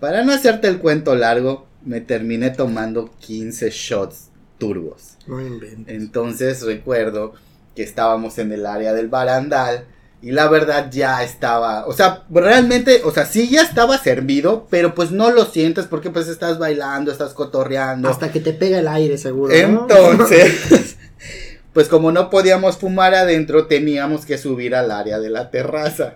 Para 0.00 0.24
no 0.24 0.32
hacerte 0.32 0.66
el 0.66 0.78
cuento 0.78 1.14
largo, 1.14 1.68
me 1.84 2.00
terminé 2.00 2.50
tomando 2.50 3.10
15 3.20 3.70
shots 3.70 4.30
turbos. 4.58 5.16
No 5.26 5.40
inventes. 5.40 5.94
Entonces 5.94 6.62
recuerdo 6.62 7.34
que 7.74 7.82
estábamos 7.82 8.38
en 8.38 8.52
el 8.52 8.66
área 8.66 8.92
del 8.92 9.08
barandal. 9.08 9.86
Y 10.20 10.32
la 10.32 10.48
verdad 10.48 10.90
ya 10.90 11.22
estaba, 11.22 11.86
o 11.86 11.92
sea, 11.92 12.24
realmente, 12.28 13.02
o 13.04 13.12
sea, 13.12 13.24
sí 13.24 13.48
ya 13.48 13.62
estaba 13.62 13.98
servido, 13.98 14.66
pero 14.68 14.92
pues 14.94 15.12
no 15.12 15.30
lo 15.30 15.44
sientes 15.44 15.86
porque 15.86 16.10
pues 16.10 16.26
estás 16.26 16.58
bailando, 16.58 17.12
estás 17.12 17.34
cotorreando. 17.34 18.08
Hasta 18.08 18.32
que 18.32 18.40
te 18.40 18.52
pega 18.52 18.80
el 18.80 18.88
aire, 18.88 19.16
seguro. 19.16 19.54
¿no? 19.68 19.82
Entonces, 19.82 20.96
pues 21.72 21.86
como 21.88 22.10
no 22.10 22.30
podíamos 22.30 22.78
fumar 22.78 23.14
adentro, 23.14 23.66
teníamos 23.68 24.26
que 24.26 24.38
subir 24.38 24.74
al 24.74 24.90
área 24.90 25.20
de 25.20 25.30
la 25.30 25.50
terraza. 25.52 26.14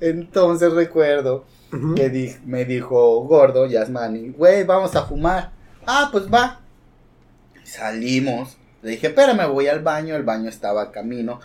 Entonces 0.00 0.72
recuerdo 0.72 1.44
que 1.94 2.08
di- 2.10 2.36
me 2.44 2.64
dijo 2.64 3.20
gordo, 3.20 3.66
Yasmani, 3.66 4.30
güey, 4.30 4.64
vamos 4.64 4.96
a 4.96 5.04
fumar. 5.04 5.52
Ah, 5.86 6.08
pues 6.10 6.24
va. 6.32 6.60
Salimos. 7.62 8.56
Le 8.82 8.92
dije, 8.92 9.08
espérame, 9.08 9.46
voy 9.52 9.68
al 9.68 9.80
baño. 9.80 10.16
El 10.16 10.22
baño 10.22 10.48
estaba 10.48 10.82
a 10.82 10.90
camino. 10.92 11.40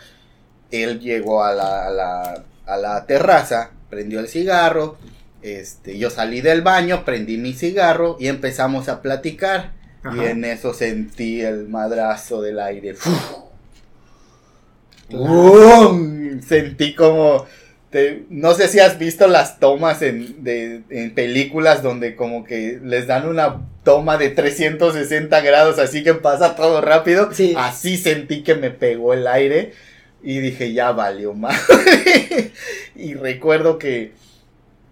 Él 0.73 0.99
llegó 0.99 1.43
a 1.43 1.53
la, 1.53 1.87
a 1.87 1.89
la, 1.91 2.43
a 2.65 2.77
la 2.77 3.05
terraza, 3.05 3.71
prendió 3.89 4.19
el 4.19 4.27
cigarro. 4.27 4.97
Este, 5.41 5.97
yo 5.97 6.09
salí 6.09 6.41
del 6.41 6.61
baño, 6.61 7.03
prendí 7.05 7.37
mi 7.37 7.53
cigarro 7.53 8.17
y 8.19 8.27
empezamos 8.27 8.89
a 8.89 9.01
platicar. 9.01 9.71
Y 10.05 10.19
en 10.25 10.43
eso 10.45 10.73
sentí 10.73 11.41
el 11.41 11.67
madrazo 11.69 12.41
del 12.41 12.59
aire. 12.59 12.95
¡Bum! 15.09 16.41
Sentí 16.41 16.95
como... 16.95 17.45
te- 17.89 18.25
no 18.29 18.53
sé 18.53 18.67
si 18.67 18.79
has 18.79 18.97
visto 18.97 19.27
las 19.27 19.59
tomas 19.59 20.01
en, 20.01 20.43
de, 20.43 20.81
en 20.89 21.13
películas 21.13 21.83
donde 21.83 22.15
como 22.15 22.43
que 22.43 22.79
les 22.83 23.07
dan 23.07 23.27
una 23.27 23.61
toma 23.83 24.17
de 24.17 24.29
360 24.29 25.41
grados, 25.41 25.77
así 25.79 26.03
que 26.03 26.13
pasa 26.15 26.55
todo 26.55 26.81
rápido. 26.81 27.29
Sí. 27.33 27.53
Así 27.57 27.97
sentí 27.97 28.43
que 28.43 28.55
me 28.55 28.71
pegó 28.71 29.13
el 29.13 29.27
aire 29.27 29.73
y 30.23 30.39
dije, 30.39 30.73
ya 30.73 30.91
valió 30.91 31.33
más. 31.33 31.61
y 32.95 33.13
recuerdo 33.13 33.77
que 33.77 34.13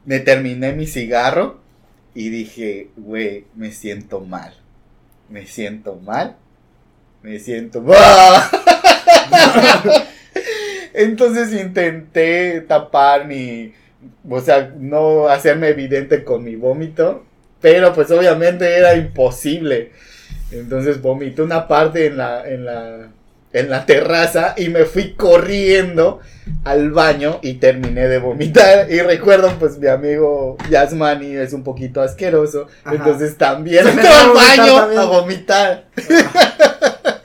me 0.06 0.20
terminé 0.20 0.74
mi 0.74 0.86
cigarro 0.86 1.60
y 2.14 2.30
dije, 2.30 2.90
güey, 2.98 3.46
me 3.56 3.72
siento 3.72 4.20
mal. 4.20 4.54
Me 5.30 5.48
siento 5.48 5.96
mal. 5.96 6.36
Me 7.24 7.40
siento 7.40 7.82
mal. 7.82 7.98
Entonces 10.94 11.54
intenté 11.54 12.62
tapar 12.62 13.26
mi, 13.26 13.74
o 14.30 14.42
sea, 14.42 14.74
no 14.78 15.30
hacerme 15.30 15.70
evidente 15.70 16.26
con 16.26 16.44
mi 16.44 16.58
vómito, 16.58 17.26
pero 17.62 17.94
pues 17.94 18.12
obviamente 18.12 18.78
era 18.78 18.96
imposible. 18.96 19.92
Entonces 20.52 21.02
vomité 21.02 21.42
una 21.42 21.68
parte 21.68 22.08
en 22.08 22.18
la, 22.18 22.46
en 22.46 22.66
la, 22.66 23.12
en 23.54 23.70
la 23.70 23.86
terraza 23.86 24.56
y 24.58 24.70
me 24.70 24.86
fui 24.86 25.14
corriendo 25.14 26.20
al 26.64 26.91
baño 26.91 27.39
y 27.41 27.56
terminé 27.56 28.08
de 28.08 28.20
vomitar. 28.20 28.91
Y 28.91 28.99
recuerdo, 29.02 29.52
pues 29.60 29.78
mi 29.78 29.88
amigo 29.88 30.58
Yasmani 30.70 31.36
es 31.36 31.54
un 31.54 31.64
poquito 31.64 32.02
asqueroso, 32.02 32.68
Ajá. 32.84 32.95
entonces 32.95 33.38
también 33.38 33.88
entró 33.88 34.08
al 34.10 34.28
vomitar 34.30 34.58
baño 34.58 34.76
también. 34.76 34.99
a 35.02 35.06
vomitar. 35.06 35.86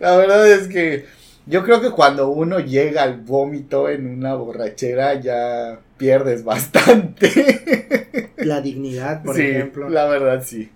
La 0.00 0.16
verdad 0.16 0.50
es 0.50 0.66
que 0.66 1.06
yo 1.46 1.64
creo 1.64 1.80
que 1.80 1.90
cuando 1.90 2.28
uno 2.30 2.58
llega 2.60 3.02
al 3.04 3.20
vómito 3.20 3.88
en 3.88 4.06
una 4.06 4.34
borrachera 4.34 5.14
ya 5.20 5.78
pierdes 5.96 6.42
bastante. 6.44 8.32
La 8.38 8.60
dignidad, 8.60 9.22
por 9.22 9.36
sí, 9.36 9.42
ejemplo. 9.42 9.88
la 9.88 10.06
verdad 10.06 10.42
sí. 10.44 10.70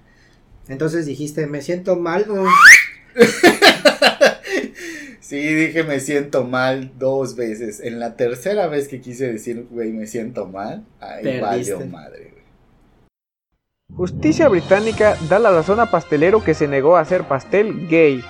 Entonces 0.68 1.06
dijiste, 1.06 1.46
me 1.48 1.62
siento 1.62 1.96
mal. 1.96 2.24
Sí, 5.26 5.40
dije 5.40 5.82
me 5.82 5.98
siento 5.98 6.44
mal 6.44 6.92
dos 7.00 7.34
veces. 7.34 7.80
En 7.80 7.98
la 7.98 8.14
tercera 8.14 8.68
vez 8.68 8.86
que 8.86 9.00
quise 9.00 9.32
decir, 9.32 9.66
güey, 9.68 9.92
me 9.92 10.06
siento 10.06 10.46
mal, 10.46 10.84
ahí 11.00 11.40
valió 11.40 11.84
madre, 11.84 12.30
güey. 12.30 12.44
Justicia 13.96 14.48
británica 14.48 15.16
da 15.28 15.40
la 15.40 15.50
razón 15.50 15.80
a 15.80 15.90
pastelero 15.90 16.44
que 16.44 16.54
se 16.54 16.68
negó 16.68 16.96
a 16.96 17.00
hacer 17.00 17.24
pastel 17.24 17.88
gay. 17.88 18.22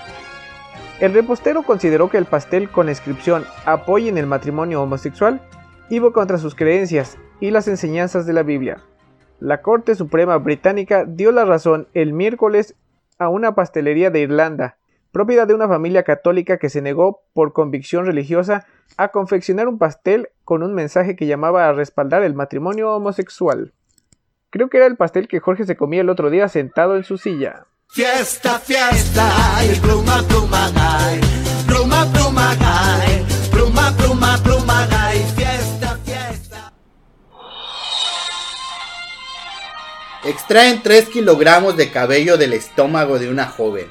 El 0.99 1.13
repostero 1.13 1.65
consideró 1.65 2.09
que 2.09 2.17
el 2.17 2.25
pastel 2.25 2.71
con 2.71 2.87
la 2.87 2.93
inscripción 2.93 3.45
Apoyen 3.67 4.17
el 4.17 4.25
matrimonio 4.25 4.83
homosexual 4.83 5.43
iba 5.91 6.15
contra 6.15 6.39
sus 6.39 6.55
creencias 6.55 7.19
y 7.41 7.51
las 7.51 7.69
enseñanzas 7.69 8.25
de 8.25 8.33
la 8.33 8.43
Biblia. 8.43 8.83
La 9.39 9.61
Corte 9.61 9.97
Suprema 9.97 10.39
Británica 10.39 11.05
dio 11.07 11.31
la 11.31 11.45
razón 11.45 11.89
el 11.93 12.15
miércoles 12.15 12.75
a 13.19 13.29
una 13.29 13.55
pastelería 13.55 14.09
de 14.09 14.21
Irlanda, 14.21 14.79
propiedad 15.17 15.47
de 15.47 15.55
una 15.55 15.67
familia 15.67 16.03
católica 16.03 16.59
que 16.59 16.69
se 16.69 16.83
negó 16.83 17.23
por 17.33 17.55
convicción 17.55 18.05
religiosa 18.05 18.67
a 18.99 19.09
confeccionar 19.09 19.67
un 19.67 19.79
pastel 19.79 20.29
con 20.45 20.63
un 20.63 20.75
mensaje 20.75 21.17
que 21.17 21.27
llamaba 21.27 21.67
a 21.67 21.73
respaldar 21.73 22.23
el 22.23 22.35
matrimonio 22.35 22.93
homosexual. 22.93 23.73
Creo 24.51 24.69
que 24.69 24.77
era 24.77 24.85
el 24.85 24.99
pastel 24.99 25.27
que 25.27 25.41
Jorge 25.41 25.65
se 25.65 25.75
comía 25.75 26.03
el 26.03 26.11
otro 26.11 26.29
día 26.29 26.49
sentado 26.49 26.97
en 26.97 27.05
su 27.05 27.17
silla. 27.17 27.65
Fiesta, 27.89 28.59
fiesta. 28.59 29.27
Fiesta, 35.35 35.97
fiesta. 36.05 36.73
Extraen 40.25 40.83
3 40.83 41.09
kilogramos 41.09 41.79
de 41.79 41.91
cabello 41.91 42.37
del 42.37 42.53
estómago 42.53 43.19
de 43.19 43.31
una 43.31 43.47
joven. 43.47 43.87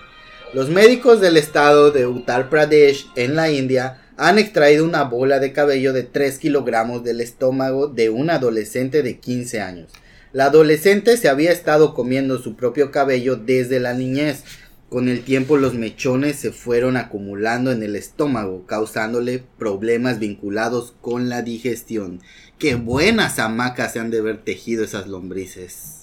Los 0.56 0.70
médicos 0.70 1.20
del 1.20 1.36
estado 1.36 1.92
de 1.92 2.08
Uttar 2.08 2.50
Pradesh, 2.50 3.08
en 3.18 3.36
la 3.36 3.52
India, 3.52 3.98
han 4.16 4.40
extraído 4.40 4.86
una 4.86 5.04
bola 5.04 5.42
de 5.42 5.52
cabello 5.52 5.92
de 5.92 6.04
3 6.04 6.40
kilogramos 6.40 7.04
del 7.04 7.20
estómago 7.20 7.88
de 7.88 8.10
un 8.10 8.30
adolescente 8.30 9.04
de 9.04 9.20
15 9.20 9.60
años. 9.60 9.92
La 10.32 10.46
adolescente 10.46 11.18
se 11.18 11.28
había 11.28 11.52
estado 11.52 11.94
comiendo 11.94 12.40
su 12.40 12.56
propio 12.56 12.90
cabello 12.90 13.36
desde 13.36 13.82
la 13.82 13.94
niñez. 13.96 14.46
Con 14.88 15.10
el 15.10 15.26
tiempo 15.26 15.58
los 15.58 15.74
mechones 15.74 16.38
se 16.38 16.54
fueron 16.54 16.96
acumulando 16.96 17.74
en 17.74 17.84
el 17.84 17.98
estómago, 17.98 18.66
causándole 18.66 19.44
problemas 19.60 20.20
vinculados 20.20 20.94
con 21.02 21.28
la 21.28 21.42
digestión. 21.42 22.22
Qué 22.60 22.76
buenas 22.76 23.40
hamacas 23.40 23.92
se 23.92 24.00
han 24.00 24.10
de 24.10 24.20
haber 24.20 24.38
tejido 24.46 24.86
esas 24.86 25.08
lombrices. 25.08 25.95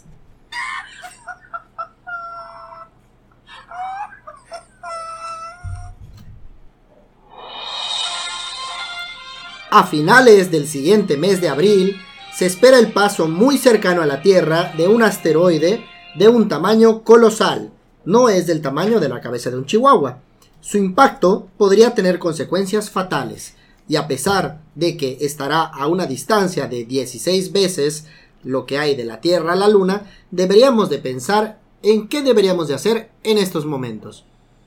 A 9.74 9.86
finales 9.86 10.50
del 10.50 10.68
siguiente 10.68 11.16
mes 11.16 11.40
de 11.40 11.48
abril, 11.48 11.98
se 12.36 12.44
espera 12.44 12.78
el 12.78 12.92
paso 12.92 13.26
muy 13.26 13.56
cercano 13.56 14.02
a 14.02 14.06
la 14.06 14.20
Tierra 14.20 14.74
de 14.76 14.86
un 14.86 15.02
asteroide 15.02 15.82
de 16.14 16.28
un 16.28 16.46
tamaño 16.46 17.02
colosal. 17.04 17.72
No 18.04 18.28
es 18.28 18.46
del 18.46 18.60
tamaño 18.60 19.00
de 19.00 19.08
la 19.08 19.22
cabeza 19.22 19.48
de 19.48 19.56
un 19.56 19.64
chihuahua. 19.64 20.18
Su 20.60 20.76
impacto 20.76 21.48
podría 21.56 21.94
tener 21.94 22.18
consecuencias 22.18 22.90
fatales, 22.90 23.54
y 23.88 23.96
a 23.96 24.06
pesar 24.06 24.60
de 24.74 24.98
que 24.98 25.16
estará 25.22 25.62
a 25.62 25.86
una 25.86 26.04
distancia 26.04 26.66
de 26.66 26.84
16 26.84 27.52
veces 27.52 28.04
lo 28.44 28.66
que 28.66 28.76
hay 28.76 28.94
de 28.94 29.06
la 29.06 29.22
Tierra 29.22 29.54
a 29.54 29.56
la 29.56 29.68
Luna, 29.68 30.02
deberíamos 30.30 30.90
de 30.90 30.98
pensar 30.98 31.60
en 31.82 32.08
qué 32.08 32.20
deberíamos 32.20 32.68
de 32.68 32.74
hacer 32.74 33.10
en 33.22 33.38
estos 33.38 33.64
momentos. 33.64 34.26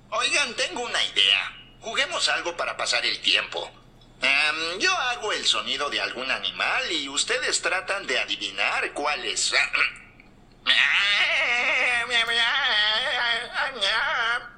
Oigan, 0.10 0.56
tengo 0.56 0.82
una 0.82 1.04
idea. 1.04 1.70
Juguemos 1.82 2.28
algo 2.30 2.58
para 2.58 2.76
pasar 2.76 3.06
el 3.06 3.22
tiempo. 3.22 3.70
Em, 4.26 4.80
yo 4.80 4.92
hago 4.92 5.32
el 5.34 5.46
sonido 5.46 5.88
de 5.92 6.02
algún 6.02 6.32
animal 6.32 6.92
y 6.92 7.08
ustedes 7.10 7.62
tratan 7.62 8.08
de 8.08 8.18
adivinar 8.20 8.92
cuál 8.94 9.24
es. 9.26 9.54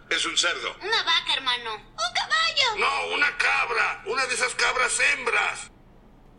Es 0.09 0.25
un 0.25 0.37
cerdo. 0.37 0.69
Una 0.81 1.03
vaca, 1.03 1.33
hermano. 1.35 1.75
Un 1.75 2.13
caballo. 2.15 2.79
No, 2.79 3.15
una 3.15 3.27
cabra. 3.37 4.03
Una 4.07 4.25
de 4.25 4.33
esas 4.33 4.55
cabras 4.55 4.97
hembras. 5.13 5.69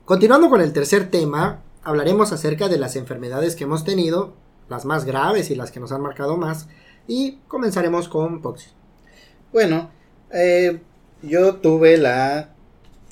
Continuando 0.04 0.48
con 0.48 0.60
el 0.60 0.72
tercer 0.72 1.10
tema, 1.10 1.62
hablaremos 1.84 2.32
acerca 2.32 2.68
de 2.68 2.78
las 2.78 2.96
enfermedades 2.96 3.54
que 3.54 3.64
hemos 3.64 3.84
tenido, 3.84 4.36
las 4.68 4.84
más 4.84 5.04
graves 5.04 5.50
y 5.50 5.54
las 5.54 5.70
que 5.70 5.80
nos 5.80 5.92
han 5.92 6.00
marcado 6.00 6.36
más, 6.36 6.66
y 7.06 7.36
comenzaremos 7.46 8.08
con 8.08 8.40
Poxy. 8.40 8.70
Bueno, 9.52 9.92
eh, 10.32 10.80
yo 11.22 11.56
tuve 11.56 11.98
la 11.98 12.54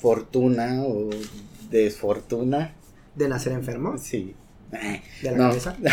fortuna 0.07 0.83
o 0.83 1.09
desfortuna, 1.69 2.73
De 3.13 3.27
nacer 3.27 3.51
enfermo, 3.51 3.97
sí. 3.97 4.33
De 4.71 5.31
la 5.31 5.37
no. 5.37 5.49
cabeza. 5.49 5.75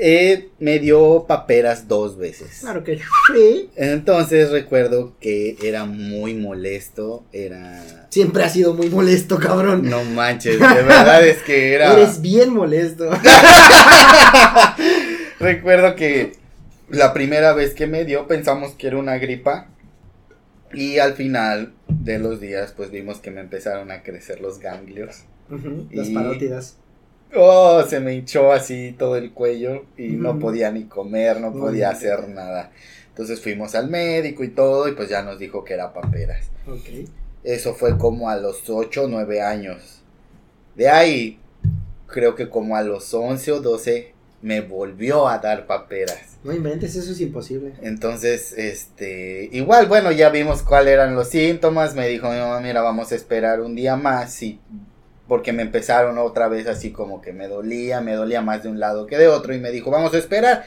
Eh, 0.00 0.50
me 0.60 0.78
dio 0.78 1.24
paperas 1.26 1.88
dos 1.88 2.16
veces. 2.16 2.58
Claro 2.60 2.84
que 2.84 3.00
sí. 3.34 3.68
Entonces 3.74 4.52
recuerdo 4.52 5.14
que 5.18 5.56
era 5.60 5.86
muy 5.86 6.34
molesto, 6.34 7.24
era... 7.32 8.06
Siempre 8.08 8.44
ha 8.44 8.48
sido 8.48 8.74
muy 8.74 8.90
molesto, 8.90 9.40
cabrón. 9.40 9.90
No 9.90 10.04
manches, 10.04 10.60
de 10.60 10.66
verdad 10.66 11.26
es 11.26 11.42
que 11.42 11.74
era... 11.74 11.94
Eres 11.94 12.20
bien 12.20 12.54
molesto. 12.54 13.10
Recuerdo 15.40 15.96
que 15.96 16.34
la 16.90 17.12
primera 17.12 17.52
vez 17.52 17.74
que 17.74 17.88
me 17.88 18.04
dio 18.04 18.28
pensamos 18.28 18.74
que 18.74 18.86
era 18.86 18.98
una 18.98 19.18
gripa 19.18 19.66
y 20.72 20.98
al 20.98 21.14
final 21.14 21.72
de 21.88 22.18
los 22.18 22.40
días 22.40 22.72
pues 22.76 22.90
vimos 22.90 23.18
que 23.20 23.30
me 23.30 23.40
empezaron 23.40 23.90
a 23.90 24.02
crecer 24.02 24.40
los 24.40 24.58
ganglios. 24.58 25.22
Ujú, 25.50 25.86
Las 25.90 26.08
Y- 26.08 26.14
parótidas. 26.14 26.76
Oh, 27.34 27.82
se 27.86 28.00
me 28.00 28.14
hinchó 28.14 28.52
así 28.52 28.94
todo 28.98 29.16
el 29.16 29.32
cuello 29.32 29.84
y 29.98 30.08
no 30.08 30.38
podía 30.38 30.70
ni 30.72 30.84
comer, 30.84 31.40
no 31.40 31.52
podía 31.52 31.90
hacer 31.90 32.26
nada. 32.28 32.70
Entonces 33.10 33.40
fuimos 33.42 33.74
al 33.74 33.88
médico 33.90 34.44
y 34.44 34.48
todo 34.48 34.88
y 34.88 34.92
pues 34.92 35.10
ya 35.10 35.22
nos 35.22 35.38
dijo 35.38 35.62
que 35.64 35.74
era 35.74 35.92
paperas. 35.92 36.46
Ok. 36.66 37.06
Eso 37.44 37.74
fue 37.74 37.98
como 37.98 38.30
a 38.30 38.36
los 38.36 38.68
8 38.70 39.04
o 39.04 39.08
9 39.08 39.42
años. 39.42 40.02
De 40.74 40.88
ahí 40.88 41.38
creo 42.06 42.34
que 42.34 42.48
como 42.48 42.76
a 42.76 42.82
los 42.82 43.12
11 43.12 43.52
o 43.52 43.60
12 43.60 44.14
me 44.40 44.60
volvió 44.60 45.28
a 45.28 45.38
dar 45.38 45.66
paperas. 45.66 46.38
No 46.44 46.52
inventes, 46.52 46.94
eso 46.94 47.10
es 47.10 47.20
imposible. 47.20 47.72
Entonces, 47.82 48.52
este, 48.52 49.48
igual, 49.52 49.86
bueno, 49.86 50.12
ya 50.12 50.30
vimos 50.30 50.62
cuáles 50.62 50.94
eran 50.94 51.14
los 51.14 51.28
síntomas. 51.28 51.94
Me 51.94 52.06
dijo 52.08 52.30
mi 52.30 52.38
mamá, 52.38 52.60
mira, 52.60 52.80
vamos 52.80 53.10
a 53.10 53.16
esperar 53.16 53.60
un 53.60 53.74
día 53.74 53.96
más. 53.96 54.42
Y, 54.42 54.60
porque 55.26 55.52
me 55.52 55.62
empezaron 55.62 56.18
otra 56.18 56.48
vez 56.48 56.68
así 56.68 56.92
como 56.92 57.20
que 57.20 57.32
me 57.32 57.48
dolía, 57.48 58.00
me 58.00 58.14
dolía 58.14 58.40
más 58.40 58.62
de 58.62 58.68
un 58.68 58.78
lado 58.78 59.06
que 59.06 59.18
de 59.18 59.28
otro. 59.28 59.54
Y 59.54 59.58
me 59.58 59.72
dijo, 59.72 59.90
vamos 59.90 60.14
a 60.14 60.18
esperar. 60.18 60.64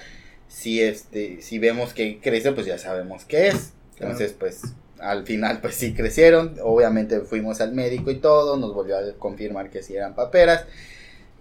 Si, 0.50 0.82
este, 0.82 1.42
si 1.42 1.58
vemos 1.58 1.94
que 1.94 2.20
crece, 2.20 2.52
pues 2.52 2.66
ya 2.66 2.78
sabemos 2.78 3.24
qué 3.24 3.48
es. 3.48 3.72
Entonces, 3.98 4.36
pues, 4.38 4.62
al 5.00 5.26
final, 5.26 5.62
pues 5.62 5.76
sí 5.76 5.94
crecieron. 5.94 6.58
Obviamente 6.62 7.22
fuimos 7.22 7.62
al 7.62 7.72
médico 7.72 8.12
y 8.12 8.16
todo. 8.16 8.58
Nos 8.58 8.74
volvió 8.74 8.98
a 8.98 9.02
confirmar 9.18 9.70
que 9.70 9.82
sí 9.82 9.96
eran 9.96 10.14
paperas. 10.14 10.66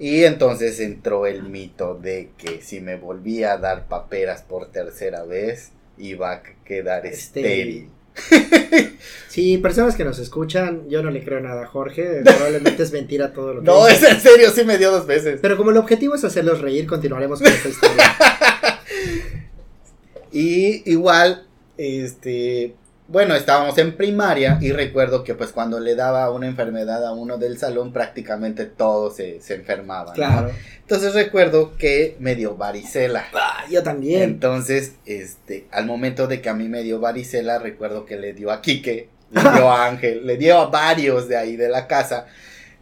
Y 0.01 0.25
entonces 0.25 0.81
entró 0.81 1.27
el 1.27 1.43
mito 1.45 1.95
de 1.95 2.31
que 2.39 2.63
si 2.63 2.81
me 2.81 2.97
volvía 2.97 3.53
a 3.53 3.59
dar 3.59 3.87
paperas 3.87 4.43
por 4.43 4.73
tercera 4.73 5.25
vez, 5.25 5.71
iba 5.99 6.33
a 6.33 6.43
quedar 6.65 7.07
estéril. 7.07 7.89
Sí, 9.29 9.57
personas 9.59 9.95
que 9.95 10.05
nos 10.05 10.19
escuchan, 10.19 10.89
yo 10.89 11.03
no 11.03 11.11
le 11.13 11.23
creo 11.23 11.39
nada 11.41 11.63
a 11.63 11.67
Jorge, 11.67 12.23
probablemente 12.25 12.83
es 12.83 12.93
mentira 12.93 13.33
todo 13.33 13.55
lo 13.55 13.61
que 13.61 13.67
No, 13.67 13.87
dice. 13.87 14.07
es 14.07 14.13
en 14.15 14.21
serio, 14.21 14.51
sí 14.51 14.65
me 14.65 14.77
dio 14.79 14.91
dos 14.91 15.07
veces. 15.07 15.39
Pero 15.41 15.57
como 15.57 15.71
el 15.71 15.77
objetivo 15.77 16.17
es 16.17 16.25
hacerlos 16.25 16.61
reír, 16.61 16.87
continuaremos 16.87 17.39
con 17.41 17.49
esta 17.51 17.69
historia. 17.69 18.05
Y 20.33 20.91
igual, 20.91 21.47
este, 21.79 22.75
bueno, 23.11 23.35
estábamos 23.35 23.77
en 23.79 23.97
primaria 23.97 24.59
y 24.61 24.71
recuerdo 24.71 25.25
que 25.25 25.35
pues 25.35 25.51
cuando 25.51 25.81
le 25.81 25.97
daba 25.97 26.31
una 26.31 26.47
enfermedad 26.47 27.05
a 27.05 27.13
uno 27.13 27.39
del 27.39 27.59
salón 27.59 27.93
prácticamente 27.93 28.67
todos 28.67 29.17
se, 29.17 29.41
se 29.41 29.55
enfermaban. 29.55 30.09
¿no? 30.09 30.15
Claro. 30.15 30.51
Entonces 30.81 31.15
recuerdo 31.15 31.77
que 31.77 32.17
me 32.21 32.37
dio 32.37 32.57
varicela. 32.57 33.27
Ah, 33.35 33.65
yo 33.69 33.83
también. 33.83 34.23
Entonces, 34.23 34.95
este, 35.07 35.67
al 35.73 35.87
momento 35.87 36.29
de 36.29 36.41
que 36.41 36.49
a 36.49 36.55
mí 36.55 36.69
me 36.69 36.83
dio 36.83 37.01
varicela, 37.01 37.59
recuerdo 37.59 38.07
que 38.07 38.17
le 38.17 38.33
dio 38.33 38.53
a 38.53 38.63
Quique, 38.63 39.09
le 39.31 39.41
dio 39.55 39.71
a 39.71 39.87
Ángel, 39.87 40.25
le 40.25 40.37
dio 40.37 40.59
a 40.59 40.67
varios 40.67 41.29
de 41.29 41.37
ahí 41.37 41.57
de 41.57 41.69
la 41.69 41.87
casa. 41.89 42.27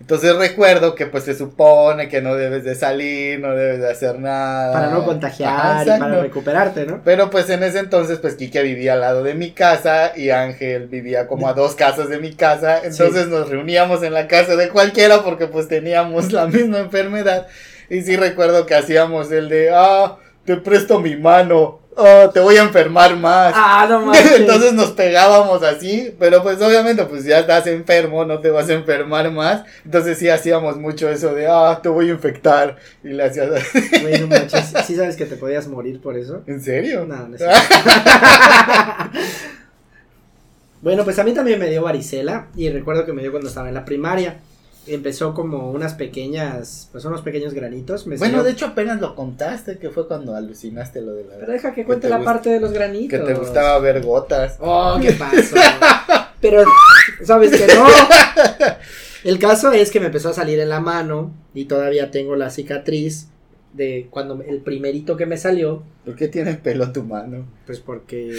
Entonces 0.01 0.37
recuerdo 0.37 0.95
que 0.95 1.07
pues 1.07 1.25
se 1.25 1.35
supone 1.35 2.09
que 2.09 2.23
no 2.23 2.35
debes 2.35 2.65
de 2.65 2.75
salir, 2.75 3.41
no 3.41 3.55
debes 3.55 3.81
de 3.81 3.91
hacer 3.91 4.19
nada. 4.19 4.73
Para 4.73 4.91
no 4.91 5.05
contagiar 5.05 5.83
y 5.83 5.91
para 5.91 5.97
exacto. 5.97 6.23
recuperarte, 6.23 6.87
¿no? 6.87 7.01
Pero 7.05 7.31
pues 7.31 7.51
en 7.51 7.63
ese 7.63 7.81
entonces 7.81 8.19
pues 8.19 8.37
Quique 8.37 8.63
vivía 8.63 8.95
al 8.95 9.01
lado 9.01 9.23
de 9.23 9.35
mi 9.35 9.51
casa 9.51 10.13
y 10.17 10.31
Ángel 10.31 10.87
vivía 10.87 11.27
como 11.27 11.49
a 11.49 11.53
dos 11.53 11.75
casas 11.75 12.09
de 12.09 12.19
mi 12.19 12.33
casa. 12.33 12.81
Entonces 12.85 13.27
nos 13.29 13.51
reuníamos 13.51 14.03
en 14.03 14.15
la 14.15 14.29
casa 14.29 14.55
de 14.57 14.69
cualquiera 14.69 15.23
porque 15.25 15.49
pues 15.49 15.69
teníamos 15.69 16.33
la 16.33 16.47
misma 16.47 16.79
enfermedad. 16.79 17.49
Y 17.91 18.03
sí 18.03 18.17
recuerdo 18.17 18.67
que 18.67 18.77
hacíamos 18.77 19.33
el 19.33 19.49
de, 19.49 19.71
ah, 19.75 20.17
te 20.45 20.57
presto 20.57 21.01
mi 21.01 21.17
mano, 21.17 21.81
ah, 21.99 22.31
te 22.33 22.41
voy 22.41 22.57
a 22.57 22.63
enfermar 22.63 23.17
más. 23.17 23.53
Ah, 23.57 23.87
no 23.89 24.01
manches. 24.07 24.41
Entonces 24.41 24.73
nos 24.73 24.93
pegábamos 24.93 25.63
así, 25.63 26.15
pero 26.19 26.43
pues 26.43 26.61
obviamente 26.61 27.05
pues 27.05 27.25
ya 27.25 27.41
estás 27.41 27.67
enfermo, 27.67 28.25
no 28.25 28.41
te 28.41 28.51
vas 28.51 28.69
a 28.69 28.75
enfermar 28.75 29.31
más. 29.31 29.65
Entonces 29.85 30.19
sí 30.19 30.29
hacíamos 30.29 30.77
mucho 30.77 31.09
eso 31.09 31.35
de, 31.35 31.47
ah, 31.49 31.81
te 31.83 31.89
voy 31.89 32.09
a 32.09 32.13
infectar. 32.13 32.77
Y 33.03 33.09
le 33.09 33.25
hacías 33.25 33.51
así. 33.51 33.81
Güey, 34.01 34.21
no 34.21 34.27
manches, 34.29 34.73
¿sí 34.87 34.97
sabes 34.97 35.17
que 35.17 35.27
te 35.27 35.37
podías 35.37 35.69
morir 35.69 36.01
por 36.01 36.17
eso? 36.17 36.43
¿En 36.47 36.61
serio? 36.61 37.05
No, 37.05 37.29
no 37.29 37.37
es. 37.37 37.43
Bueno, 40.81 41.05
pues 41.05 41.19
a 41.19 41.25
mí 41.25 41.35
también 41.35 41.59
me 41.59 41.69
dio 41.69 41.83
varicela 41.83 42.47
y 42.57 42.71
recuerdo 42.71 43.05
que 43.05 43.13
me 43.13 43.23
dio 43.23 43.33
cuando 43.33 43.49
estaba 43.49 43.69
en 43.69 43.75
la 43.75 43.85
primaria. 43.85 44.37
Empezó 44.89 45.35
como 45.35 45.71
unas 45.71 45.95
pequeñas, 45.95 46.89
pues 46.93 47.05
unos 47.05 47.23
pequeños 47.23 47.53
granitos. 47.55 48.07
Me 48.07 48.17
Bueno, 48.17 48.33
salió- 48.39 48.45
de 48.45 48.51
hecho 48.53 48.67
apenas 48.67 49.01
lo 49.01 49.15
contaste, 49.15 49.79
que 49.79 49.91
fue 49.91 50.07
cuando 50.09 50.35
alucinaste 50.35 51.01
lo 51.03 51.15
de 51.15 51.25
la... 51.25 51.35
Pero 51.39 51.53
deja 51.53 51.73
que 51.75 51.85
cuente 51.85 52.09
te 52.09 52.11
la 52.11 52.23
parte 52.23 52.51
de 52.51 52.61
los 52.61 52.73
granitos. 52.73 53.19
Que 53.21 53.25
te 53.27 53.35
gustaba 53.35 53.79
ver 53.79 54.03
gotas. 54.03 54.57
Oh, 54.61 54.99
¿qué 55.01 55.13
pasó? 55.19 55.57
Pero, 56.41 56.65
¿sabes 57.25 57.51
que 57.51 57.67
no? 57.75 57.87
El 59.25 59.39
caso 59.39 59.73
es 59.73 59.91
que 59.91 60.01
me 60.01 60.07
empezó 60.07 60.29
a 60.31 60.33
salir 60.33 60.61
en 60.61 60.69
la 60.69 60.81
mano 60.81 61.33
y 61.55 61.65
todavía 61.65 62.11
tengo 62.11 62.37
la 62.37 62.51
cicatriz 62.51 63.29
de 63.75 64.07
cuando 64.11 64.41
el 64.43 64.61
primerito 64.61 65.17
que 65.17 65.27
me 65.27 65.37
salió, 65.37 65.83
¿Por 66.05 66.17
qué 66.17 66.27
tienes 66.29 66.57
pelo 66.57 66.91
tu 66.91 67.03
mano? 67.05 67.45
pues 67.67 67.81
porque 67.81 68.33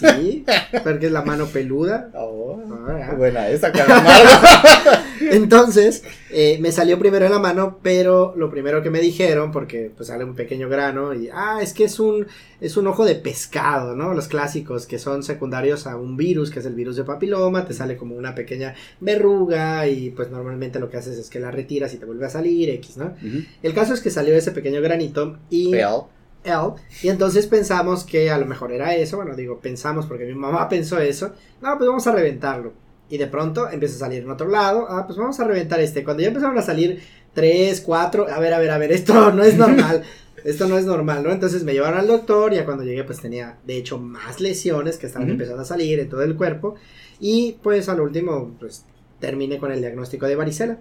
sí, 0.00 0.44
porque 0.82 1.06
es 1.06 1.12
la 1.12 1.22
mano 1.22 1.46
peluda. 1.46 2.08
Oh, 2.14 2.60
Ah. 2.88 3.14
buena 3.16 3.48
esa, 3.48 3.70
calamardo. 3.70 4.28
Entonces, 5.30 6.02
eh, 6.30 6.58
me 6.60 6.72
salió 6.72 6.98
primero 6.98 7.26
en 7.26 7.32
la 7.32 7.38
mano, 7.38 7.78
pero 7.82 8.34
lo 8.36 8.50
primero 8.50 8.82
que 8.82 8.90
me 8.90 9.00
dijeron, 9.00 9.52
porque 9.52 9.90
pues 9.94 10.08
sale 10.08 10.24
un 10.24 10.34
pequeño 10.34 10.68
grano, 10.68 11.14
y 11.14 11.28
ah, 11.32 11.60
es 11.62 11.72
que 11.72 11.84
es 11.84 12.00
un, 12.00 12.26
es 12.60 12.76
un 12.76 12.86
ojo 12.86 13.04
de 13.04 13.14
pescado, 13.14 13.94
¿no? 13.94 14.14
Los 14.14 14.28
clásicos 14.28 14.86
que 14.86 14.98
son 14.98 15.22
secundarios 15.22 15.86
a 15.86 15.96
un 15.96 16.16
virus, 16.16 16.50
que 16.50 16.60
es 16.60 16.66
el 16.66 16.74
virus 16.74 16.96
de 16.96 17.04
papiloma, 17.04 17.64
te 17.64 17.74
sale 17.74 17.96
como 17.96 18.16
una 18.16 18.34
pequeña 18.34 18.74
verruga, 19.00 19.86
y 19.86 20.10
pues 20.10 20.30
normalmente 20.30 20.78
lo 20.78 20.90
que 20.90 20.96
haces 20.96 21.18
es 21.18 21.30
que 21.30 21.40
la 21.40 21.50
retiras 21.50 21.94
y 21.94 21.98
te 21.98 22.06
vuelve 22.06 22.26
a 22.26 22.30
salir, 22.30 22.70
X, 22.70 22.96
¿no? 22.96 23.14
El 23.62 23.74
caso 23.74 23.94
es 23.94 24.00
que 24.00 24.10
salió 24.10 24.34
ese 24.34 24.52
pequeño 24.52 24.80
granito 24.80 25.38
y... 25.50 25.70
Pelo. 25.70 26.08
L, 26.44 26.74
y 27.02 27.08
entonces 27.08 27.46
pensamos 27.46 28.04
que 28.04 28.30
a 28.30 28.38
lo 28.38 28.46
mejor 28.46 28.72
era 28.72 28.94
eso, 28.96 29.16
bueno, 29.16 29.36
digo, 29.36 29.60
pensamos 29.60 30.06
porque 30.06 30.24
mi 30.24 30.34
mamá 30.34 30.68
pensó 30.70 30.98
eso, 30.98 31.32
no, 31.60 31.76
pues 31.78 31.88
vamos 31.88 32.06
a 32.06 32.12
reventarlo. 32.12 32.72
Y 33.12 33.18
de 33.18 33.26
pronto 33.26 33.68
empieza 33.68 33.96
a 33.96 33.98
salir 33.98 34.22
en 34.22 34.30
otro 34.30 34.48
lado, 34.48 34.86
ah, 34.88 35.06
pues 35.06 35.18
vamos 35.18 35.38
a 35.38 35.44
reventar 35.44 35.78
este. 35.80 36.02
Cuando 36.02 36.22
ya 36.22 36.28
empezaron 36.28 36.56
a 36.56 36.62
salir 36.62 37.02
tres, 37.34 37.82
cuatro, 37.82 38.26
a 38.26 38.40
ver, 38.40 38.54
a 38.54 38.58
ver, 38.58 38.70
a 38.70 38.78
ver, 38.78 38.90
esto 38.90 39.30
no 39.34 39.42
es 39.42 39.58
normal, 39.58 40.02
esto 40.44 40.66
no 40.66 40.78
es 40.78 40.86
normal, 40.86 41.22
¿no? 41.22 41.30
Entonces 41.30 41.62
me 41.62 41.74
llevaron 41.74 42.00
al 42.00 42.06
doctor, 42.06 42.54
ya 42.54 42.64
cuando 42.64 42.84
llegué 42.84 43.04
pues 43.04 43.20
tenía, 43.20 43.58
de 43.66 43.76
hecho, 43.76 43.98
más 43.98 44.40
lesiones 44.40 44.96
que 44.96 45.08
estaban 45.08 45.28
Ujú. 45.28 45.32
empezando 45.32 45.60
a 45.60 45.66
salir 45.66 46.00
en 46.00 46.08
todo 46.08 46.22
el 46.22 46.36
cuerpo. 46.36 46.76
Y 47.20 47.58
pues 47.62 47.90
al 47.90 48.00
último, 48.00 48.56
pues 48.58 48.86
terminé 49.20 49.58
con 49.58 49.70
el 49.72 49.80
diagnóstico 49.80 50.24
de 50.26 50.34
varicela. 50.34 50.78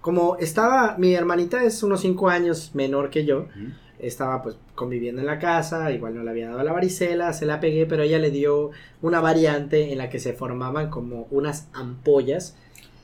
Como 0.00 0.36
estaba, 0.36 0.94
mi 0.96 1.12
hermanita 1.12 1.64
es 1.64 1.82
unos 1.82 2.02
cinco 2.02 2.28
años 2.28 2.70
menor 2.74 3.10
que 3.10 3.24
yo, 3.24 3.48
estaba 4.06 4.42
pues 4.42 4.56
conviviendo 4.74 5.20
en 5.20 5.26
la 5.26 5.38
casa, 5.38 5.90
igual 5.92 6.14
no 6.14 6.22
le 6.22 6.30
había 6.30 6.50
dado 6.50 6.62
la 6.62 6.72
varicela, 6.72 7.32
se 7.32 7.46
la 7.46 7.60
pegué, 7.60 7.86
pero 7.86 8.02
ella 8.02 8.18
le 8.18 8.30
dio 8.30 8.70
una 9.02 9.20
variante 9.20 9.92
en 9.92 9.98
la 9.98 10.08
que 10.10 10.18
se 10.18 10.32
formaban 10.32 10.90
como 10.90 11.26
unas 11.30 11.68
ampollas. 11.72 12.56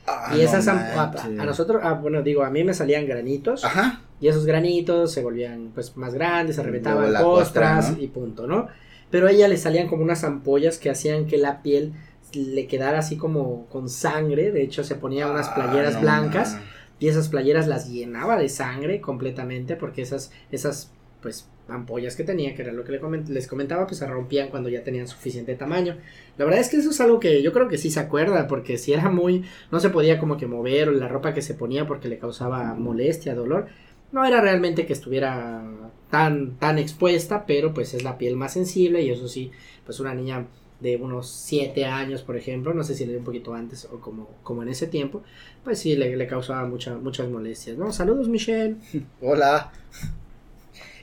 Ah, 0.07 0.33
y 0.35 0.41
esas 0.41 0.65
no 0.65 0.73
a, 0.73 0.75
manches. 0.75 1.39
a 1.39 1.45
nosotros, 1.45 1.81
ah, 1.83 1.93
bueno, 1.93 2.21
digo, 2.21 2.43
a 2.43 2.49
mí 2.49 2.63
me 2.63 2.73
salían 2.73 3.05
granitos. 3.05 3.63
Ajá. 3.63 4.01
Y 4.19 4.27
esos 4.27 4.45
granitos 4.45 5.11
se 5.11 5.21
volvían 5.23 5.71
pues 5.73 5.95
más 5.97 6.13
grandes, 6.13 6.55
se 6.55 6.63
reventaban 6.63 7.11
costras 7.13 7.85
costra, 7.85 7.97
¿no? 7.97 8.01
y 8.03 8.07
punto, 8.07 8.47
¿no? 8.47 8.67
Pero 9.09 9.27
a 9.27 9.31
ella 9.31 9.47
le 9.47 9.57
salían 9.57 9.87
como 9.87 10.03
unas 10.03 10.23
ampollas 10.23 10.77
que 10.77 10.89
hacían 10.89 11.27
que 11.27 11.37
la 11.37 11.61
piel 11.61 11.93
le 12.33 12.67
quedara 12.67 12.99
así 12.99 13.17
como 13.17 13.65
con 13.67 13.89
sangre, 13.89 14.51
de 14.51 14.63
hecho 14.63 14.83
se 14.83 14.95
ponía 14.95 15.27
unas 15.27 15.49
Ah, 15.49 15.55
playeras 15.55 15.95
no 15.95 16.01
blancas. 16.01 16.57
Y 17.01 17.07
esas 17.09 17.27
playeras 17.27 17.67
las 17.67 17.89
llenaba 17.89 18.37
de 18.37 18.47
sangre 18.47 19.01
completamente 19.01 19.75
porque 19.75 20.03
esas 20.03 20.31
esas 20.51 20.93
pues 21.21 21.49
ampollas 21.67 22.15
que 22.15 22.23
tenía, 22.23 22.53
que 22.55 22.61
era 22.61 22.71
lo 22.73 22.83
que 22.83 22.99
les 23.27 23.47
comentaba, 23.47 23.87
pues 23.87 23.97
se 23.97 24.07
rompían 24.07 24.49
cuando 24.49 24.69
ya 24.69 24.83
tenían 24.83 25.07
suficiente 25.07 25.55
tamaño. 25.55 25.97
La 26.37 26.45
verdad 26.45 26.61
es 26.61 26.69
que 26.69 26.77
eso 26.77 26.91
es 26.91 27.01
algo 27.01 27.19
que 27.19 27.41
yo 27.41 27.53
creo 27.53 27.67
que 27.67 27.77
sí 27.77 27.89
se 27.89 27.99
acuerda, 27.99 28.47
porque 28.47 28.77
si 28.77 28.93
era 28.93 29.09
muy, 29.09 29.45
no 29.71 29.79
se 29.79 29.89
podía 29.89 30.19
como 30.19 30.37
que 30.37 30.47
mover 30.47 30.89
o 30.89 30.91
la 30.91 31.07
ropa 31.07 31.33
que 31.33 31.41
se 31.41 31.53
ponía 31.53 31.87
porque 31.87 32.07
le 32.07 32.19
causaba 32.19 32.73
molestia, 32.75 33.35
dolor, 33.35 33.67
no 34.11 34.25
era 34.25 34.41
realmente 34.41 34.85
que 34.85 34.93
estuviera 34.93 35.63
tan, 36.09 36.57
tan 36.57 36.77
expuesta, 36.77 37.45
pero 37.45 37.73
pues 37.73 37.93
es 37.93 38.03
la 38.03 38.17
piel 38.17 38.35
más 38.35 38.53
sensible 38.53 39.01
y 39.01 39.09
eso 39.09 39.27
sí, 39.27 39.51
pues 39.85 39.99
una 39.99 40.13
niña 40.13 40.47
de 40.81 40.97
unos 40.97 41.29
7 41.29 41.85
años, 41.85 42.23
por 42.23 42.35
ejemplo, 42.35 42.73
no 42.73 42.83
sé 42.83 42.95
si 42.95 43.05
le 43.05 43.17
un 43.17 43.23
poquito 43.23 43.53
antes 43.53 43.85
o 43.85 43.99
como, 43.99 44.27
como 44.43 44.63
en 44.63 44.69
ese 44.69 44.87
tiempo, 44.87 45.21
pues 45.63 45.79
sí, 45.79 45.95
le, 45.95 46.27
causaba 46.27 46.65
mucha, 46.65 46.95
muchas 46.95 47.29
molestias, 47.29 47.77
¿no? 47.77 47.93
Saludos, 47.93 48.27
Michelle. 48.27 48.75
Hola. 49.21 49.71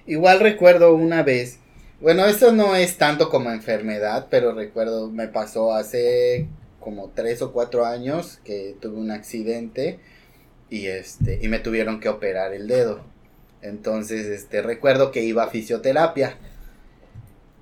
Igual 0.07 0.41
recuerdo 0.41 0.95
una 0.95 1.22
vez. 1.22 1.61
Bueno, 2.01 2.26
esto 2.26 2.53
no 2.53 2.74
es 2.74 2.97
tanto 2.97 3.29
como 3.29 3.51
enfermedad, 3.51 4.26
pero 4.31 4.53
recuerdo, 4.53 5.11
me 5.11 5.29
pasó 5.29 5.72
hace 5.72 6.49
como 6.81 7.11
tres 7.14 7.43
o 7.43 7.53
cuatro 7.53 7.85
años 7.85 8.41
que 8.45 8.76
tuve 8.81 8.97
un 8.97 9.11
accidente 9.11 9.99
y 10.70 10.87
este 10.87 11.41
y 11.43 11.49
me 11.49 11.59
tuvieron 11.59 12.01
que 12.01 12.09
operar 12.09 12.53
el 12.53 12.68
dedo. 12.68 13.01
Entonces, 13.62 14.26
este 14.26 14.62
recuerdo 14.62 15.11
que 15.11 15.24
iba 15.24 15.45
a 15.45 15.51
fisioterapia. 15.51 16.39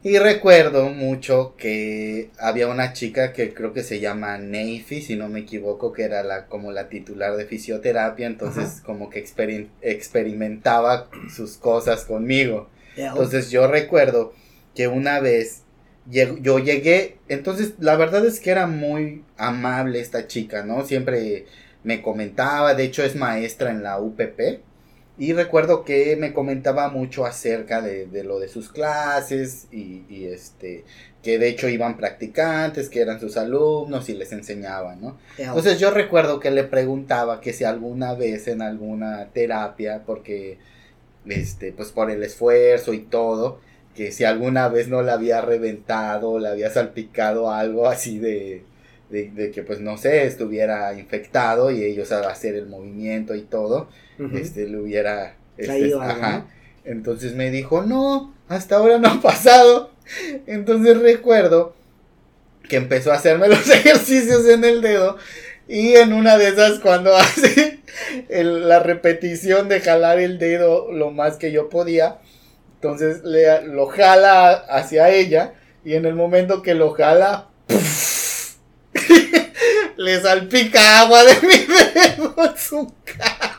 Y 0.06 0.18
recuerdo 0.18 0.88
mucho 0.90 1.56
que 1.58 2.30
había 2.38 2.68
una 2.68 2.92
chica 2.92 3.32
que 3.32 3.52
creo 3.52 3.72
que 3.72 3.82
se 3.82 3.98
llama 3.98 4.38
Neifi, 4.38 5.02
si 5.02 5.16
no 5.16 5.28
me 5.28 5.40
equivoco, 5.40 5.92
que 5.92 6.04
era 6.04 6.22
la 6.22 6.46
como 6.46 6.70
la 6.70 6.88
titular 6.88 7.36
de 7.36 7.44
fisioterapia, 7.44 8.28
entonces 8.28 8.80
como 8.82 9.10
que 9.10 9.18
experim- 9.24 9.66
experimentaba 9.82 11.10
sus 11.34 11.56
cosas 11.56 12.04
conmigo. 12.04 12.68
Entonces 13.08 13.50
yo 13.50 13.66
recuerdo 13.66 14.32
que 14.76 14.86
una 14.86 15.18
vez 15.18 15.62
yo 16.08 16.60
llegué, 16.60 17.18
entonces 17.26 17.74
la 17.80 17.96
verdad 17.96 18.24
es 18.24 18.38
que 18.38 18.50
era 18.52 18.68
muy 18.68 19.24
amable 19.36 19.98
esta 19.98 20.28
chica, 20.28 20.62
¿no? 20.62 20.84
Siempre 20.84 21.46
me 21.82 22.00
comentaba, 22.00 22.74
de 22.74 22.84
hecho 22.84 23.02
es 23.02 23.16
maestra 23.16 23.72
en 23.72 23.82
la 23.82 23.98
UPP. 23.98 24.60
Y 25.18 25.32
recuerdo 25.32 25.84
que 25.84 26.14
me 26.16 26.34
comentaba 26.34 26.90
mucho 26.90 27.24
acerca 27.24 27.80
de, 27.80 28.06
de 28.06 28.22
lo 28.22 28.38
de 28.38 28.48
sus 28.48 28.70
clases 28.70 29.66
y, 29.72 30.04
y, 30.10 30.26
este 30.26 30.84
que 31.22 31.38
de 31.40 31.48
hecho 31.48 31.68
iban 31.68 31.96
practicantes, 31.96 32.88
que 32.88 33.00
eran 33.00 33.18
sus 33.18 33.36
alumnos 33.36 34.08
y 34.08 34.14
les 34.14 34.30
enseñaban, 34.30 35.00
¿no? 35.00 35.18
Entonces 35.38 35.80
yo 35.80 35.90
recuerdo 35.90 36.38
que 36.38 36.52
le 36.52 36.62
preguntaba 36.62 37.40
que 37.40 37.52
si 37.52 37.64
alguna 37.64 38.14
vez 38.14 38.46
en 38.46 38.62
alguna 38.62 39.26
terapia, 39.32 40.02
porque 40.06 40.58
este, 41.26 41.72
pues 41.72 41.90
por 41.90 42.10
el 42.10 42.22
esfuerzo 42.22 42.92
y 42.92 43.00
todo, 43.00 43.58
que 43.96 44.12
si 44.12 44.24
alguna 44.24 44.68
vez 44.68 44.88
no 44.88 45.02
le 45.02 45.10
había 45.10 45.40
reventado, 45.40 46.38
le 46.38 46.48
había 46.48 46.70
salpicado 46.70 47.50
algo 47.50 47.88
así 47.88 48.18
de, 48.18 48.62
de, 49.10 49.30
de 49.30 49.50
que 49.50 49.62
pues 49.62 49.80
no 49.80 49.96
sé, 49.96 50.26
estuviera 50.26 50.94
infectado 50.98 51.70
y 51.70 51.82
ellos 51.82 52.12
al 52.12 52.24
hacer 52.26 52.54
el 52.54 52.66
movimiento 52.66 53.34
y 53.34 53.42
todo, 53.42 53.88
Este 54.34 54.66
le 54.66 54.78
hubiera 54.78 55.34
este, 55.58 55.72
algo, 55.72 56.00
ajá. 56.02 56.38
¿no? 56.38 56.46
Entonces 56.84 57.34
me 57.34 57.50
dijo, 57.50 57.82
no, 57.82 58.32
hasta 58.48 58.76
ahora 58.76 58.98
no 58.98 59.08
ha 59.08 59.20
pasado. 59.20 59.90
Entonces 60.46 60.98
recuerdo 60.98 61.74
que 62.68 62.76
empezó 62.76 63.12
a 63.12 63.16
hacerme 63.16 63.48
los 63.48 63.68
ejercicios 63.68 64.46
en 64.48 64.64
el 64.64 64.80
dedo 64.82 65.16
y 65.68 65.94
en 65.94 66.12
una 66.12 66.38
de 66.38 66.48
esas 66.48 66.78
cuando 66.78 67.14
hace 67.16 67.80
el- 68.28 68.68
la 68.68 68.78
repetición 68.80 69.68
de 69.68 69.80
jalar 69.80 70.18
el 70.20 70.38
dedo 70.38 70.92
lo 70.92 71.10
más 71.10 71.36
que 71.36 71.50
yo 71.52 71.68
podía, 71.68 72.18
entonces 72.76 73.22
le, 73.24 73.62
lo 73.66 73.86
jala 73.86 74.50
hacia 74.52 75.10
ella 75.10 75.54
y 75.84 75.94
en 75.94 76.04
el 76.06 76.14
momento 76.14 76.62
que 76.62 76.74
lo 76.74 76.92
jala, 76.92 77.48
le 79.96 80.20
salpica 80.20 81.00
agua 81.00 81.24
de 81.24 81.34
mi 81.42 81.58
dedo 81.66 82.34
en 82.44 82.58
su 82.58 82.92
cara. 83.04 83.55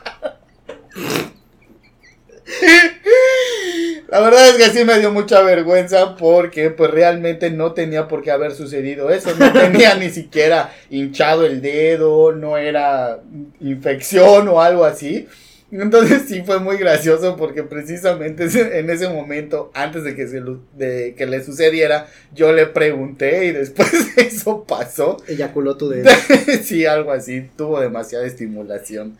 La 4.08 4.20
verdad 4.20 4.48
es 4.48 4.56
que 4.56 4.70
sí 4.70 4.84
me 4.84 4.98
dio 4.98 5.10
mucha 5.10 5.42
vergüenza 5.42 6.16
porque 6.16 6.70
pues 6.70 6.90
realmente 6.90 7.50
no 7.50 7.72
tenía 7.72 8.08
por 8.08 8.22
qué 8.22 8.30
haber 8.30 8.52
sucedido 8.52 9.10
eso, 9.10 9.34
no 9.38 9.52
tenía 9.52 9.94
ni 9.96 10.08
siquiera 10.08 10.72
hinchado 10.88 11.44
el 11.44 11.60
dedo, 11.60 12.32
no 12.32 12.56
era 12.56 13.20
infección 13.60 14.48
o 14.48 14.62
algo 14.62 14.84
así. 14.86 15.28
Entonces 15.70 16.22
sí 16.26 16.42
fue 16.46 16.60
muy 16.60 16.78
gracioso 16.78 17.36
porque 17.36 17.62
precisamente 17.62 18.44
en 18.78 18.88
ese 18.88 19.08
momento, 19.08 19.70
antes 19.74 20.02
de 20.02 20.16
que, 20.16 20.26
se 20.26 20.42
de 20.76 21.14
que 21.14 21.26
le 21.26 21.44
sucediera, 21.44 22.06
yo 22.34 22.52
le 22.52 22.66
pregunté 22.66 23.46
y 23.46 23.52
después 23.52 23.90
de 24.16 24.22
eso 24.22 24.64
pasó. 24.64 25.18
Eyaculó 25.26 25.76
tu 25.76 25.90
dedo. 25.90 26.08
sí, 26.62 26.86
algo 26.86 27.12
así, 27.12 27.48
tuvo 27.56 27.80
demasiada 27.80 28.24
estimulación. 28.26 29.18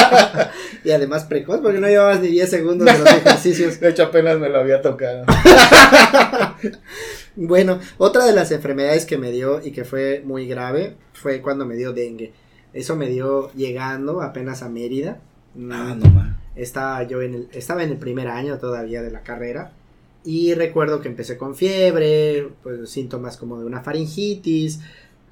y 0.84 0.90
además 0.90 1.24
precoz, 1.24 1.60
porque 1.60 1.80
no 1.80 1.88
llevabas 1.88 2.20
ni 2.20 2.28
10 2.28 2.50
segundos 2.50 2.86
de 2.86 2.98
los 2.98 3.08
ejercicios. 3.08 3.80
De 3.80 3.88
hecho 3.88 4.04
apenas 4.04 4.38
me 4.38 4.50
lo 4.50 4.58
había 4.58 4.82
tocado. 4.82 5.24
Bueno, 7.34 7.80
otra 7.96 8.26
de 8.26 8.32
las 8.32 8.52
enfermedades 8.52 9.06
que 9.06 9.16
me 9.16 9.30
dio 9.30 9.62
y 9.64 9.70
que 9.72 9.84
fue 9.84 10.22
muy 10.24 10.46
grave 10.46 10.96
fue 11.14 11.40
cuando 11.40 11.64
me 11.64 11.76
dio 11.76 11.92
dengue. 11.92 12.32
Eso 12.74 12.94
me 12.94 13.08
dio 13.08 13.50
llegando 13.52 14.20
apenas 14.20 14.62
a 14.62 14.68
Mérida. 14.68 15.18
Mm, 15.54 15.72
Ah, 15.72 15.94
no 15.96 16.10
ma. 16.10 16.36
estaba 16.54 17.02
yo 17.04 17.22
en 17.22 17.34
el, 17.34 17.48
estaba 17.52 17.82
en 17.82 17.90
el 17.90 17.98
primer 17.98 18.28
año 18.28 18.58
todavía 18.58 19.02
de 19.02 19.10
la 19.10 19.22
carrera 19.22 19.72
y 20.24 20.54
recuerdo 20.54 21.00
que 21.00 21.08
empecé 21.08 21.36
con 21.36 21.54
fiebre, 21.56 22.48
pues 22.62 22.88
síntomas 22.90 23.36
como 23.36 23.58
de 23.58 23.66
una 23.66 23.82
faringitis, 23.82 24.80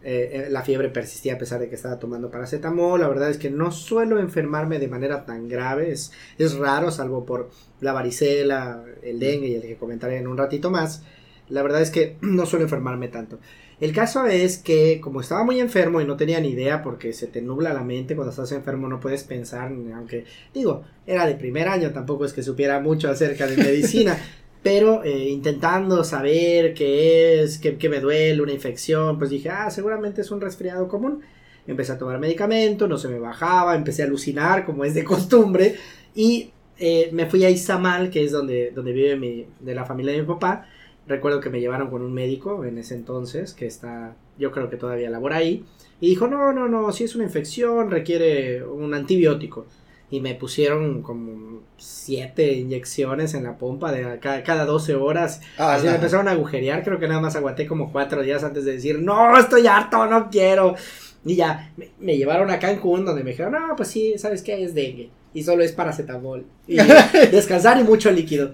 eh, 0.02 0.46
eh, 0.46 0.50
la 0.50 0.62
fiebre 0.62 0.88
persistía 0.90 1.34
a 1.34 1.38
pesar 1.38 1.60
de 1.60 1.68
que 1.68 1.74
estaba 1.74 1.98
tomando 1.98 2.30
paracetamol, 2.30 3.00
la 3.00 3.08
verdad 3.08 3.30
es 3.30 3.38
que 3.38 3.50
no 3.50 3.70
suelo 3.70 4.18
enfermarme 4.18 4.78
de 4.78 4.88
manera 4.88 5.24
tan 5.26 5.48
grave, 5.48 5.90
es, 5.92 6.12
es 6.38 6.54
raro 6.56 6.90
salvo 6.90 7.24
por 7.26 7.50
la 7.80 7.92
varicela, 7.92 8.82
el 9.02 9.18
dengue 9.20 9.48
y 9.48 9.54
el 9.54 9.62
que 9.62 9.76
comentaré 9.76 10.16
en 10.18 10.26
un 10.26 10.36
ratito 10.38 10.70
más, 10.70 11.02
la 11.48 11.62
verdad 11.62 11.82
es 11.82 11.90
que 11.90 12.16
no 12.22 12.46
suelo 12.46 12.64
enfermarme 12.64 13.08
tanto. 13.08 13.38
El 13.80 13.92
caso 13.94 14.26
es 14.26 14.58
que 14.58 15.00
como 15.00 15.22
estaba 15.22 15.42
muy 15.42 15.58
enfermo 15.58 16.00
y 16.00 16.04
no 16.04 16.16
tenía 16.16 16.38
ni 16.38 16.50
idea 16.50 16.82
porque 16.82 17.14
se 17.14 17.26
te 17.26 17.40
nubla 17.40 17.72
la 17.72 17.82
mente 17.82 18.14
cuando 18.14 18.30
estás 18.30 18.52
enfermo 18.52 18.88
no 18.88 19.00
puedes 19.00 19.24
pensar, 19.24 19.72
aunque 19.94 20.26
digo, 20.52 20.84
era 21.06 21.26
de 21.26 21.34
primer 21.34 21.66
año, 21.66 21.90
tampoco 21.90 22.26
es 22.26 22.34
que 22.34 22.42
supiera 22.42 22.78
mucho 22.80 23.10
acerca 23.10 23.46
de 23.46 23.56
medicina, 23.56 24.18
pero 24.62 25.02
eh, 25.02 25.30
intentando 25.30 26.04
saber 26.04 26.74
qué 26.74 27.42
es, 27.42 27.58
qué, 27.58 27.78
qué 27.78 27.88
me 27.88 28.00
duele, 28.00 28.42
una 28.42 28.52
infección, 28.52 29.18
pues 29.18 29.30
dije, 29.30 29.48
ah, 29.48 29.70
seguramente 29.70 30.20
es 30.20 30.30
un 30.30 30.42
resfriado 30.42 30.86
común. 30.86 31.22
Empecé 31.66 31.92
a 31.92 31.98
tomar 31.98 32.18
medicamento, 32.18 32.86
no 32.86 32.98
se 32.98 33.08
me 33.08 33.18
bajaba, 33.18 33.76
empecé 33.76 34.02
a 34.02 34.06
alucinar 34.06 34.66
como 34.66 34.84
es 34.84 34.92
de 34.92 35.04
costumbre 35.04 35.76
y 36.14 36.50
eh, 36.78 37.10
me 37.12 37.26
fui 37.26 37.44
a 37.44 37.50
Izamal, 37.50 38.10
que 38.10 38.24
es 38.24 38.32
donde, 38.32 38.72
donde 38.74 38.92
vive 38.92 39.16
mi, 39.16 39.46
de 39.60 39.74
la 39.74 39.84
familia 39.84 40.12
de 40.12 40.22
mi 40.22 40.26
papá. 40.26 40.66
Recuerdo 41.10 41.40
que 41.40 41.50
me 41.50 41.58
llevaron 41.58 41.90
con 41.90 42.02
un 42.02 42.14
médico 42.14 42.64
en 42.64 42.78
ese 42.78 42.94
entonces, 42.94 43.52
que 43.52 43.66
está, 43.66 44.14
yo 44.38 44.52
creo 44.52 44.70
que 44.70 44.76
todavía 44.76 45.10
labora 45.10 45.38
ahí, 45.38 45.64
y 46.00 46.10
dijo, 46.10 46.28
no, 46.28 46.52
no, 46.52 46.68
no, 46.68 46.92
si 46.92 47.02
es 47.02 47.16
una 47.16 47.24
infección 47.24 47.90
requiere 47.90 48.64
un 48.64 48.94
antibiótico. 48.94 49.66
Y 50.08 50.20
me 50.20 50.36
pusieron 50.36 51.02
como 51.02 51.62
siete 51.78 52.52
inyecciones 52.52 53.34
en 53.34 53.42
la 53.42 53.58
pompa 53.58 53.90
de 53.90 54.20
cada, 54.20 54.44
cada 54.44 54.64
12 54.64 54.94
horas. 54.94 55.40
Ah, 55.58 55.74
Así 55.74 55.88
me 55.88 55.96
empezaron 55.96 56.28
a 56.28 56.30
agujerear, 56.30 56.84
creo 56.84 57.00
que 57.00 57.08
nada 57.08 57.20
más 57.20 57.34
aguanté 57.34 57.66
como 57.66 57.90
cuatro 57.90 58.22
días 58.22 58.44
antes 58.44 58.64
de 58.64 58.74
decir, 58.74 59.00
no, 59.00 59.36
estoy 59.36 59.66
harto, 59.66 60.06
no 60.06 60.30
quiero. 60.30 60.76
Y 61.24 61.34
ya, 61.34 61.72
me, 61.76 61.88
me 61.98 62.16
llevaron 62.16 62.50
a 62.50 62.60
Cancún 62.60 63.04
donde 63.04 63.24
me 63.24 63.30
dijeron, 63.30 63.54
no, 63.54 63.74
pues 63.74 63.88
sí, 63.88 64.14
¿sabes 64.16 64.42
qué? 64.42 64.62
Es 64.62 64.74
dengue. 64.76 65.10
Y 65.34 65.42
solo 65.42 65.64
es 65.64 65.72
paracetamol. 65.72 66.44
Y 66.68 66.76
descansar 67.32 67.80
y 67.80 67.82
mucho 67.82 68.12
líquido. 68.12 68.52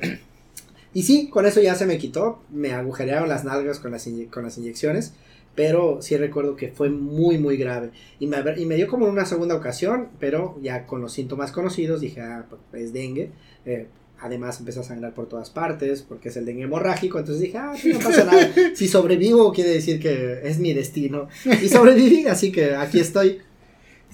Y 0.94 1.02
sí, 1.02 1.28
con 1.28 1.46
eso 1.46 1.60
ya 1.60 1.74
se 1.74 1.86
me 1.86 1.98
quitó. 1.98 2.40
Me 2.50 2.72
agujerearon 2.72 3.28
las 3.28 3.44
nalgas 3.44 3.78
con 3.80 3.90
las, 3.92 4.06
inye- 4.06 4.30
con 4.30 4.44
las 4.44 4.56
inyecciones. 4.58 5.12
Pero 5.54 6.02
sí 6.02 6.16
recuerdo 6.18 6.54
que 6.56 6.68
fue 6.68 6.90
muy, 6.90 7.38
muy 7.38 7.56
grave. 7.56 7.90
Y 8.20 8.26
me, 8.26 8.36
y 8.58 8.66
me 8.66 8.74
dio 8.76 8.88
como 8.88 9.06
en 9.06 9.12
una 9.12 9.24
segunda 9.24 9.54
ocasión, 9.54 10.08
pero 10.20 10.58
ya 10.62 10.86
con 10.86 11.00
los 11.00 11.12
síntomas 11.12 11.50
conocidos 11.52 12.00
dije, 12.02 12.20
ah, 12.20 12.44
pues 12.70 12.82
es 12.82 12.92
dengue. 12.92 13.30
Eh, 13.64 13.86
además 14.20 14.58
empecé 14.60 14.80
a 14.80 14.82
sangrar 14.82 15.14
por 15.14 15.28
todas 15.28 15.48
partes 15.50 16.02
porque 16.02 16.28
es 16.28 16.36
el 16.36 16.44
dengue 16.44 16.64
hemorrágico. 16.64 17.18
Entonces 17.18 17.40
dije, 17.42 17.56
ah, 17.56 17.72
no 17.84 17.98
pasa 18.00 18.24
nada. 18.24 18.50
Si 18.74 18.86
sobrevivo 18.86 19.50
quiere 19.52 19.70
decir 19.70 19.98
que 19.98 20.40
es 20.44 20.58
mi 20.58 20.74
destino. 20.74 21.28
Y 21.62 21.68
sobreviví, 21.68 22.26
así 22.26 22.52
que 22.52 22.74
aquí 22.74 23.00
estoy. 23.00 23.40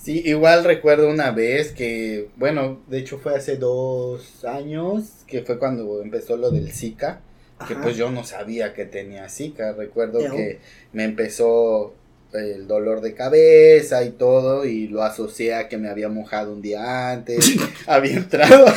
Sí, 0.02 0.20
igual 0.24 0.64
recuerdo 0.64 1.08
una 1.08 1.30
vez 1.30 1.70
que, 1.70 2.28
bueno, 2.36 2.80
de 2.88 2.98
hecho 2.98 3.18
fue 3.18 3.36
hace 3.36 3.56
dos 3.56 4.44
años, 4.44 5.04
que 5.28 5.42
fue 5.42 5.60
cuando 5.60 6.02
empezó 6.02 6.36
lo 6.36 6.50
del 6.50 6.72
Zika, 6.72 7.20
que 7.68 7.74
Ajá. 7.74 7.82
pues 7.84 7.96
yo 7.96 8.10
no 8.10 8.24
sabía 8.24 8.74
que 8.74 8.84
tenía 8.84 9.28
Zika. 9.28 9.74
Recuerdo 9.74 10.18
que 10.18 10.58
me 10.92 11.04
empezó 11.04 11.94
el 12.32 12.66
dolor 12.66 13.00
de 13.00 13.14
cabeza 13.14 14.02
y 14.02 14.10
todo, 14.10 14.64
y 14.64 14.88
lo 14.88 15.04
asocié 15.04 15.54
a 15.54 15.68
que 15.68 15.78
me 15.78 15.88
había 15.88 16.08
mojado 16.08 16.52
un 16.52 16.62
día 16.62 17.12
antes, 17.12 17.52
había 17.86 18.14
entrado. 18.16 18.66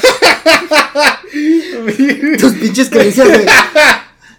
Tus 2.39 2.53
pinches 2.53 2.91
creencias 2.91 3.27
de, 3.29 3.47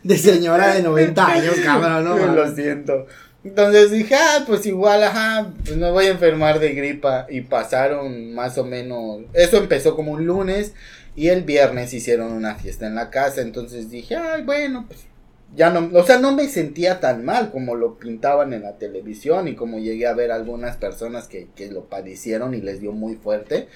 de 0.05 0.19
señora 0.19 0.73
de 0.75 0.83
90 0.83 1.27
años, 1.27 1.55
cabrón, 1.65 2.05
no 2.05 2.17
Lo 2.17 2.55
siento. 2.55 3.09
Entonces 3.47 3.93
dije, 3.93 4.17
ah, 4.17 4.45
pues 4.45 4.67
igual, 4.67 5.05
ajá, 5.05 5.53
pues 5.65 5.77
me 5.77 5.91
voy 5.91 6.07
a 6.07 6.11
enfermar 6.11 6.59
de 6.59 6.75
gripa. 6.75 7.27
Y 7.31 7.43
pasaron 7.43 8.35
más 8.35 8.59
o 8.59 8.65
menos. 8.65 9.21
Eso 9.35 9.57
empezó 9.57 9.95
como 9.95 10.13
un 10.13 10.27
lunes. 10.27 10.75
Y 11.15 11.29
el 11.29 11.45
viernes 11.45 11.95
hicieron 11.95 12.33
una 12.33 12.57
fiesta 12.57 12.87
en 12.87 12.97
la 12.97 13.09
casa. 13.11 13.43
Entonces 13.43 13.89
dije, 13.89 14.17
ay, 14.17 14.43
bueno, 14.43 14.87
pues 14.89 15.01
ya 15.55 15.71
no. 15.71 15.91
O 15.97 16.05
sea, 16.05 16.19
no 16.19 16.33
me 16.33 16.49
sentía 16.49 16.99
tan 16.99 17.25
mal 17.25 17.53
como 17.53 17.77
lo 17.77 17.99
pintaban 17.99 18.53
en 18.53 18.63
la 18.63 18.79
televisión. 18.79 19.47
Y 19.47 19.55
como 19.55 19.79
llegué 19.79 20.09
a 20.09 20.15
ver 20.15 20.33
algunas 20.33 20.77
personas 20.77 21.29
que, 21.29 21.47
que 21.55 21.71
lo 21.71 21.85
padecieron 21.85 22.53
y 22.53 22.61
les 22.61 22.81
dio 22.81 22.91
muy 22.91 23.15
fuerte. 23.15 23.69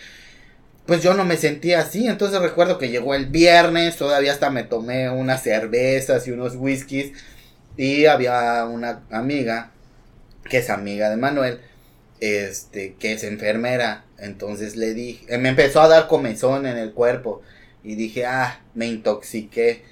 Pues 0.85 1.03
yo 1.03 1.15
no 1.15 1.25
me 1.25 1.37
sentía 1.37 1.79
así. 1.81 2.09
Entonces 2.09 2.41
recuerdo 2.41 2.77
que 2.77 2.91
llegó 2.91 3.15
el 3.15 3.27
viernes. 3.27 3.97
Todavía 3.97 4.33
hasta 4.33 4.51
me 4.51 4.65
tomé 4.65 5.11
unas 5.11 5.45
cervezas 5.45 6.27
y 6.27 6.33
unos 6.33 6.57
whiskies. 6.57 7.13
Y 7.77 8.07
había 8.07 8.65
una 8.65 9.03
amiga, 9.11 9.71
que 10.45 10.59
es 10.59 10.71
amiga 10.71 11.11
de 11.11 11.17
Manuel, 11.17 11.61
este, 12.21 12.95
que 12.99 13.13
es 13.13 13.25
enfermera. 13.25 14.05
Entonces 14.19 14.77
le 14.77 14.95
dije, 14.95 15.27
eh, 15.29 15.39
me 15.39 15.51
empezó 15.51 15.81
a 15.81 15.89
dar 15.89 16.07
comezón 16.07 16.67
en 16.67 16.77
el 16.77 16.93
cuerpo. 16.93 17.43
Y 17.83 17.95
dije, 17.95 18.27
ah, 18.27 18.61
me 18.75 18.87
intoxiqué. 18.87 19.83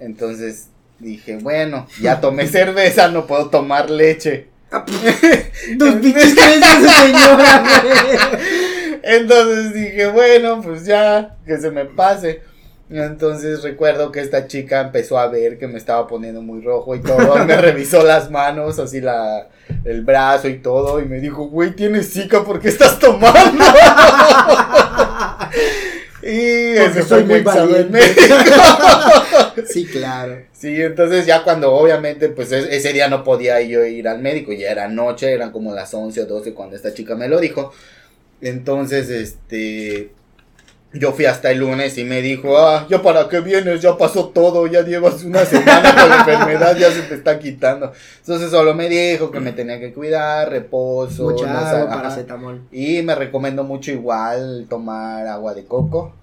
Entonces 0.00 0.68
dije, 0.98 1.36
bueno, 1.36 1.86
ya 2.00 2.20
tomé 2.20 2.46
cerveza, 2.48 3.08
no 3.08 3.26
puedo 3.26 3.50
tomar 3.50 3.90
leche. 3.90 4.48
Pinches 5.78 6.34
señora, 6.34 7.64
güey. 7.82 8.98
Entonces 9.02 9.74
dije, 9.74 10.06
bueno, 10.08 10.60
pues 10.62 10.84
ya, 10.84 11.36
que 11.46 11.58
se 11.58 11.70
me 11.70 11.84
pase. 11.84 12.42
Entonces 12.88 13.62
recuerdo 13.62 14.12
que 14.12 14.20
esta 14.20 14.46
chica 14.46 14.80
empezó 14.80 15.18
a 15.18 15.26
ver 15.28 15.58
que 15.58 15.66
me 15.66 15.76
estaba 15.76 16.06
poniendo 16.06 16.40
muy 16.40 16.60
rojo 16.62 16.94
y 16.94 17.00
todo. 17.00 17.44
Me 17.44 17.56
revisó 17.60 18.04
las 18.04 18.30
manos, 18.30 18.78
así 18.78 19.00
la, 19.00 19.48
el 19.84 20.02
brazo 20.02 20.48
y 20.48 20.58
todo. 20.58 21.00
Y 21.00 21.04
me 21.06 21.18
dijo, 21.20 21.46
güey, 21.48 21.72
tienes 21.74 22.12
zika, 22.12 22.44
¿por 22.44 22.60
qué 22.60 22.68
estás 22.68 22.98
tomando? 22.98 23.64
Y 26.22 26.74
Porque 26.80 27.02
soy 27.02 27.24
muy 27.24 27.40
valiente. 27.42 28.00
Sí, 29.68 29.86
claro. 29.86 30.38
Sí, 30.52 30.80
entonces 30.82 31.24
ya 31.24 31.42
cuando 31.44 31.72
obviamente 31.72 32.28
pues 32.28 32.50
es- 32.52 32.66
ese 32.70 32.92
día 32.92 33.08
no 33.08 33.22
podía 33.24 33.60
yo 33.62 33.84
ir 33.86 34.06
al 34.08 34.20
médico, 34.20 34.52
ya 34.52 34.70
era 34.70 34.88
noche, 34.88 35.32
eran 35.32 35.50
como 35.50 35.72
las 35.74 35.94
11 35.94 36.22
o 36.22 36.26
12 36.26 36.52
cuando 36.52 36.76
esta 36.76 36.92
chica 36.92 37.14
me 37.14 37.28
lo 37.28 37.38
dijo. 37.40 37.72
Entonces, 38.40 39.08
este, 39.08 40.10
yo 40.92 41.12
fui 41.12 41.26
hasta 41.26 41.50
el 41.50 41.58
lunes 41.58 41.98
y 41.98 42.04
me 42.04 42.22
dijo, 42.22 42.56
ah, 42.58 42.86
ya 42.88 43.02
para 43.02 43.28
qué 43.28 43.40
vienes, 43.40 43.82
ya 43.82 43.96
pasó 43.96 44.28
todo, 44.28 44.66
ya 44.66 44.82
llevas 44.82 45.24
una 45.24 45.44
semana 45.44 45.94
con 45.94 46.08
la 46.08 46.18
enfermedad, 46.20 46.76
ya 46.76 46.90
se 46.90 47.02
te 47.02 47.14
está 47.14 47.38
quitando. 47.38 47.92
Entonces 48.20 48.50
solo 48.50 48.74
me 48.74 48.88
dijo 48.88 49.30
que 49.30 49.40
me 49.40 49.52
tenía 49.52 49.78
que 49.78 49.92
cuidar, 49.92 50.50
reposo, 50.50 51.30
Mucha 51.30 51.52
no 51.52 51.58
agua, 51.58 51.88
paracetamol. 51.90 52.62
Y 52.70 53.02
me 53.02 53.14
recomendó 53.14 53.64
mucho 53.64 53.90
igual 53.90 54.66
tomar 54.68 55.26
agua 55.26 55.54
de 55.54 55.64
coco. 55.64 56.14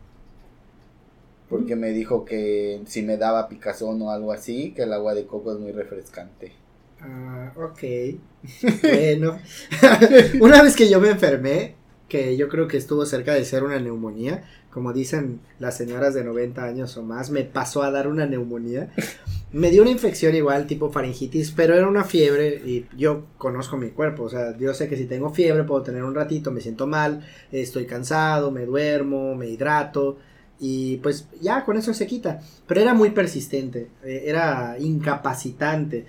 Porque 1.50 1.76
me 1.76 1.90
dijo 1.90 2.26
que 2.26 2.82
si 2.88 3.04
me 3.04 3.18
daba 3.18 3.48
picazón 3.48 4.02
o 4.02 4.12
algo 4.12 4.32
así, 4.32 4.72
que 4.72 4.84
el 4.84 4.94
agua 4.94 5.14
de 5.14 5.26
coco 5.28 5.54
es 5.54 5.60
muy 5.60 5.72
refrescante. 5.72 6.54
Ah, 7.00 7.52
ok. 7.56 7.84
bueno. 8.82 9.40
una 10.40 10.64
vez 10.64 10.76
que 10.76 10.90
yo 10.90 11.00
me 11.00 11.10
enfermé, 11.10 11.76
que 12.14 12.38
yo 12.38 12.48
creo 12.48 12.68
que 12.68 12.78
estuvo 12.78 13.08
cerca 13.08 13.34
de 13.34 13.44
ser 13.44 13.64
una 13.64 13.80
neumonía, 13.80 14.44
como 14.70 14.94
dicen 14.94 15.40
las 15.58 15.76
señoras 15.76 16.14
de 16.14 16.24
90 16.24 16.64
años 16.64 16.96
o 16.96 17.02
más, 17.02 17.32
me 17.32 17.44
pasó 17.44 17.82
a 17.82 17.90
dar 17.90 18.08
una 18.08 18.28
neumonía. 18.28 18.92
Me 19.52 19.72
dio 19.72 19.82
una 19.82 19.92
infección 19.92 20.36
igual, 20.36 20.68
tipo 20.68 20.92
faringitis, 20.92 21.52
pero 21.52 21.76
era 21.76 21.88
una 21.88 22.04
fiebre 22.04 22.62
y 22.66 22.86
yo 22.98 23.26
conozco 23.38 23.78
mi 23.78 23.90
cuerpo, 23.90 24.24
o 24.24 24.30
sea, 24.30 24.58
yo 24.58 24.74
sé 24.74 24.88
que 24.90 24.98
si 24.98 25.06
tengo 25.06 25.32
fiebre 25.32 25.64
puedo 25.64 25.84
tener 25.84 26.04
un 26.04 26.16
ratito, 26.16 26.50
me 26.50 26.60
siento 26.60 26.88
mal, 26.88 27.24
estoy 27.52 27.86
cansado, 27.86 28.50
me 28.50 28.66
duermo, 28.66 29.36
me 29.36 29.48
hidrato 29.48 30.18
y 30.60 30.98
pues 30.98 31.28
ya 31.40 31.66
con 31.66 31.78
eso 31.78 31.94
se 31.94 32.08
quita, 32.08 32.42
pero 32.66 32.82
era 32.82 32.96
muy 32.96 33.12
persistente, 33.12 33.90
eh, 34.04 34.24
era 34.26 34.76
incapacitante. 34.80 36.06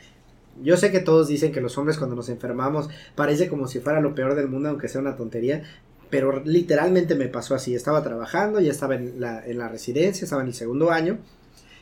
Yo 0.62 0.78
sé 0.78 0.90
que 0.90 1.00
todos 1.00 1.28
dicen 1.28 1.52
que 1.52 1.60
los 1.60 1.76
hombres 1.76 1.98
cuando 1.98 2.16
nos 2.16 2.30
enfermamos 2.30 2.88
parece 3.14 3.48
como 3.48 3.68
si 3.68 3.80
fuera 3.80 4.00
lo 4.00 4.14
peor 4.14 4.34
del 4.34 4.48
mundo, 4.48 4.70
aunque 4.70 4.88
sea 4.88 5.02
una 5.02 5.16
tontería, 5.16 5.64
pero 6.10 6.42
literalmente 6.44 7.14
me 7.14 7.28
pasó 7.28 7.54
así. 7.54 7.74
Estaba 7.74 8.02
trabajando, 8.02 8.60
ya 8.60 8.70
estaba 8.70 8.94
en 8.96 9.20
la, 9.20 9.44
en 9.46 9.58
la 9.58 9.68
residencia, 9.68 10.24
estaba 10.24 10.42
en 10.42 10.48
el 10.48 10.54
segundo 10.54 10.90
año, 10.90 11.18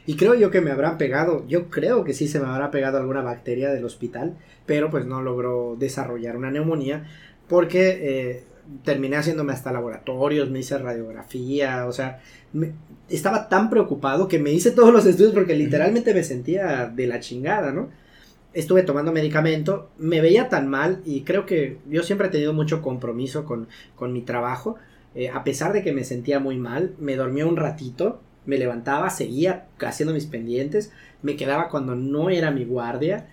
y 0.07 0.16
creo 0.16 0.35
yo 0.35 0.51
que 0.51 0.61
me 0.61 0.70
habrán 0.73 0.99
pegado, 0.99 1.47
yo 1.49 1.68
creo 1.70 2.05
que 2.05 2.12
sí 2.14 2.27
se 2.29 2.41
me 2.41 2.47
habrá 2.47 2.70
pegado 2.70 2.99
alguna 2.99 3.23
bacteria 3.23 3.70
del 3.73 3.85
hospital, 3.85 4.37
pero 4.66 4.91
pues 4.91 5.07
no 5.07 5.23
logró 5.23 5.77
desarrollar 5.79 6.37
una 6.37 6.51
neumonía, 6.51 7.07
porque 7.49 7.99
eh, 8.03 8.45
terminé 8.85 9.16
haciéndome 9.16 9.53
hasta 9.53 9.73
laboratorios, 9.73 10.51
me 10.51 10.61
hice 10.61 10.79
radiografía, 10.79 11.87
o 11.87 11.93
sea, 11.93 12.20
me- 12.53 12.73
estaba 13.09 13.49
tan 13.49 13.70
preocupado 13.70 14.27
que 14.29 14.39
me 14.39 14.53
hice 14.53 14.70
todos 14.73 14.93
los 14.93 15.07
estudios 15.07 15.35
porque 15.35 15.55
literalmente 15.55 16.14
me 16.14 16.25
sentía 16.25 16.87
de 16.87 17.07
la 17.07 17.20
chingada, 17.20 17.73
¿no? 17.73 17.91
Estuve 18.55 18.82
tomando 18.82 19.12
medicamento, 19.12 19.90
me 19.98 20.20
veía 20.20 20.48
tan 20.48 20.68
mal 20.68 21.00
y 21.05 21.22
creo 21.22 21.46
que 21.46 21.78
yo 21.88 22.03
siempre 22.03 22.28
he 22.28 22.30
tenido 22.30 22.53
mucho 22.53 22.82
compromiso 22.82 23.44
con, 23.44 23.68
con 23.96 24.12
mi 24.12 24.22
trabajo, 24.22 24.76
eh, 25.14 25.28
a 25.30 25.44
pesar 25.44 25.72
de 25.72 25.82
que 25.82 25.92
me 25.92 26.05
sentía 26.05 26.38
muy 26.40 26.57
mal, 26.59 26.94
me 26.98 27.16
dormía 27.16 27.46
un 27.46 27.57
ratito, 27.57 28.20
me 28.46 28.59
levantaba, 28.59 29.09
seguía 29.11 29.66
haciendo 29.80 30.12
mis 30.14 30.26
pendientes, 30.26 30.92
me 31.22 31.36
quedaba 31.36 31.68
cuando 31.68 31.94
no 31.94 32.28
era 32.30 32.50
mi 32.50 32.64
guardia, 32.64 33.28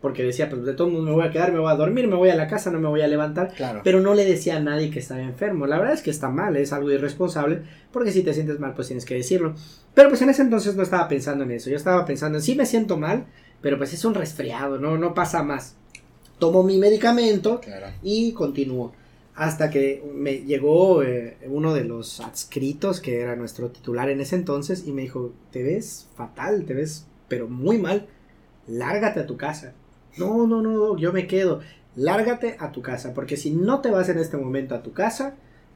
porque 0.00 0.22
decía, 0.22 0.48
pues 0.48 0.64
de 0.64 0.74
todo 0.74 0.88
modo 0.90 1.02
me 1.02 1.10
voy 1.10 1.26
a 1.26 1.30
quedar, 1.32 1.50
me 1.52 1.58
voy 1.58 1.72
a 1.72 1.74
dormir, 1.74 2.06
me 2.06 2.14
voy 2.14 2.28
a 2.30 2.36
la 2.36 2.46
casa, 2.46 2.70
no 2.70 2.78
me 2.78 2.86
voy 2.86 3.00
a 3.00 3.08
levantar, 3.08 3.52
Claro. 3.56 3.80
pero 3.82 4.00
no 4.00 4.14
le 4.14 4.24
decía 4.24 4.56
a 4.58 4.60
nadie 4.60 4.90
que 4.90 5.00
estaba 5.00 5.20
enfermo. 5.22 5.66
La 5.66 5.78
verdad 5.78 5.94
es 5.94 6.02
que 6.02 6.10
está 6.10 6.28
mal, 6.28 6.56
es 6.56 6.72
algo 6.72 6.90
irresponsable, 6.92 7.62
porque 7.90 8.12
si 8.12 8.22
te 8.22 8.32
sientes 8.32 8.60
mal, 8.60 8.74
pues 8.74 8.86
tienes 8.86 9.04
que 9.04 9.14
decirlo. 9.14 9.54
Pero 9.94 10.08
pues 10.08 10.22
en 10.22 10.30
ese 10.30 10.42
entonces 10.42 10.76
no 10.76 10.84
estaba 10.84 11.08
pensando 11.08 11.42
en 11.42 11.50
eso, 11.50 11.68
yo 11.68 11.76
estaba 11.76 12.04
pensando 12.04 12.38
en 12.38 12.42
sí 12.44 12.54
me 12.54 12.64
siento 12.66 12.96
mal, 12.96 13.24
pero 13.62 13.78
pues 13.78 13.92
es 13.94 14.04
un 14.04 14.14
resfriado, 14.14 14.78
no, 14.78 14.98
no 14.98 15.14
pasa 15.14 15.42
más. 15.42 15.76
Tomo 16.38 16.62
mi 16.62 16.76
medicamento 16.78 17.60
Claro. 17.60 17.86
y 18.02 18.32
continúo. 18.32 18.92
Hasta 19.34 19.70
que 19.70 20.04
me 20.14 20.38
llegó 20.44 21.02
eh, 21.02 21.38
uno 21.46 21.72
de 21.72 21.84
los 21.84 22.20
adscritos, 22.20 23.00
que 23.00 23.20
era 23.20 23.34
nuestro 23.36 23.70
titular 23.70 24.10
en 24.10 24.20
ese 24.20 24.36
entonces, 24.36 24.84
y 24.86 24.92
me 24.92 25.02
dijo, 25.02 25.32
te 25.50 25.62
ves 25.62 26.08
fatal, 26.16 26.64
te 26.66 26.74
ves 26.74 27.06
pero 27.28 27.48
muy 27.48 27.78
mal, 27.78 28.08
lárgate 28.66 29.20
a 29.20 29.26
tu 29.26 29.38
casa. 29.38 29.72
No, 30.18 30.46
no, 30.46 30.60
no, 30.60 30.98
yo 30.98 31.12
me 31.14 31.26
quedo. 31.26 31.60
Lárgate 31.96 32.56
a 32.58 32.72
tu 32.72 32.82
casa, 32.82 33.14
porque 33.14 33.36
si 33.38 33.50
no 33.50 33.80
te 33.80 33.90
vas 33.90 34.08
en 34.10 34.18
este 34.18 34.36
momento 34.36 34.74
a 34.74 34.82
tu 34.82 34.92
casa, 34.92 35.34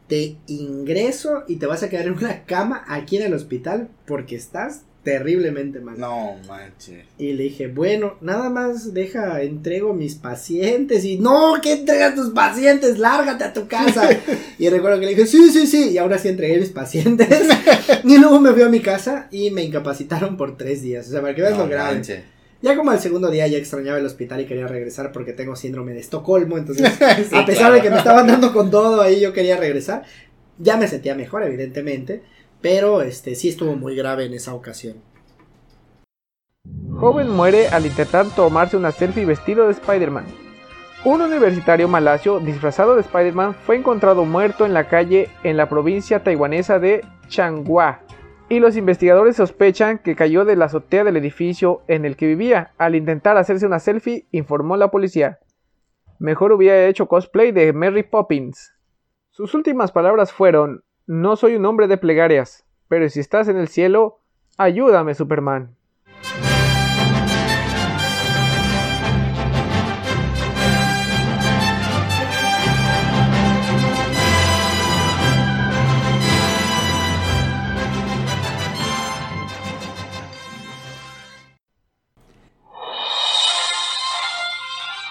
te 0.09 0.37
ingreso 0.47 1.45
y 1.49 1.57
te 1.57 1.67
vas 1.67 1.83
a 1.83 1.89
quedar 1.89 2.07
en 2.07 2.13
una 2.15 2.45
cama 2.45 2.85
aquí 2.89 3.17
en 3.17 3.23
el 3.25 3.35
hospital 3.35 3.89
porque 4.07 4.37
estás 4.37 4.83
terriblemente 5.07 5.79
mal. 5.79 5.97
No 6.01 6.35
manches. 6.49 7.05
Y 7.17 7.33
le 7.35 7.45
dije, 7.45 7.69
bueno, 7.69 8.17
nada 8.21 8.51
más 8.51 8.93
deja, 8.93 9.41
entrego 9.41 9.95
mis 9.95 10.17
pacientes. 10.17 11.05
Y 11.05 11.17
no, 11.17 11.55
¿qué 11.63 11.75
entregas 11.75 12.17
tus 12.17 12.31
pacientes? 12.31 12.99
Lárgate 12.99 13.45
a 13.45 13.53
tu 13.53 13.69
casa. 13.69 14.09
y 14.59 14.69
recuerdo 14.69 14.99
que 14.99 15.07
le 15.07 15.15
dije, 15.15 15.29
sí, 15.29 15.51
sí, 15.53 15.69
sí. 15.69 15.91
Y 15.91 15.99
ahora 15.99 16.19
sí 16.19 16.27
entregué 16.27 16.59
mis 16.59 16.71
pacientes. 16.71 17.29
y 18.03 18.19
luego 18.19 18.41
me 18.41 18.51
fui 18.51 18.63
a 18.63 18.69
mi 18.69 18.81
casa 18.81 19.29
y 19.31 19.53
me 19.53 19.63
incapacitaron 19.63 20.37
por 20.37 20.57
tres 20.57 20.83
días. 20.83 21.07
O 21.07 21.13
sea, 21.13 21.21
para 21.21 21.37
que 21.37 21.43
veas 21.43 21.57
No 21.57 21.67
lo 21.67 21.71
grave. 21.71 22.03
Ya 22.61 22.75
como 22.75 22.91
al 22.91 22.99
segundo 22.99 23.31
día 23.31 23.47
ya 23.47 23.59
extrañaba 23.59 23.99
el 23.99 24.07
hospital 24.07 24.41
y 24.41 24.47
quería 24.47 24.67
regresar 24.67 25.13
porque 25.13 25.33
tengo 25.33 25.55
síndrome 25.55 25.93
de 25.93 26.01
Estocolmo. 26.01 26.59
Entonces, 26.59 26.91
Sí, 27.31 27.37
a 27.37 27.47
pesar 27.47 27.67
claro. 27.67 27.75
de 27.75 27.83
que 27.83 27.91
me 27.91 27.99
estaban 27.99 28.27
dando 28.27 28.53
con 28.53 28.73
todo 28.73 29.01
ahí, 29.01 29.21
yo 29.21 29.33
quería 29.33 29.57
regresar. 29.57 30.03
Ya 30.59 30.77
me 30.77 30.89
sentía 30.89 31.15
mejor, 31.15 31.45
evidentemente. 31.45 32.23
Pero 32.61 33.03
este 33.03 33.35
sí 33.35 33.49
estuvo 33.49 33.77
muy 33.77 33.95
grave 33.95 34.25
en 34.25 34.35
esa 34.35 34.55
ocasión. 34.55 34.97
Joven 36.99 37.29
muere 37.29 37.69
al 37.69 37.85
intentar 37.85 38.27
tomarse 38.35 38.77
una 38.77 38.91
selfie 38.91 39.27
vestido 39.27 39.67
de 39.67 39.73
Spider-Man. 39.73 40.25
Un 41.05 41.21
universitario 41.21 41.89
malasio 41.89 42.41
disfrazado 42.41 42.95
de 42.95 43.03
Spider-Man 43.03 43.55
fue 43.55 43.77
encontrado 43.77 44.25
muerto 44.25 44.65
en 44.65 44.75
la 44.75 44.89
calle 44.89 45.29
en 45.45 45.57
la 45.57 45.69
provincia 45.69 46.25
taiwanesa 46.25 46.79
de 46.79 47.05
Changhua. 47.29 48.01
Y 48.49 48.61
los 48.61 48.77
investigadores 48.77 49.37
sospechan 49.37 49.99
que 49.99 50.17
cayó 50.17 50.45
de 50.45 50.57
la 50.57 50.65
azotea 50.65 51.05
del 51.05 51.17
edificio 51.17 51.83
en 51.87 52.05
el 52.07 52.17
que 52.17 52.27
vivía 52.27 52.73
al 52.79 52.95
intentar 52.95 53.37
hacerse 53.37 53.67
una 53.67 53.79
selfie, 53.79 54.27
informó 54.31 54.77
la 54.77 54.91
policía. 54.91 55.39
Mejor 56.19 56.53
hubiera 56.53 56.87
hecho 56.87 57.09
cosplay 57.09 57.53
de 57.53 57.73
Mary 57.73 58.03
Poppins. 58.03 58.73
Sus 59.31 59.53
últimas 59.53 59.93
palabras 59.93 60.33
fueron, 60.33 60.83
no 61.07 61.37
soy 61.37 61.55
un 61.55 61.65
hombre 61.67 61.87
de 61.87 61.99
plegarias, 61.99 62.65
pero 62.89 63.09
si 63.09 63.21
estás 63.21 63.49
en 63.49 63.57
el 63.57 63.69
cielo, 63.69 64.21
ayúdame 64.59 65.15
Superman. 65.15 65.77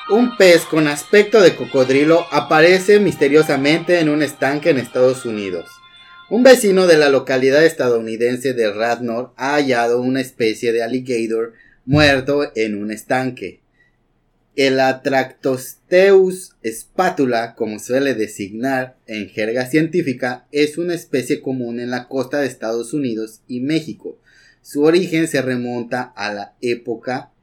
Un 0.08 0.38
pez 0.38 0.66
con 0.66 0.88
aspecto 0.88 1.42
de 1.42 1.56
cocodrilo 1.56 2.26
aparece 2.32 3.00
misteriosamente 3.00 4.00
en 4.00 4.10
un 4.10 4.22
estanque 4.22 4.70
en 4.70 4.78
Estados 4.78 5.26
Unidos. 5.26 5.75
Un 6.28 6.42
vecino 6.42 6.88
de 6.88 6.98
la 6.98 7.10
localidad 7.10 7.64
estadounidense 7.64 8.56
de 8.56 8.74
Radnor 8.74 9.32
ha 9.38 9.54
hallado 9.54 10.02
una 10.02 10.22
especie 10.22 10.74
de 10.74 10.82
alligator 10.82 11.54
muerto 11.86 12.52
en 12.56 12.76
un 12.76 12.90
estanque. 12.90 13.60
El 14.56 14.80
Atractosteus 14.80 16.56
spatula, 16.66 17.54
como 17.54 17.78
suele 17.78 18.16
designar 18.16 18.98
en 19.06 19.30
jerga 19.30 19.68
científica, 19.68 20.48
es 20.52 20.80
una 20.80 20.96
especie 20.96 21.42
común 21.42 21.80
en 21.80 21.92
la 21.92 22.08
costa 22.08 22.40
de 22.40 22.48
Estados 22.48 22.94
Unidos 22.96 23.42
y 23.48 23.60
México. 23.60 24.18
Su 24.64 24.82
origen 24.82 25.28
se 25.28 25.44
remonta 25.44 26.02
a 26.16 26.34
la 26.34 26.56
época 26.60 27.34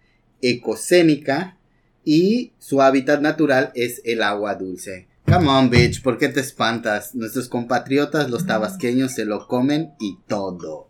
ecocénica 0.40 1.56
y 2.04 2.50
su 2.58 2.82
hábitat 2.82 3.20
natural 3.20 3.70
es 3.76 4.02
el 4.04 4.24
agua 4.24 4.56
dulce. 4.56 5.11
Come 5.26 5.48
on, 5.48 5.70
bitch, 5.70 6.02
¿por 6.02 6.18
qué 6.18 6.28
te 6.28 6.40
espantas? 6.40 7.14
Nuestros 7.14 7.48
compatriotas 7.48 8.28
los 8.28 8.46
tabasqueños 8.46 9.12
se 9.12 9.24
lo 9.24 9.46
comen 9.46 9.94
y 9.98 10.18
todo. 10.26 10.88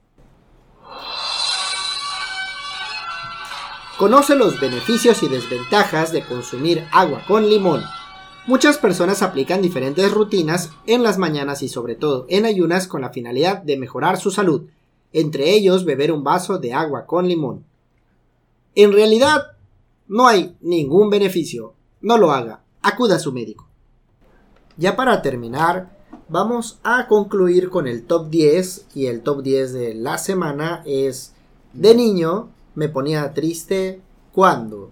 Conoce 3.99 4.35
los 4.35 4.59
beneficios 4.59 5.23
y 5.23 5.29
desventajas 5.29 6.13
de 6.13 6.25
consumir 6.25 6.83
agua 6.91 7.23
con 7.29 7.49
limón. 7.49 7.83
Muchas 8.47 8.79
personas 8.79 9.23
aplican 9.23 9.63
diferentes 9.63 10.11
rutinas 10.11 10.71
en 10.87 11.05
las 11.05 11.19
mañanas 11.19 11.63
y 11.63 11.69
sobre 11.69 11.95
todo 11.95 12.27
en 12.29 12.45
ayunas 12.45 12.89
con 12.89 13.03
la 13.03 13.11
finalidad 13.11 13.63
de 13.63 13.77
mejorar 13.77 14.19
su 14.19 14.33
salud, 14.33 14.63
entre 15.13 15.51
ellos 15.51 15.85
beber 15.85 16.11
un 16.11 16.25
vaso 16.25 16.59
de 16.59 16.73
agua 16.73 17.07
con 17.07 17.29
limón. 17.29 17.65
En 18.75 18.93
realidad, 18.93 19.53
no 20.09 20.27
hay 20.27 20.57
ningún 20.61 21.09
beneficio. 21.09 21.75
No 22.01 22.19
lo 22.19 22.33
haga. 22.33 22.65
Acuda 22.83 23.17
a 23.17 23.21
su 23.21 23.33
médico. 23.33 23.69
Ya 24.77 24.97
para 24.97 25.23
terminar, 25.23 25.91
vamos 26.29 26.79
a 26.83 27.07
concluir 27.09 27.69
con 27.71 27.87
el 27.87 28.05
top 28.05 28.29
10 28.31 28.87
y 28.95 29.07
el 29.07 29.21
top 29.23 29.43
10 29.43 29.73
de 29.73 29.95
la 29.95 30.19
semana 30.19 30.83
es 30.87 31.33
de 31.73 31.95
niño 31.95 32.49
me 32.75 32.89
ponía 32.89 33.33
triste 33.35 34.01
cuando. 34.33 34.91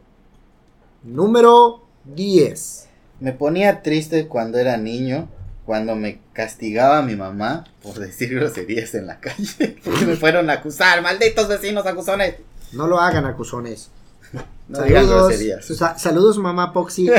Número 1.03 1.83
10. 2.05 2.89
Me 3.20 3.33
ponía 3.33 3.83
triste 3.83 4.26
cuando 4.28 4.59
era 4.59 4.76
niño, 4.76 5.28
cuando 5.64 5.95
me 5.97 6.20
castigaba 6.33 7.03
mi 7.03 7.16
mamá 7.16 7.64
por 7.83 7.99
decir 7.99 8.35
groserías 8.35 8.95
en 8.95 9.07
la 9.07 9.20
calle. 9.20 9.78
Porque 9.85 10.07
me 10.07 10.16
fueron 10.16 10.51
a 10.51 10.55
acusar, 10.55 11.01
malditos 11.03 11.49
vecinos 11.49 11.87
acusones. 11.87 12.37
No 12.72 12.87
lo 12.87 12.99
hagan, 13.01 13.24
acusones. 13.26 13.91
No 14.68 14.83
digan 14.83 15.05
saludos, 15.05 15.28
groserías. 15.31 15.66
sa- 15.66 15.99
saludos, 15.99 16.39
mamá 16.39 16.72
Poxy. 16.72 17.11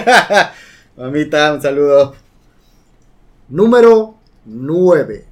Mamita, 0.97 1.53
un 1.53 1.61
saludo. 1.61 2.15
Número 3.51 4.15
9. 4.45 5.25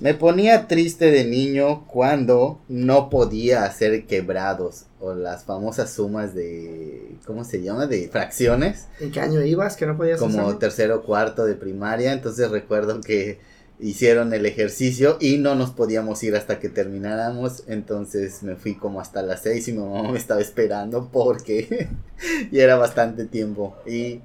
Me 0.00 0.14
ponía 0.14 0.66
triste 0.66 1.12
de 1.12 1.24
niño 1.24 1.86
cuando 1.86 2.60
no 2.68 3.08
podía 3.08 3.62
hacer 3.62 4.04
quebrados 4.06 4.86
o 4.98 5.14
las 5.14 5.44
famosas 5.44 5.92
sumas 5.92 6.34
de, 6.34 7.14
¿cómo 7.24 7.44
se 7.44 7.62
llama? 7.62 7.86
De 7.86 8.08
fracciones, 8.08 8.88
¿En 8.98 9.12
qué 9.12 9.20
año 9.20 9.44
ibas 9.44 9.76
que 9.76 9.86
no 9.86 9.96
podías 9.96 10.18
como 10.18 10.58
tercero 10.58 10.96
o 10.96 11.02
cuarto 11.04 11.44
de 11.44 11.54
primaria. 11.54 12.12
Entonces 12.12 12.50
recuerdo 12.50 13.00
que 13.00 13.38
hicieron 13.78 14.32
el 14.34 14.44
ejercicio 14.44 15.18
y 15.20 15.38
no 15.38 15.54
nos 15.54 15.70
podíamos 15.70 16.20
ir 16.24 16.34
hasta 16.34 16.58
que 16.58 16.68
termináramos. 16.68 17.62
Entonces 17.68 18.42
me 18.42 18.56
fui 18.56 18.74
como 18.74 19.00
hasta 19.00 19.22
las 19.22 19.42
seis 19.42 19.68
y 19.68 19.72
mi 19.72 19.78
mamá 19.78 20.10
me 20.10 20.18
estaba 20.18 20.40
esperando 20.40 21.10
porque 21.12 21.90
ya 22.50 22.64
era 22.64 22.74
bastante 22.74 23.24
tiempo. 23.24 23.76
Y 23.86 24.20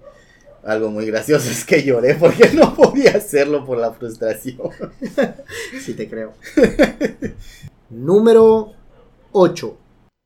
algo 0.63 0.89
muy 0.89 1.05
gracioso 1.05 1.49
es 1.49 1.65
que 1.65 1.83
lloré 1.83 2.15
porque 2.15 2.49
no 2.53 2.73
podía 2.73 3.11
hacerlo 3.11 3.65
por 3.65 3.77
la 3.77 3.91
frustración. 3.91 4.69
Sí, 5.79 5.93
te 5.93 6.09
creo. 6.09 6.33
Número 7.89 8.71
8. 9.31 9.77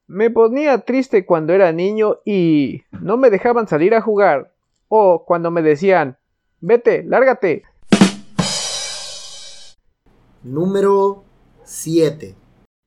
Me 0.07 0.29
ponía 0.29 0.77
triste 0.79 1.25
cuando 1.25 1.53
era 1.53 1.71
niño 1.71 2.19
y 2.23 2.83
no 2.91 3.17
me 3.17 3.29
dejaban 3.29 3.67
salir 3.67 3.93
a 3.95 4.01
jugar. 4.01 4.53
O 4.87 5.25
cuando 5.25 5.51
me 5.51 5.61
decían, 5.61 6.17
vete, 6.61 7.03
lárgate. 7.03 7.63
Número 10.43 11.23
7. 11.63 12.35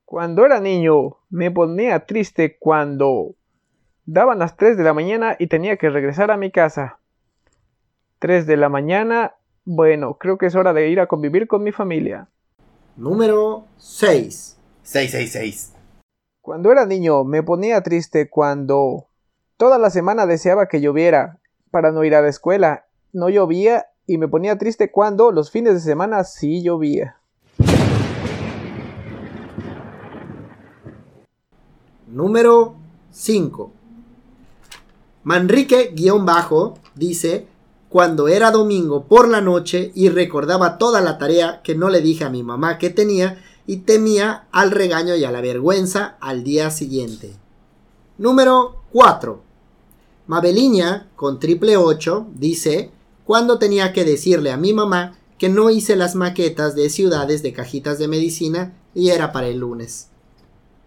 Cuando 0.05 0.47
era 0.47 0.61
niño 0.61 1.19
me 1.29 1.51
ponía 1.51 2.07
triste 2.07 2.57
cuando 2.59 3.35
daban 4.07 4.39
las 4.39 4.57
3 4.57 4.77
de 4.77 4.85
la 4.85 4.95
mañana 4.95 5.37
y 5.39 5.49
tenía 5.49 5.77
que 5.77 5.91
regresar 5.91 6.31
a 6.31 6.37
mi 6.37 6.51
casa. 6.51 7.00
3 8.21 8.47
de 8.47 8.57
la 8.59 8.68
mañana, 8.68 9.35
bueno, 9.64 10.14
creo 10.14 10.39
que 10.39 10.47
es 10.47 10.55
hora 10.55 10.73
de 10.73 10.89
ir 10.89 11.01
a 11.01 11.07
convivir 11.07 11.49
con 11.49 11.62
mi 11.62 11.73
familia. 11.73 12.29
Número 12.97 13.64
6. 13.79 14.59
666. 14.83 15.73
Cuando 16.43 16.71
era 16.71 16.85
niño 16.85 17.25
me 17.25 17.43
ponía 17.43 17.83
triste 17.83 18.29
cuando 18.29 19.07
toda 19.57 19.79
la 19.79 19.91
semana 19.91 20.27
deseaba 20.27 20.66
que 20.66 20.81
lloviera 20.81 21.39
para 21.71 21.93
no 21.93 22.05
ir 22.05 22.14
a 22.14 22.23
la 22.23 22.29
escuela. 22.29 22.87
No 23.12 23.31
llovía 23.31 23.87
y 24.07 24.18
me 24.18 24.29
ponía 24.29 24.59
triste 24.59 24.91
cuando 24.91 25.33
los 25.33 25.51
fines 25.51 25.75
de 25.75 25.81
semana 25.81 26.23
sí 26.25 26.62
llovía. 26.62 27.16
Número 32.07 32.75
5. 33.12 33.73
Manrique-bajo 35.23 36.75
dice, 36.95 37.47
cuando 37.91 38.28
era 38.28 38.53
domingo 38.53 39.05
por 39.05 39.28
la 39.28 39.41
noche 39.41 39.91
y 39.97 40.09
recordaba 40.09 40.78
toda 40.78 41.01
la 41.01 41.18
tarea 41.18 41.61
que 41.62 41.74
no 41.74 41.91
le 41.91 42.01
dije 42.01 42.24
a 42.24 42.30
mi 42.30 42.45
mamá 42.45 42.78
que 42.78 42.88
tenía 42.88 43.43
y 43.66 43.78
temía 43.78 44.47
al 44.53 44.70
regaño 44.70 45.16
y 45.16 45.24
a 45.24 45.32
la 45.32 45.41
vergüenza 45.41 46.16
al 46.20 46.45
día 46.45 46.70
siguiente. 46.70 47.34
Número 48.16 48.76
4. 48.93 49.43
Mabeliña 50.28 51.09
con 51.16 51.41
triple 51.41 51.76
8 51.76 52.28
dice, 52.36 52.93
cuando 53.24 53.59
tenía 53.59 53.93
que 53.93 54.05
decirle 54.05 54.53
a 54.53 54.57
mi 54.57 54.72
mamá 54.72 55.18
que 55.36 55.49
no 55.49 55.68
hice 55.68 55.97
las 55.97 56.14
maquetas 56.14 56.76
de 56.76 56.91
ciudades 56.91 57.43
de 57.43 57.53
cajitas 57.53 57.99
de 57.99 58.07
medicina 58.07 58.72
y 58.95 59.11
era 59.11 59.32
para 59.32 59.49
el 59.49 59.59
lunes. 59.59 60.11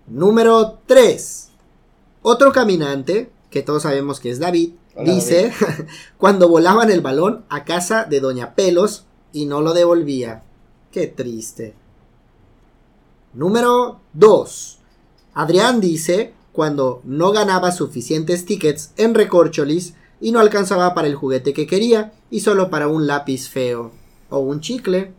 Número 0.07 0.79
3. 0.85 1.49
Otro 2.21 2.53
caminante, 2.53 3.29
que 3.49 3.61
todos 3.61 3.83
sabemos 3.83 4.21
que 4.21 4.29
es 4.29 4.39
David, 4.39 4.71
Hola, 4.95 5.13
dice 5.13 5.51
cuando 6.17 6.47
volaban 6.49 6.91
el 6.91 7.01
balón 7.01 7.45
a 7.49 7.63
casa 7.65 8.05
de 8.05 8.19
Doña 8.19 8.55
Pelos 8.55 9.05
y 9.31 9.45
no 9.45 9.61
lo 9.61 9.73
devolvía. 9.73 10.43
Qué 10.91 11.07
triste. 11.07 11.73
Número 13.33 13.99
2. 14.13 14.79
Adrián 15.33 15.81
dice 15.81 16.33
cuando 16.51 17.01
no 17.03 17.31
ganaba 17.31 17.71
suficientes 17.71 18.45
tickets 18.45 18.91
en 18.97 19.15
recorcholis 19.15 19.95
y 20.21 20.31
no 20.31 20.39
alcanzaba 20.39 20.93
para 20.93 21.07
el 21.07 21.15
juguete 21.15 21.51
que 21.53 21.65
quería 21.65 22.13
y 22.29 22.41
solo 22.41 22.69
para 22.69 22.87
un 22.87 23.07
lápiz 23.07 23.49
feo 23.49 23.91
o 24.29 24.39
un 24.39 24.61
chicle. 24.61 25.13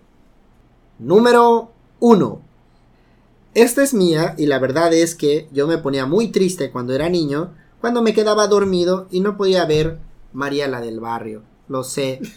Número 1.00 1.72
1. 1.98 2.40
Esta 3.54 3.82
es 3.82 3.94
mía 3.94 4.34
y 4.38 4.46
la 4.46 4.58
verdad 4.60 4.92
es 4.92 5.14
que 5.14 5.48
yo 5.52 5.66
me 5.66 5.78
ponía 5.78 6.06
muy 6.06 6.28
triste 6.28 6.70
cuando 6.70 6.94
era 6.94 7.08
niño, 7.08 7.52
cuando 7.84 8.00
me 8.00 8.14
quedaba 8.14 8.46
dormido 8.46 9.08
y 9.10 9.20
no 9.20 9.36
podía 9.36 9.66
ver 9.66 9.98
María 10.32 10.66
la 10.68 10.80
del 10.80 11.00
barrio. 11.00 11.42
Lo 11.68 11.84
sé. 11.84 12.18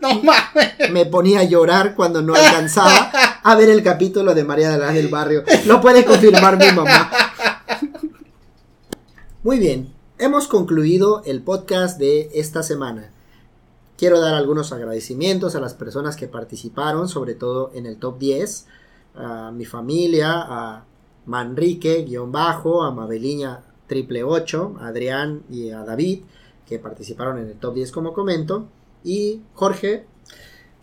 No 0.00 0.22
mames. 0.22 0.90
Me 0.90 1.04
ponía 1.04 1.40
a 1.40 1.44
llorar 1.44 1.94
cuando 1.94 2.22
no 2.22 2.34
alcanzaba 2.34 3.10
a 3.42 3.54
ver 3.54 3.68
el 3.68 3.82
capítulo 3.82 4.34
de 4.34 4.44
María 4.44 4.76
la 4.78 4.92
del 4.92 5.08
barrio. 5.08 5.44
Lo 5.66 5.80
puede 5.82 6.06
confirmar 6.06 6.56
mi 6.58 6.72
mamá. 6.72 7.10
Muy 9.42 9.58
bien, 9.58 9.92
hemos 10.18 10.48
concluido 10.48 11.22
el 11.26 11.42
podcast 11.42 11.98
de 11.98 12.30
esta 12.34 12.62
semana. 12.62 13.10
Quiero 13.98 14.20
dar 14.20 14.34
algunos 14.34 14.72
agradecimientos 14.72 15.54
a 15.54 15.60
las 15.60 15.74
personas 15.74 16.16
que 16.16 16.28
participaron, 16.28 17.08
sobre 17.08 17.34
todo 17.34 17.70
en 17.74 17.84
el 17.84 17.98
top 17.98 18.18
10, 18.18 18.66
a 19.16 19.50
mi 19.52 19.66
familia, 19.66 20.32
a 20.34 20.84
Manrique, 21.26 22.04
guion 22.04 22.32
bajo, 22.32 22.82
a 22.82 22.90
Mabeliña, 22.90 23.60
triple 23.88 24.22
8, 24.22 24.76
a 24.80 24.88
Adrián 24.88 25.42
y 25.50 25.70
a 25.70 25.84
David, 25.84 26.20
que 26.68 26.78
participaron 26.78 27.38
en 27.38 27.48
el 27.48 27.54
top 27.54 27.74
10 27.74 27.90
como 27.90 28.12
comento, 28.12 28.68
y 29.04 29.40
Jorge, 29.54 30.04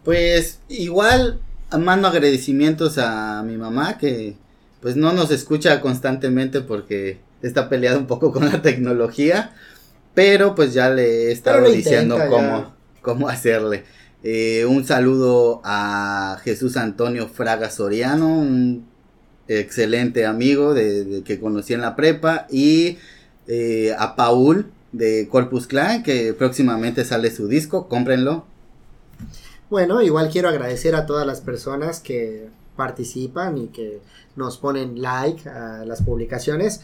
Pues 0.03 0.59
igual 0.67 1.39
mando 1.79 2.07
agradecimientos 2.07 2.97
a 2.97 3.43
mi 3.43 3.57
mamá 3.57 3.97
que 3.97 4.35
pues 4.81 4.95
no 4.95 5.13
nos 5.13 5.31
escucha 5.31 5.81
constantemente 5.81 6.61
porque 6.61 7.17
está 7.41 7.69
peleada 7.69 7.97
un 7.97 8.05
poco 8.05 8.31
con 8.31 8.45
la 8.45 8.61
tecnología, 8.61 9.55
pero 10.13 10.53
pues 10.53 10.73
ya 10.73 10.89
le 10.89 11.29
he 11.29 11.31
estado 11.31 11.69
diciendo 11.69 12.15
intenta 12.15 12.35
cómo, 12.35 12.57
ya. 12.59 12.73
cómo 13.01 13.29
hacerle. 13.29 13.83
Eh, 14.23 14.65
un 14.65 14.85
saludo 14.85 15.61
a 15.63 16.39
Jesús 16.43 16.77
Antonio 16.77 17.27
Fraga 17.27 17.69
Soriano, 17.69 18.27
un 18.27 18.87
excelente 19.47 20.25
amigo 20.25 20.73
de, 20.73 21.03
de 21.03 21.23
que 21.23 21.39
conocí 21.39 21.73
en 21.73 21.81
la 21.81 21.95
prepa, 21.95 22.47
y 22.49 22.97
eh, 23.47 23.93
a 23.97 24.15
Paul 24.15 24.71
de 24.91 25.27
Corpus 25.29 25.67
Clan, 25.67 26.03
que 26.03 26.33
próximamente 26.33 27.05
sale 27.05 27.29
su 27.31 27.47
disco, 27.47 27.87
cómprenlo. 27.87 28.45
Bueno, 29.69 30.01
igual 30.01 30.29
quiero 30.29 30.49
agradecer 30.49 30.95
a 30.95 31.05
todas 31.05 31.27
las 31.27 31.41
personas 31.41 31.99
que 31.99 32.47
participan 32.75 33.57
y 33.57 33.67
que 33.67 33.99
nos 34.35 34.57
ponen 34.57 35.01
like 35.01 35.47
a 35.49 35.85
las 35.85 36.01
publicaciones. 36.01 36.81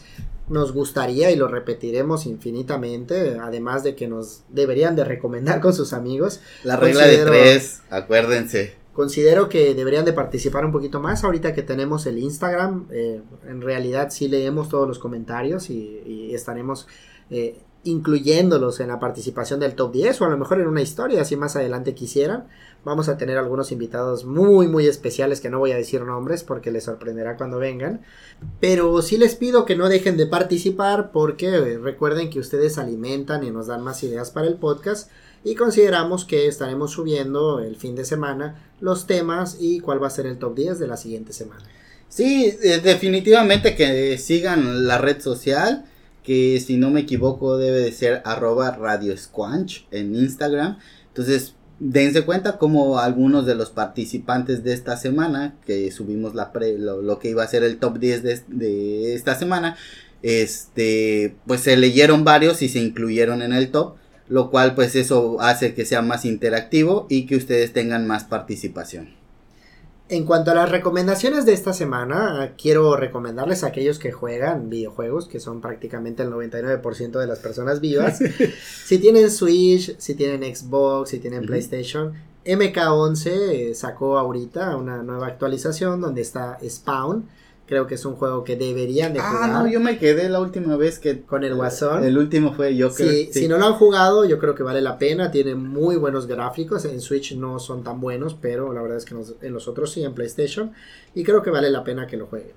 Nos 0.48 0.72
gustaría 0.72 1.30
y 1.30 1.36
lo 1.36 1.48
repetiremos 1.48 2.26
infinitamente, 2.26 3.38
además 3.40 3.84
de 3.84 3.94
que 3.94 4.08
nos 4.08 4.42
deberían 4.48 4.96
de 4.96 5.04
recomendar 5.04 5.60
con 5.60 5.72
sus 5.72 5.92
amigos. 5.92 6.40
La 6.64 6.76
regla 6.76 7.06
de 7.06 7.24
tres, 7.24 7.80
acuérdense. 7.90 8.81
Considero 8.92 9.48
que 9.48 9.74
deberían 9.74 10.04
de 10.04 10.12
participar 10.12 10.66
un 10.66 10.72
poquito 10.72 11.00
más 11.00 11.24
ahorita 11.24 11.54
que 11.54 11.62
tenemos 11.62 12.04
el 12.06 12.18
Instagram. 12.18 12.88
eh, 12.90 13.22
en 13.48 13.62
realidad 13.62 14.10
sí 14.10 14.28
leemos 14.28 14.68
todos 14.68 14.86
los 14.86 14.98
comentarios 14.98 15.70
y, 15.70 16.34
estaremos 16.34 16.86
eh, 17.30 17.58
incluyéndolos 17.84 18.80
en 18.80 18.88
la 18.88 19.00
participación 19.00 19.60
del 19.60 19.74
top 19.74 19.92
10 19.92 20.20
o 20.20 20.24
a 20.24 20.28
lo 20.28 20.38
mejor 20.38 20.60
en 20.60 20.66
una 20.66 20.82
historia 20.82 21.24
si 21.24 21.36
más 21.36 21.56
adelante 21.56 21.94
quisieran. 21.94 22.48
Vamos 22.84 23.08
a 23.08 23.16
tener 23.16 23.38
algunos 23.38 23.72
invitados 23.72 24.24
muy 24.24 24.68
muy 24.68 24.86
especiales 24.86 25.40
que 25.40 25.50
no 25.50 25.58
voy 25.58 25.72
a 25.72 25.76
decir 25.76 26.02
nombres 26.02 26.44
porque 26.44 26.70
les 26.70 26.84
sorprenderá 26.84 27.36
cuando 27.36 27.58
vengan. 27.58 28.02
Pero 28.60 29.00
sí 29.02 29.16
les 29.16 29.36
pido 29.36 29.64
que 29.64 29.76
no 29.76 29.88
dejen 29.88 30.16
de 30.16 30.26
participar 30.26 31.12
porque 31.12 31.48
eh, 31.48 31.78
recuerden 31.78 32.28
que 32.28 32.40
ustedes 32.40 32.76
alimentan 32.78 33.42
y 33.42 33.50
nos 33.50 33.68
dan 33.68 33.82
más 33.82 34.02
ideas 34.02 34.30
para 34.30 34.46
el 34.48 34.56
podcast 34.56 35.10
y 35.44 35.54
consideramos 35.54 36.24
que 36.24 36.46
estaremos 36.46 36.92
subiendo 36.92 37.60
el 37.60 37.76
fin 37.76 37.94
de 37.94 38.04
semana 38.04 38.70
los 38.80 39.06
temas 39.06 39.56
y 39.60 39.80
cuál 39.80 40.02
va 40.02 40.06
a 40.06 40.10
ser 40.10 40.26
el 40.26 40.38
top 40.38 40.54
10 40.56 40.78
de 40.78 40.86
la 40.86 40.96
siguiente 40.96 41.32
semana. 41.32 41.62
Sí, 42.08 42.52
definitivamente 42.84 43.74
que 43.74 44.18
sigan 44.18 44.86
la 44.86 44.98
red 44.98 45.20
social, 45.20 45.84
que 46.22 46.60
si 46.60 46.76
no 46.76 46.90
me 46.90 47.00
equivoco 47.00 47.56
debe 47.58 47.80
de 47.80 47.90
ser 47.92 48.22
arroba 48.24 48.70
Radio 48.72 49.16
Squanch 49.16 49.86
en 49.90 50.14
Instagram. 50.14 50.78
Entonces, 51.08 51.54
dense 51.80 52.22
cuenta 52.24 52.58
como 52.58 52.98
algunos 53.00 53.46
de 53.46 53.54
los 53.56 53.70
participantes 53.70 54.62
de 54.62 54.72
esta 54.74 54.96
semana, 54.96 55.56
que 55.66 55.90
subimos 55.90 56.34
la 56.34 56.52
pre- 56.52 56.78
lo, 56.78 57.02
lo 57.02 57.18
que 57.18 57.30
iba 57.30 57.42
a 57.42 57.48
ser 57.48 57.64
el 57.64 57.78
top 57.78 57.98
10 57.98 58.22
de, 58.22 58.40
de 58.46 59.14
esta 59.14 59.34
semana, 59.34 59.76
este, 60.22 61.34
pues 61.46 61.62
se 61.62 61.76
leyeron 61.76 62.24
varios 62.24 62.62
y 62.62 62.68
se 62.68 62.78
incluyeron 62.78 63.42
en 63.42 63.52
el 63.52 63.70
top, 63.70 63.96
lo 64.32 64.50
cual 64.50 64.74
pues 64.74 64.96
eso 64.96 65.42
hace 65.42 65.74
que 65.74 65.84
sea 65.84 66.00
más 66.00 66.24
interactivo 66.24 67.06
y 67.10 67.26
que 67.26 67.36
ustedes 67.36 67.74
tengan 67.74 68.06
más 68.06 68.24
participación. 68.24 69.10
En 70.08 70.24
cuanto 70.24 70.50
a 70.50 70.54
las 70.54 70.70
recomendaciones 70.70 71.44
de 71.44 71.52
esta 71.52 71.74
semana, 71.74 72.54
quiero 72.56 72.96
recomendarles 72.96 73.62
a 73.62 73.66
aquellos 73.66 73.98
que 73.98 74.10
juegan 74.10 74.70
videojuegos, 74.70 75.28
que 75.28 75.38
son 75.38 75.60
prácticamente 75.60 76.22
el 76.22 76.30
99% 76.30 77.18
de 77.20 77.26
las 77.26 77.40
personas 77.40 77.82
vivas. 77.82 78.20
si 78.86 78.98
tienen 78.98 79.30
Switch, 79.30 79.98
si 79.98 80.14
tienen 80.14 80.56
Xbox, 80.56 81.10
si 81.10 81.18
tienen. 81.18 81.44
PlayStation, 81.44 82.14
MK11 82.46 83.26
eh, 83.26 83.74
sacó 83.74 84.16
ahorita 84.16 84.76
una 84.76 85.02
nueva 85.02 85.26
actualización 85.26 86.00
donde 86.00 86.22
está 86.22 86.58
Spawn. 86.66 87.28
Creo 87.66 87.86
que 87.86 87.94
es 87.94 88.04
un 88.04 88.16
juego 88.16 88.44
que 88.44 88.56
deberían 88.56 89.14
de 89.14 89.20
Ah, 89.20 89.30
jugar. 89.30 89.50
no, 89.50 89.66
yo 89.66 89.80
me 89.80 89.96
quedé 89.98 90.28
la 90.28 90.40
última 90.40 90.76
vez 90.76 90.98
que... 90.98 91.22
Con 91.22 91.42
el 91.44 91.54
Guasón. 91.54 92.04
El 92.04 92.18
último 92.18 92.52
fue 92.52 92.76
Joker. 92.78 93.08
Si, 93.08 93.26
sí. 93.26 93.40
si 93.40 93.48
no 93.48 93.56
lo 93.56 93.66
han 93.66 93.74
jugado, 93.74 94.24
yo 94.24 94.38
creo 94.38 94.54
que 94.54 94.62
vale 94.62 94.82
la 94.82 94.98
pena. 94.98 95.30
Tiene 95.30 95.54
muy 95.54 95.96
buenos 95.96 96.26
gráficos. 96.26 96.84
En 96.84 97.00
Switch 97.00 97.34
no 97.36 97.58
son 97.58 97.82
tan 97.84 98.00
buenos, 98.00 98.34
pero 98.34 98.72
la 98.72 98.82
verdad 98.82 98.98
es 98.98 99.04
que 99.04 99.14
nos- 99.14 99.34
en 99.40 99.52
los 99.54 99.68
otros 99.68 99.90
sí, 99.92 100.02
en 100.04 100.12
PlayStation. 100.12 100.72
Y 101.14 101.22
creo 101.24 101.42
que 101.42 101.50
vale 101.50 101.70
la 101.70 101.82
pena 101.84 102.06
que 102.06 102.16
lo 102.16 102.26
jueguen. 102.26 102.52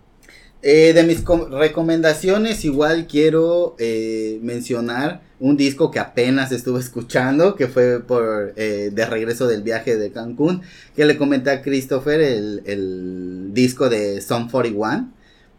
Eh, 0.67 0.93
de 0.93 1.03
mis 1.03 1.21
com- 1.21 1.51
recomendaciones, 1.51 2.65
igual 2.65 3.05
quiero 3.07 3.75
eh, 3.77 4.39
mencionar 4.41 5.21
un 5.39 5.57
disco 5.57 5.91
que 5.91 5.99
apenas 5.99 6.51
estuve 6.51 6.79
escuchando, 6.79 7.55
que 7.55 7.67
fue 7.67 8.01
por 8.01 8.53
eh, 8.55 8.89
de 8.91 9.05
regreso 9.05 9.45
del 9.45 9.61
viaje 9.61 9.95
de 9.95 10.11
Cancún, 10.11 10.63
que 10.95 11.05
le 11.05 11.17
comenté 11.17 11.51
a 11.51 11.61
Christopher 11.61 12.19
el, 12.21 12.63
el 12.65 13.49
disco 13.53 13.89
de 13.89 14.21
Song 14.21 14.49
41, 14.49 15.13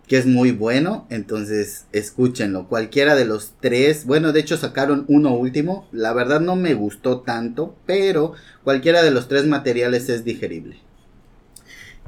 que 0.09 0.19
es 0.19 0.27
muy 0.27 0.51
bueno, 0.51 1.07
entonces 1.11 1.87
escúchenlo. 1.93 2.67
Cualquiera 2.69 3.15
de 3.15 3.27
los 3.27 3.55
tres, 3.61 4.07
bueno, 4.07 4.33
de 4.33 4.41
hecho 4.41 4.57
sacaron 4.57 5.05
uno 5.09 5.35
último, 5.37 5.87
la 5.93 6.13
verdad 6.15 6.41
no 6.41 6.57
me 6.57 6.75
gustó 6.75 7.21
tanto, 7.21 7.77
pero 7.87 8.33
cualquiera 8.65 9.05
de 9.05 9.13
los 9.13 9.29
tres 9.29 9.47
materiales 9.47 10.09
es 10.09 10.25
digerible. 10.25 10.86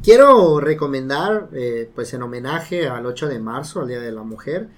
Quiero 0.02 0.60
recomendar, 0.60 1.48
eh, 1.52 1.90
pues 1.92 2.14
en 2.14 2.22
homenaje 2.22 2.86
al 2.88 3.04
8 3.04 3.28
de 3.28 3.40
marzo, 3.40 3.80
al 3.80 3.88
Día 3.88 4.00
de 4.00 4.12
la 4.12 4.22
Mujer, 4.22 4.68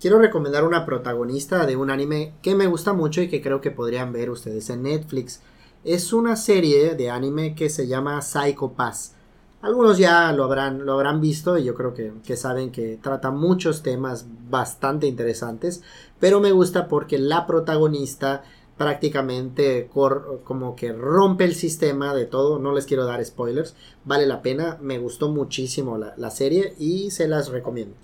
quiero 0.00 0.18
recomendar 0.18 0.64
una 0.64 0.86
protagonista 0.86 1.66
de 1.66 1.76
un 1.76 1.90
anime 1.90 2.32
que 2.40 2.54
me 2.54 2.66
gusta 2.66 2.94
mucho 2.94 3.20
y 3.20 3.28
que 3.28 3.42
creo 3.42 3.60
que 3.60 3.70
podrían 3.70 4.10
ver 4.12 4.30
ustedes 4.30 4.70
en 4.70 4.84
Netflix. 4.84 5.42
Es 5.84 6.14
una 6.14 6.34
serie 6.34 6.94
de 6.94 7.10
anime 7.10 7.54
que 7.54 7.68
se 7.68 7.86
llama 7.86 8.22
Psycho 8.22 8.72
Pass. 8.72 9.14
Algunos 9.60 9.98
ya 9.98 10.32
lo 10.32 10.44
habrán, 10.44 10.86
lo 10.86 10.94
habrán 10.94 11.20
visto 11.20 11.58
y 11.58 11.64
yo 11.64 11.74
creo 11.74 11.92
que, 11.92 12.12
que 12.24 12.38
saben 12.38 12.72
que 12.72 12.98
trata 13.02 13.30
muchos 13.30 13.82
temas 13.82 14.26
bastante 14.48 15.06
interesantes, 15.06 15.82
pero 16.18 16.40
me 16.40 16.52
gusta 16.52 16.88
porque 16.88 17.18
la 17.18 17.46
protagonista 17.46 18.42
prácticamente 18.80 19.90
como 19.92 20.74
que 20.74 20.90
rompe 20.90 21.44
el 21.44 21.54
sistema 21.54 22.14
de 22.14 22.24
todo, 22.24 22.58
no 22.58 22.74
les 22.74 22.86
quiero 22.86 23.04
dar 23.04 23.22
spoilers, 23.22 23.74
vale 24.06 24.24
la 24.24 24.40
pena, 24.40 24.78
me 24.80 24.96
gustó 24.96 25.28
muchísimo 25.28 25.98
la, 25.98 26.14
la 26.16 26.30
serie 26.30 26.72
y 26.78 27.10
se 27.10 27.28
las 27.28 27.50
recomiendo. 27.50 27.94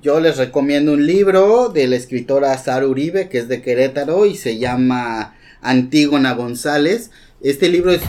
Yo 0.00 0.20
les 0.20 0.36
recomiendo 0.36 0.92
un 0.92 1.04
libro 1.04 1.68
de 1.70 1.88
la 1.88 1.96
escritora 1.96 2.56
Sara 2.58 2.86
Uribe, 2.86 3.28
que 3.28 3.38
es 3.38 3.48
de 3.48 3.60
Querétaro 3.60 4.24
y 4.24 4.36
se 4.36 4.60
llama 4.60 5.34
Antígona 5.62 6.34
González. 6.34 7.10
Este 7.40 7.68
libro 7.68 7.90
es 7.90 8.02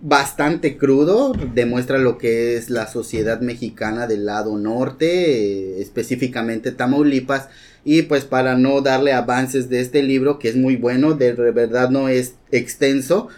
bastante 0.00 0.78
crudo, 0.78 1.34
demuestra 1.52 1.98
lo 1.98 2.16
que 2.16 2.56
es 2.56 2.70
la 2.70 2.86
sociedad 2.86 3.42
mexicana 3.42 4.06
del 4.06 4.24
lado 4.24 4.56
norte, 4.56 5.76
eh, 5.76 5.82
específicamente 5.82 6.72
Tamaulipas. 6.72 7.50
Y 7.84 8.02
pues 8.02 8.24
para 8.24 8.56
no 8.56 8.80
darle 8.80 9.12
avances 9.12 9.68
de 9.68 9.80
este 9.80 10.02
libro, 10.02 10.38
que 10.38 10.48
es 10.48 10.56
muy 10.56 10.76
bueno, 10.76 11.14
de 11.14 11.32
verdad 11.32 11.90
no 11.90 12.08
es 12.08 12.34
extenso, 12.50 13.28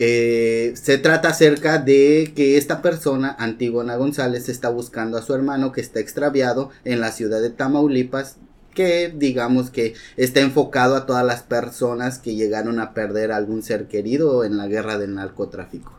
eh, 0.00 0.74
se 0.76 0.96
trata 0.98 1.30
acerca 1.30 1.78
de 1.78 2.32
que 2.36 2.56
esta 2.56 2.82
persona, 2.82 3.34
Antígona 3.38 3.96
González, 3.96 4.48
está 4.48 4.68
buscando 4.68 5.18
a 5.18 5.22
su 5.22 5.34
hermano 5.34 5.72
que 5.72 5.80
está 5.80 5.98
extraviado 5.98 6.70
en 6.84 7.00
la 7.00 7.10
ciudad 7.10 7.40
de 7.40 7.50
Tamaulipas, 7.50 8.36
que 8.74 9.12
digamos 9.14 9.70
que 9.70 9.94
está 10.16 10.40
enfocado 10.40 10.94
a 10.94 11.04
todas 11.04 11.26
las 11.26 11.42
personas 11.42 12.18
que 12.18 12.36
llegaron 12.36 12.78
a 12.78 12.94
perder 12.94 13.32
algún 13.32 13.62
ser 13.64 13.88
querido 13.88 14.44
en 14.44 14.56
la 14.56 14.68
guerra 14.68 14.98
del 14.98 15.16
narcotráfico. 15.16 15.97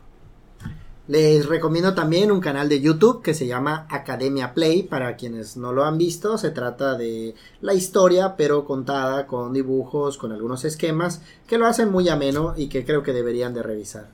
Les 1.10 1.44
recomiendo 1.46 1.92
también 1.92 2.30
un 2.30 2.38
canal 2.38 2.68
de 2.68 2.80
YouTube 2.80 3.20
que 3.20 3.34
se 3.34 3.48
llama 3.48 3.84
Academia 3.90 4.54
Play. 4.54 4.84
Para 4.84 5.16
quienes 5.16 5.56
no 5.56 5.72
lo 5.72 5.84
han 5.84 5.98
visto, 5.98 6.38
se 6.38 6.50
trata 6.50 6.94
de 6.94 7.34
la 7.60 7.74
historia, 7.74 8.36
pero 8.36 8.64
contada 8.64 9.26
con 9.26 9.52
dibujos, 9.52 10.16
con 10.16 10.30
algunos 10.30 10.64
esquemas 10.64 11.20
que 11.48 11.58
lo 11.58 11.66
hacen 11.66 11.90
muy 11.90 12.08
ameno 12.08 12.54
y 12.56 12.68
que 12.68 12.84
creo 12.84 13.02
que 13.02 13.12
deberían 13.12 13.54
de 13.54 13.64
revisar. 13.64 14.06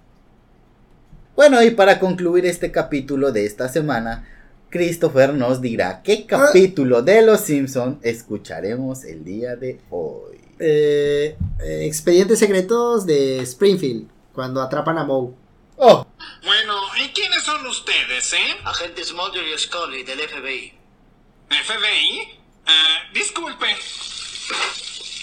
Bueno, 1.37 1.63
y 1.63 1.71
para 1.73 2.01
concluir 2.01 2.47
este 2.47 2.73
capítulo 2.73 3.31
de 3.31 3.45
esta 3.45 3.69
semana, 3.69 4.27
Christopher 4.71 5.35
nos 5.35 5.61
dirá 5.61 6.01
qué 6.03 6.25
capítulo 6.25 7.03
de 7.03 7.21
Los 7.21 7.43
Simpson 7.43 7.99
escucharemos 8.01 9.05
el 9.05 9.23
día 9.23 9.55
de 9.55 9.83
hoy. 9.91 10.41
Eh, 10.59 11.37
eh, 11.63 11.81
expedientes 11.85 12.39
secretos 12.39 13.05
de 13.05 13.41
Springfield, 13.41 14.09
cuando 14.33 14.63
atrapan 14.63 14.97
a 14.97 15.05
Moe. 15.05 15.35
Oh, 15.79 16.07
Bueno, 16.43 16.73
¿y 16.99 17.09
quiénes 17.11 17.43
son 17.43 17.67
ustedes, 17.67 18.33
eh? 18.33 18.57
Agentes 18.65 19.13
Mulder 19.13 19.47
y 19.47 19.59
Scully 19.59 20.03
del 20.03 20.21
FBI. 20.21 20.73
¿FBI? 21.49 22.21
Eh, 22.21 23.11
disculpe. 23.13 23.77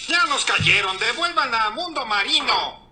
Ya 0.07 0.25
nos 0.25 0.45
cayeron, 0.45 0.97
devuelvan 0.97 1.53
a 1.53 1.69
Mundo 1.71 2.05
Marino. 2.05 2.83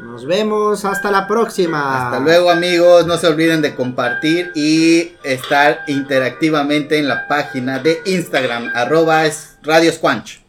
Nos 0.00 0.26
vemos, 0.26 0.84
hasta 0.84 1.10
la 1.10 1.28
próxima. 1.28 2.06
Hasta 2.06 2.18
luego 2.18 2.50
amigos, 2.50 3.06
no 3.06 3.16
se 3.16 3.28
olviden 3.28 3.62
de 3.62 3.74
compartir 3.74 4.50
y 4.54 5.12
estar 5.22 5.84
interactivamente 5.86 6.98
en 6.98 7.08
la 7.08 7.28
página 7.28 7.78
de 7.78 8.02
Instagram, 8.04 8.72
arroba 8.74 9.26
es 9.26 9.56
Radio 9.62 9.92
Squanch. 9.92 10.41